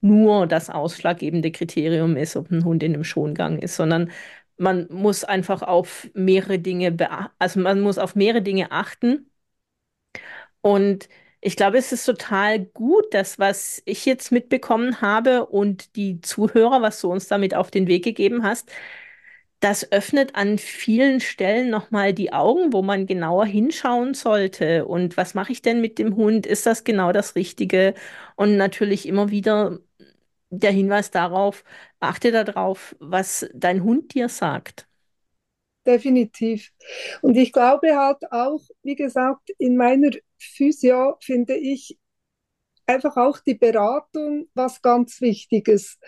nur 0.00 0.46
das 0.46 0.70
ausschlaggebende 0.70 1.50
Kriterium 1.52 2.16
ist, 2.16 2.36
ob 2.36 2.50
ein 2.50 2.64
Hund 2.64 2.82
in 2.82 2.94
einem 2.94 3.04
Schongang 3.04 3.58
ist, 3.58 3.76
sondern 3.76 4.10
man 4.56 4.86
muss 4.90 5.24
einfach 5.24 5.62
auf 5.62 6.08
mehrere 6.14 6.58
Dinge, 6.58 6.96
also 7.38 7.60
man 7.60 7.80
muss 7.80 7.98
auf 7.98 8.14
mehrere 8.16 8.42
Dinge 8.42 8.72
achten. 8.72 9.30
Und 10.60 11.08
ich 11.40 11.56
glaube, 11.56 11.78
es 11.78 11.92
ist 11.92 12.04
total 12.04 12.58
gut, 12.64 13.06
das, 13.14 13.38
was 13.38 13.82
ich 13.84 14.04
jetzt 14.06 14.32
mitbekommen 14.32 15.00
habe 15.00 15.46
und 15.46 15.94
die 15.96 16.20
Zuhörer, 16.20 16.82
was 16.82 17.00
du 17.00 17.10
uns 17.12 17.28
damit 17.28 17.54
auf 17.54 17.70
den 17.70 17.86
Weg 17.86 18.04
gegeben 18.04 18.42
hast, 18.42 18.70
das 19.60 19.90
öffnet 19.92 20.34
an 20.36 20.58
vielen 20.58 21.20
Stellen 21.20 21.70
nochmal 21.70 22.12
die 22.14 22.32
Augen, 22.32 22.72
wo 22.72 22.82
man 22.82 23.06
genauer 23.06 23.46
hinschauen 23.46 24.14
sollte. 24.14 24.86
Und 24.86 25.16
was 25.16 25.34
mache 25.34 25.52
ich 25.52 25.62
denn 25.62 25.80
mit 25.80 25.98
dem 25.98 26.16
Hund? 26.16 26.46
Ist 26.46 26.66
das 26.66 26.84
genau 26.84 27.12
das 27.12 27.34
Richtige? 27.36 27.94
Und 28.36 28.56
natürlich 28.56 29.06
immer 29.08 29.30
wieder 29.30 29.80
der 30.50 30.72
Hinweis 30.72 31.10
darauf, 31.10 31.64
achte 32.00 32.32
darauf, 32.32 32.96
was 33.00 33.48
dein 33.54 33.84
Hund 33.84 34.14
dir 34.14 34.28
sagt. 34.28 34.88
Definitiv. 35.86 36.70
Und 37.22 37.36
ich 37.36 37.52
glaube 37.52 37.96
halt 37.96 38.30
auch, 38.30 38.60
wie 38.82 38.94
gesagt, 38.96 39.50
in 39.58 39.76
meiner 39.76 40.10
Physio 40.38 41.16
finde 41.20 41.56
ich 41.56 41.98
einfach 42.86 43.16
auch 43.16 43.40
die 43.40 43.54
Beratung 43.56 44.48
was 44.54 44.82
ganz 44.82 45.20
Wichtiges. 45.20 45.98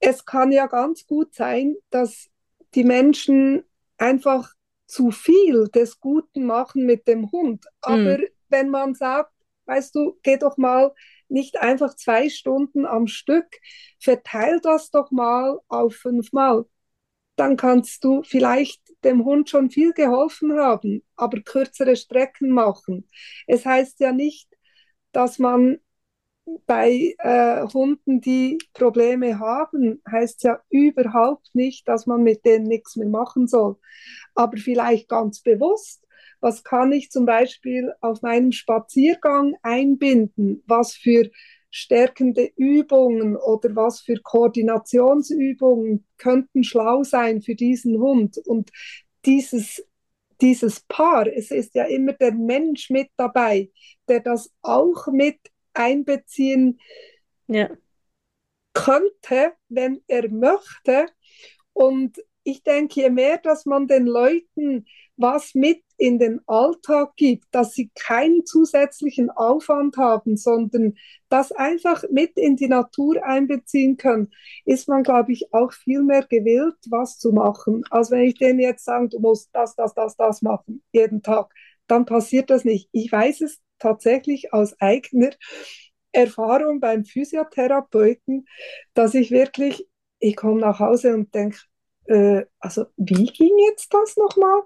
Es 0.00 0.24
kann 0.24 0.52
ja 0.52 0.66
ganz 0.66 1.06
gut 1.06 1.34
sein, 1.34 1.76
dass 1.90 2.29
die 2.74 2.84
Menschen 2.84 3.64
einfach 3.98 4.52
zu 4.86 5.10
viel 5.10 5.68
des 5.68 6.00
Guten 6.00 6.46
machen 6.46 6.84
mit 6.84 7.06
dem 7.06 7.30
Hund. 7.30 7.64
Aber 7.80 8.18
mm. 8.18 8.24
wenn 8.48 8.70
man 8.70 8.94
sagt, 8.94 9.32
weißt 9.66 9.94
du, 9.94 10.18
geh 10.22 10.36
doch 10.36 10.56
mal 10.56 10.92
nicht 11.28 11.60
einfach 11.60 11.94
zwei 11.94 12.28
Stunden 12.28 12.86
am 12.86 13.06
Stück, 13.06 13.46
verteil 14.00 14.60
das 14.60 14.90
doch 14.90 15.10
mal 15.12 15.60
auf 15.68 15.94
fünfmal. 15.94 16.66
Dann 17.36 17.56
kannst 17.56 18.04
du 18.04 18.22
vielleicht 18.22 18.82
dem 19.04 19.24
Hund 19.24 19.48
schon 19.48 19.70
viel 19.70 19.92
geholfen 19.92 20.58
haben, 20.58 21.02
aber 21.16 21.40
kürzere 21.40 21.96
Strecken 21.96 22.50
machen. 22.50 23.08
Es 23.46 23.64
heißt 23.64 24.00
ja 24.00 24.12
nicht, 24.12 24.48
dass 25.12 25.38
man 25.38 25.78
bei 26.66 27.14
äh, 27.18 27.66
Hunden, 27.72 28.20
die 28.20 28.58
Probleme 28.72 29.38
haben, 29.38 30.02
heißt 30.10 30.42
ja 30.42 30.60
überhaupt 30.68 31.50
nicht, 31.54 31.86
dass 31.88 32.06
man 32.06 32.22
mit 32.22 32.44
denen 32.44 32.66
nichts 32.66 32.96
mehr 32.96 33.08
machen 33.08 33.46
soll. 33.46 33.76
Aber 34.34 34.56
vielleicht 34.56 35.08
ganz 35.08 35.40
bewusst 35.40 36.04
was 36.40 36.64
kann 36.64 36.92
ich 36.92 37.10
zum 37.10 37.26
Beispiel 37.26 37.92
auf 38.00 38.22
meinem 38.22 38.52
Spaziergang 38.52 39.54
einbinden, 39.62 40.62
was 40.66 40.94
für 40.94 41.30
stärkende 41.70 42.50
Übungen 42.56 43.36
oder 43.36 43.76
was 43.76 44.00
für 44.00 44.16
Koordinationsübungen 44.16 46.04
könnten 46.16 46.64
schlau 46.64 47.04
sein 47.04 47.42
für 47.42 47.54
diesen 47.54 47.98
Hund. 47.98 48.38
Und 48.38 48.70
dieses, 49.24 49.86
dieses 50.40 50.80
Paar, 50.80 51.26
es 51.28 51.50
ist 51.50 51.74
ja 51.74 51.84
immer 51.84 52.14
der 52.14 52.32
Mensch 52.32 52.90
mit 52.90 53.08
dabei, 53.16 53.70
der 54.08 54.20
das 54.20 54.50
auch 54.62 55.06
mit 55.12 55.38
einbeziehen 55.74 56.80
ja. 57.46 57.70
könnte, 58.72 59.54
wenn 59.68 60.02
er 60.06 60.30
möchte. 60.30 61.06
Und 61.72 62.18
ich 62.42 62.62
denke, 62.62 63.02
je 63.02 63.10
mehr, 63.10 63.38
dass 63.38 63.66
man 63.66 63.86
den 63.86 64.06
Leuten 64.06 64.86
was 65.20 65.54
mit 65.54 65.82
in 65.98 66.18
den 66.18 66.40
Alltag 66.46 67.14
gibt, 67.16 67.44
dass 67.50 67.74
sie 67.74 67.90
keinen 67.94 68.46
zusätzlichen 68.46 69.28
Aufwand 69.28 69.98
haben, 69.98 70.38
sondern 70.38 70.94
das 71.28 71.52
einfach 71.52 72.04
mit 72.10 72.38
in 72.38 72.56
die 72.56 72.68
Natur 72.68 73.22
einbeziehen 73.22 73.98
können, 73.98 74.32
ist 74.64 74.88
man, 74.88 75.02
glaube 75.02 75.32
ich, 75.32 75.52
auch 75.52 75.72
viel 75.72 76.02
mehr 76.02 76.22
gewillt, 76.26 76.76
was 76.88 77.18
zu 77.18 77.32
machen. 77.32 77.84
Als 77.90 78.10
wenn 78.10 78.22
ich 78.22 78.34
denen 78.36 78.60
jetzt 78.60 78.86
sage, 78.86 79.10
du 79.10 79.18
musst 79.20 79.50
das, 79.52 79.76
das, 79.76 79.92
das, 79.92 80.16
das 80.16 80.40
machen, 80.40 80.82
jeden 80.90 81.22
Tag, 81.22 81.52
dann 81.86 82.06
passiert 82.06 82.48
das 82.48 82.64
nicht. 82.64 82.88
Ich 82.92 83.12
weiß 83.12 83.42
es 83.42 83.60
tatsächlich 83.80 84.52
aus 84.52 84.80
eigener 84.80 85.30
Erfahrung 86.12 86.80
beim 86.80 87.04
Physiotherapeuten, 87.04 88.46
dass 88.94 89.14
ich 89.14 89.30
wirklich, 89.30 89.86
ich 90.18 90.34
komme 90.36 90.60
nach 90.60 90.78
Hause 90.78 91.14
und 91.14 91.34
denke, 91.34 91.58
äh, 92.06 92.44
also 92.58 92.86
wie 92.96 93.26
ging 93.26 93.56
jetzt 93.68 93.92
das 93.92 94.16
nochmal? 94.16 94.62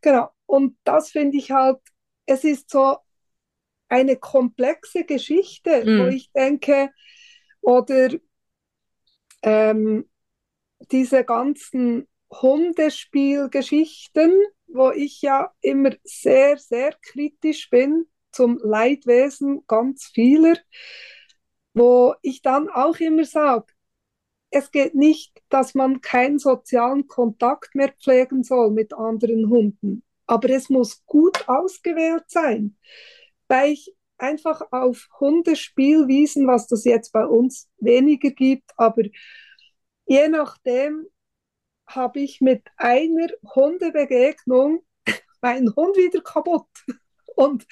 Genau. 0.00 0.30
Und 0.46 0.76
das 0.84 1.10
finde 1.10 1.36
ich 1.38 1.50
halt, 1.50 1.78
es 2.26 2.44
ist 2.44 2.70
so 2.70 2.98
eine 3.88 4.16
komplexe 4.16 5.04
Geschichte, 5.04 5.84
mm. 5.84 6.00
wo 6.00 6.06
ich 6.08 6.30
denke, 6.32 6.90
oder 7.60 8.10
ähm, 9.42 10.08
diese 10.90 11.24
ganzen 11.24 12.08
Hundespielgeschichten, 12.30 14.32
wo 14.66 14.90
ich 14.90 15.22
ja 15.22 15.50
immer 15.60 15.92
sehr, 16.04 16.58
sehr 16.58 16.94
kritisch 17.00 17.70
bin 17.70 18.06
zum 18.38 18.60
Leidwesen 18.62 19.64
ganz 19.66 20.04
vieler, 20.14 20.56
wo 21.74 22.14
ich 22.22 22.40
dann 22.40 22.68
auch 22.68 23.00
immer 23.00 23.24
sage, 23.24 23.66
es 24.50 24.70
geht 24.70 24.94
nicht, 24.94 25.42
dass 25.48 25.74
man 25.74 26.00
keinen 26.02 26.38
sozialen 26.38 27.08
Kontakt 27.08 27.74
mehr 27.74 27.92
pflegen 28.00 28.44
soll 28.44 28.70
mit 28.70 28.94
anderen 28.94 29.50
Hunden, 29.50 30.04
aber 30.28 30.50
es 30.50 30.70
muss 30.70 31.04
gut 31.04 31.48
ausgewählt 31.48 32.26
sein. 32.28 32.76
Weil 33.48 33.72
ich 33.72 33.92
einfach 34.18 34.62
auf 34.70 35.08
Hundespielwiesen, 35.18 36.46
was 36.46 36.68
das 36.68 36.84
jetzt 36.84 37.12
bei 37.12 37.26
uns 37.26 37.68
weniger 37.78 38.30
gibt, 38.30 38.70
aber 38.76 39.02
je 40.06 40.28
nachdem 40.28 41.08
habe 41.88 42.20
ich 42.20 42.40
mit 42.40 42.62
einer 42.76 43.30
Hundebegegnung 43.52 44.84
meinen 45.40 45.74
Hund 45.74 45.96
wieder 45.96 46.20
kaputt. 46.20 46.68
Und 47.34 47.66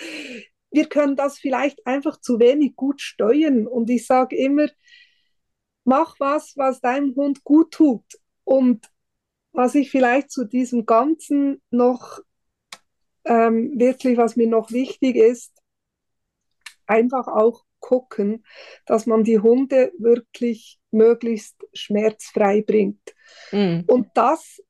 wir 0.76 0.88
können 0.90 1.16
das 1.16 1.38
vielleicht 1.38 1.86
einfach 1.86 2.20
zu 2.20 2.38
wenig 2.38 2.76
gut 2.76 3.00
steuern. 3.00 3.66
Und 3.66 3.88
ich 3.88 4.06
sage 4.06 4.36
immer, 4.36 4.68
mach 5.84 6.20
was, 6.20 6.52
was 6.56 6.82
deinem 6.82 7.16
Hund 7.16 7.44
gut 7.44 7.72
tut. 7.72 8.04
Und 8.44 8.86
was 9.52 9.74
ich 9.74 9.90
vielleicht 9.90 10.30
zu 10.30 10.44
diesem 10.44 10.84
Ganzen 10.84 11.62
noch 11.70 12.20
ähm, 13.24 13.72
wirklich, 13.80 14.18
was 14.18 14.36
mir 14.36 14.46
noch 14.46 14.70
wichtig 14.70 15.16
ist, 15.16 15.50
einfach 16.86 17.26
auch 17.26 17.64
gucken, 17.80 18.44
dass 18.84 19.06
man 19.06 19.24
die 19.24 19.38
Hunde 19.38 19.92
wirklich 19.98 20.78
möglichst 20.90 21.56
schmerzfrei 21.72 22.60
bringt. 22.60 23.14
Mhm. 23.50 23.84
Und 23.86 24.08
das 24.12 24.62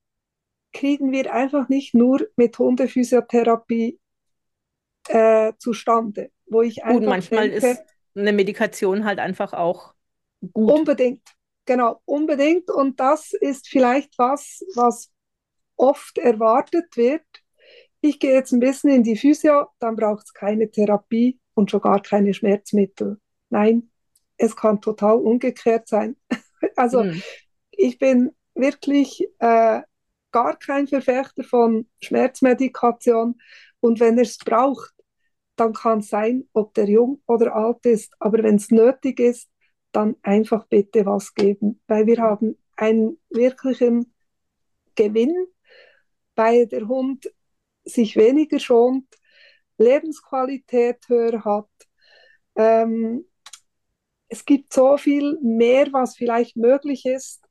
kriegen 0.73 1.11
wir 1.11 1.35
einfach 1.35 1.69
nicht 1.69 1.95
nur 1.95 2.29
mit 2.37 2.57
Hundephysiotherapie 2.59 3.99
äh, 5.09 5.53
zustande, 5.59 6.31
wo 6.47 6.63
ich 6.63 6.85
einfach 6.85 7.01
gut, 7.01 7.09
manchmal 7.09 7.51
denke, 7.51 7.67
ist 7.67 7.83
eine 8.15 8.33
Medikation 8.33 9.05
halt 9.05 9.19
einfach 9.19 9.53
auch 9.53 9.95
gut. 10.53 10.73
Unbedingt, 10.73 11.23
genau, 11.65 12.01
unbedingt. 12.05 12.71
Und 12.71 13.01
das 13.01 13.33
ist 13.33 13.69
vielleicht 13.69 14.19
was, 14.19 14.65
was 14.75 15.13
oft 15.77 16.19
erwartet 16.19 16.97
wird. 16.97 17.25
Ich 18.01 18.19
gehe 18.19 18.35
jetzt 18.35 18.53
ein 18.53 18.61
bisschen 18.61 18.91
in 18.91 19.03
die 19.03 19.17
Physio, 19.17 19.67
dann 19.79 19.97
braucht 19.97 20.27
es 20.27 20.33
keine 20.33 20.71
Therapie 20.71 21.39
und 21.55 21.71
schon 21.71 21.81
gar 21.81 22.01
keine 22.01 22.35
Schmerzmittel. 22.35 23.19
Nein, 23.51 23.91
es 24.37 24.55
kann 24.55 24.81
total 24.81 25.17
umgekehrt 25.17 25.89
sein. 25.89 26.17
also 26.77 27.03
mhm. 27.03 27.23
ich 27.71 27.99
bin 27.99 28.33
wirklich 28.55 29.27
äh, 29.39 29.81
gar 30.31 30.59
kein 30.59 30.87
Verfechter 30.87 31.45
von 31.45 31.89
Schmerzmedikation 32.01 33.41
und 33.81 34.01
wenn 34.01 34.19
er 34.19 34.23
es 34.23 34.39
braucht, 34.39 34.93
dann 35.57 35.73
kann 35.73 36.01
es 36.01 36.09
sein, 36.09 36.49
ob 36.53 36.75
der 36.75 36.89
jung 36.89 37.23
oder 37.27 37.55
alt 37.55 37.85
ist, 37.87 38.15
aber 38.19 38.43
wenn 38.43 38.57
es 38.57 38.71
nötig 38.71 39.21
ist, 39.21 39.51
dann 39.93 40.17
einfach 40.23 40.67
bitte 40.67 41.07
was 41.07 41.35
geben, 41.35 41.81
weil 41.87 42.07
wir 42.07 42.19
haben 42.19 42.59
einen 42.77 43.19
wirklichen 43.31 44.15
Gewinn, 44.95 45.35
weil 46.35 46.67
der 46.67 46.89
Hund 46.89 47.31
sich 47.85 48.17
weniger 48.17 48.59
schont, 48.59 49.07
Lebensqualität 49.79 51.09
höher 51.09 51.45
hat. 51.45 51.71
Ähm, 52.57 53.27
es 54.29 54.45
gibt 54.45 54.73
so 54.73 54.97
viel 54.97 55.39
mehr, 55.43 55.93
was 55.93 56.17
vielleicht 56.17 56.57
möglich 56.57 57.07
ist. 57.07 57.45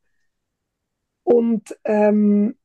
Und 1.24 1.76
ähm, 1.84 2.58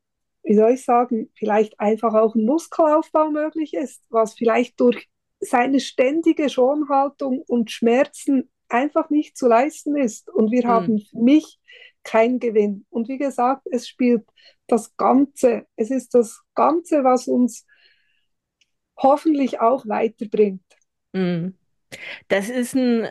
wie 0.43 0.57
soll 0.57 0.73
ich 0.73 0.85
sagen, 0.85 1.31
vielleicht 1.35 1.79
einfach 1.81 2.15
auch 2.15 2.35
ein 2.35 2.45
Muskelaufbau 2.45 3.31
möglich 3.31 3.75
ist, 3.75 4.03
was 4.11 4.35
vielleicht 4.35 4.81
durch 4.81 5.09
seine 5.41 5.81
ständige 5.81 6.49
Schonhaltung 6.49 7.43
und 7.47 7.71
Schmerzen 7.71 8.51
einfach 8.69 9.11
nicht 9.11 9.37
zu 9.37 9.49
leisten 9.49 9.97
ist. 9.97 10.29
Und 10.31 10.51
wir 10.51 10.65
mhm. 10.65 10.69
haben 10.69 10.99
für 11.01 11.19
mich 11.19 11.59
keinen 12.05 12.39
Gewinn. 12.39 12.87
Und 12.91 13.09
wie 13.09 13.19
gesagt, 13.19 13.67
es 13.71 13.89
spielt 13.89 14.25
das 14.67 14.97
Ganze. 14.97 15.67
Es 15.77 15.91
ist 15.91 16.15
das 16.15 16.43
Ganze, 16.55 17.05
was 17.05 17.27
uns 17.27 17.67
hoffentlich 18.97 19.61
auch 19.61 19.87
weiterbringt. 19.87 20.63
Mhm. 21.13 21.57
Das 22.29 22.49
ist 22.49 22.75
ein 22.75 23.09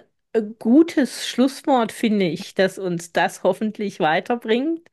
gutes 0.60 1.28
Schlusswort, 1.28 1.92
finde 1.92 2.28
ich, 2.28 2.54
dass 2.54 2.78
uns 2.78 3.12
das 3.12 3.44
hoffentlich 3.44 4.00
weiterbringt. 4.00 4.88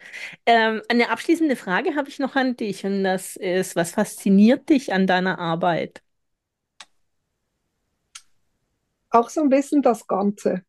Ähm, 0.47 0.83
eine 0.89 1.11
abschließende 1.11 1.57
Frage 1.57 1.95
habe 1.95 2.09
ich 2.09 2.19
noch 2.19 2.37
an 2.37 2.57
dich 2.57 2.85
und 2.85 3.05
das 3.05 3.37
ist, 3.37 3.77
was 3.77 3.93
fasziniert 3.93 4.69
dich 4.71 4.93
an 4.93 5.07
deiner 5.07 5.39
Arbeit? 5.39 6.03
Auch 9.11 9.29
so 9.31 9.41
ein 9.43 9.49
bisschen 9.49 9.83
das 9.83 10.07
Ganze. 10.07 10.63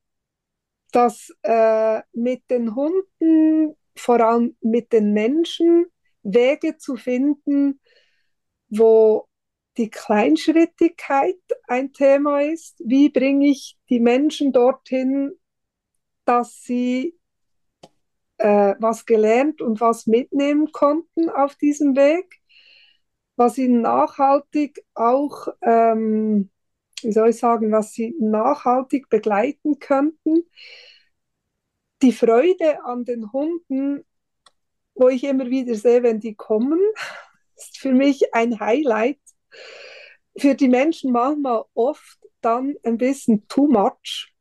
Dass 0.92 1.34
äh, 1.44 2.02
mit 2.14 2.50
den 2.50 2.76
Hunden, 2.76 3.76
vor 3.96 4.20
allem 4.20 4.56
mit 4.62 4.94
den 4.94 5.14
Menschen, 5.14 5.86
Wege 6.24 6.78
zu 6.78 6.96
finden, 6.96 7.80
wo 8.70 9.28
die 9.78 9.90
Kleinschrittigkeit 9.90 11.40
ein 11.68 11.94
Thema 11.94 12.42
ist. 12.42 12.82
Wie 12.84 13.10
bringe 13.10 13.48
ich 13.48 13.78
die 13.90 14.00
Menschen 14.00 14.52
dorthin, 14.52 15.34
dass 16.26 16.64
sie 16.64 17.18
äh, 18.38 18.76
was 18.80 19.06
gelernt 19.06 19.62
und 19.62 19.80
was 19.80 20.08
mitnehmen 20.08 20.72
konnten 20.72 21.30
auf 21.30 21.56
diesem 21.56 21.96
Weg, 21.96 22.42
was 23.36 23.58
ihnen 23.58 23.82
nachhaltig 23.82 24.84
auch, 24.94 25.48
ähm, 25.62 26.50
wie 27.04 27.12
soll 27.12 27.30
ich 27.30 27.38
sagen, 27.38 27.72
was 27.72 27.94
sie 27.94 28.16
nachhaltig 28.20 29.10
begleiten 29.10 29.80
könnten. 29.80 30.44
Die 32.02 32.12
Freude 32.12 32.84
an 32.84 33.06
den 33.06 33.32
Hunden, 33.32 34.06
wo 34.96 35.10
ich 35.10 35.24
immer 35.24 35.50
wieder 35.50 35.76
sehe, 35.76 36.04
wenn 36.04 36.20
die 36.20 36.36
kommen, 36.36 36.80
ist 37.56 37.78
für 37.80 37.94
mich 37.94 38.34
ein 38.34 38.60
Highlight 38.60 39.20
für 40.38 40.56
die 40.56 40.70
Menschen 40.70 41.12
manchmal 41.12 41.64
oft 41.74 42.20
dann 42.42 42.76
ein 42.84 42.98
bisschen 42.98 43.48
too 43.48 43.68
much. 43.68 44.34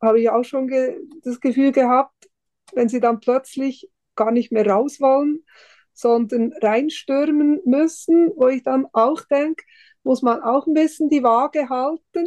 Habe 0.00 0.20
ich 0.20 0.30
auch 0.30 0.44
schon 0.44 0.68
ge 0.68 0.98
das 1.22 1.40
Gefühl 1.40 1.72
gehabt, 1.72 2.28
wenn 2.72 2.88
sie 2.88 3.00
dann 3.00 3.20
plötzlich 3.20 3.90
gar 4.14 4.30
nicht 4.30 4.50
mehr 4.50 4.66
raus 4.66 5.00
wollen, 5.00 5.44
sondern 5.92 6.52
reinstürmen 6.60 7.60
müssen, 7.64 8.32
wo 8.36 8.48
ich 8.48 8.62
dann 8.62 8.86
auch 8.92 9.22
denke, 9.30 9.64
muss 10.06 10.22
man 10.22 10.40
auch 10.40 10.66
ein 10.66 10.74
bisschen 10.74 11.08
die 11.08 11.24
Waage 11.24 11.68
halten. 11.68 12.26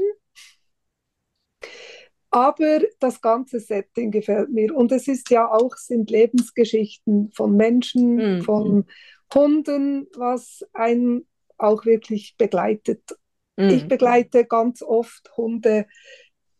Aber 2.29 2.81
das 2.99 3.21
ganze 3.21 3.59
Setting 3.59 4.11
gefällt 4.11 4.51
mir. 4.51 4.75
Und 4.75 4.91
es 4.91 5.07
ist 5.07 5.31
ja 5.31 5.49
auch, 5.49 5.75
sind 5.77 6.11
Lebensgeschichten 6.11 7.31
von 7.31 7.55
Menschen, 7.55 8.15
mhm. 8.15 8.41
von 8.43 8.85
Hunden, 9.33 10.07
was 10.15 10.63
einen 10.73 11.25
auch 11.57 11.85
wirklich 11.85 12.35
begleitet. 12.37 13.17
Mhm. 13.55 13.69
Ich 13.69 13.87
begleite 13.87 14.45
ganz 14.45 14.83
oft 14.83 15.35
Hunde 15.37 15.87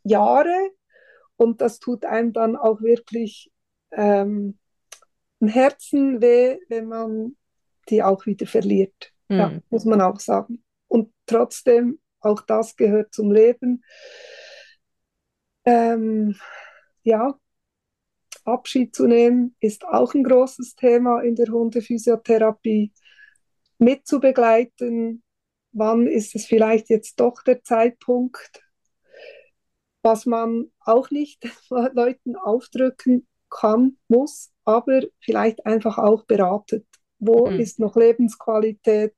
Jahre 0.03 0.71
und 1.35 1.59
das 1.59 1.79
tut 1.79 2.05
einem 2.05 2.31
dann 2.31 2.55
auch 2.55 2.81
wirklich 2.81 3.51
ähm, 3.91 4.57
ein 5.41 5.49
Herzen 5.49 6.21
weh, 6.21 6.57
wenn 6.69 6.87
man 6.87 7.35
die 7.89 8.01
auch 8.03 8.25
wieder 8.25 8.47
verliert. 8.47 9.11
Mhm. 9.27 9.37
Ja, 9.37 9.59
muss 9.69 9.83
man 9.83 10.01
auch 10.01 10.19
sagen. 10.19 10.63
Und 10.89 11.13
trotzdem, 11.25 11.99
auch 12.19 12.41
das 12.41 12.75
gehört 12.75 13.13
zum 13.13 13.31
Leben. 13.31 13.83
Ähm, 15.63 16.35
ja, 17.03 17.39
Abschied 18.43 18.93
zu 18.93 19.07
nehmen 19.07 19.55
ist 19.61 19.85
auch 19.85 20.13
ein 20.13 20.23
großes 20.23 20.75
Thema 20.75 21.21
in 21.21 21.35
der 21.35 21.47
Hundephysiotherapie 21.47 22.91
mitzubegleiten, 23.77 25.23
wann 25.71 26.07
ist 26.07 26.35
es 26.35 26.45
vielleicht 26.45 26.89
jetzt 26.89 27.19
doch 27.19 27.41
der 27.43 27.63
Zeitpunkt, 27.63 28.61
was 30.01 30.25
man 30.25 30.71
auch 30.79 31.09
nicht 31.11 31.43
Leuten 31.93 32.35
aufdrücken 32.35 33.27
kann, 33.49 33.97
muss, 34.07 34.51
aber 34.63 35.01
vielleicht 35.19 35.65
einfach 35.65 35.97
auch 35.97 36.25
beratet. 36.25 36.85
Wo 37.17 37.47
mhm. 37.47 37.59
ist 37.59 37.79
noch 37.79 37.95
Lebensqualität? 37.95 39.15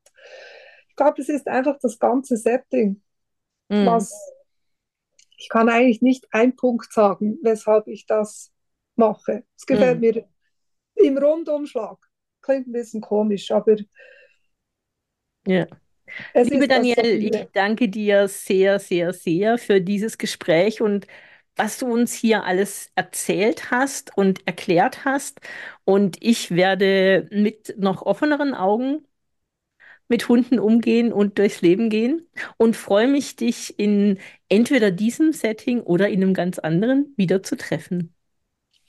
Ich 1.02 1.04
glaube, 1.04 1.20
es 1.24 1.30
ist 1.30 1.48
einfach 1.48 1.80
das 1.82 1.98
ganze 1.98 2.38
Setting, 2.38 3.02
mhm. 3.70 3.88
was 3.88 4.14
ich 5.36 5.50
kann 5.50 5.68
eigentlich 5.68 6.04
nicht 6.04 6.28
einen 6.32 6.56
Punkt 6.56 6.94
sagen, 6.94 7.40
weshalb 7.42 7.88
ich 7.88 8.06
das 8.06 8.52
mache. 8.96 9.44
Es 9.58 9.66
gefällt 9.66 9.96
mhm. 9.96 10.02
mir 10.02 10.30
im 10.94 11.18
Rundumschlag. 11.18 11.98
Klingt 12.44 12.68
ein 12.68 12.72
bisschen 12.72 13.02
komisch, 13.02 13.50
aber 13.50 13.78
ja. 15.48 15.66
Liebe 16.36 16.68
Danielle, 16.68 17.14
ich 17.14 17.48
danke 17.52 17.90
dir 17.90 18.28
sehr, 18.28 18.78
sehr, 18.78 19.12
sehr 19.12 19.58
für 19.58 19.82
dieses 19.82 20.20
Gespräch 20.20 20.84
und 20.84 21.08
was 21.56 21.80
du 21.80 21.92
uns 21.92 22.14
hier 22.14 22.44
alles 22.44 22.92
erzählt 22.94 23.72
hast 23.72 24.16
und 24.16 24.46
erklärt 24.46 25.04
hast. 25.04 25.42
Und 25.84 26.18
ich 26.22 26.52
werde 26.52 27.28
mit 27.32 27.74
noch 27.80 28.04
offeneren 28.04 28.54
Augen 28.54 29.08
mit 30.12 30.28
Hunden 30.30 30.60
umgehen 30.60 31.12
und 31.14 31.40
durchs 31.40 31.62
Leben 31.62 31.90
gehen 31.90 32.28
und 32.58 32.76
freue 32.76 33.08
mich, 33.08 33.38
dich 33.38 33.80
in 33.80 34.20
entweder 34.50 34.92
diesem 34.92 35.32
Setting 35.32 35.80
oder 35.82 36.10
in 36.10 36.22
einem 36.22 36.34
ganz 36.34 36.60
anderen 36.60 37.14
wieder 37.16 37.42
zu 37.42 37.56
treffen. 37.56 38.14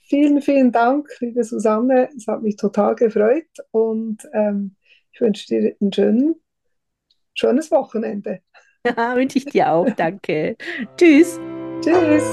Vielen, 0.01 0.41
vielen 0.41 0.71
Dank, 0.71 1.07
liebe 1.21 1.43
Susanne. 1.43 2.09
Es 2.15 2.27
hat 2.27 2.43
mich 2.43 2.57
total 2.57 2.95
gefreut 2.95 3.47
und 3.71 4.17
ähm, 4.33 4.75
ich 5.13 5.21
wünsche 5.21 5.47
dir 5.47 5.75
einen 5.79 5.93
schönen, 5.93 6.35
schönes 7.33 7.71
Wochenende. 7.71 8.41
Ja, 8.85 8.95
wünsche 9.15 9.37
ich 9.37 9.45
dir 9.45 9.71
auch, 9.71 9.89
danke. 9.95 10.57
Tschüss. 10.97 11.39
Tschüss. 11.81 12.23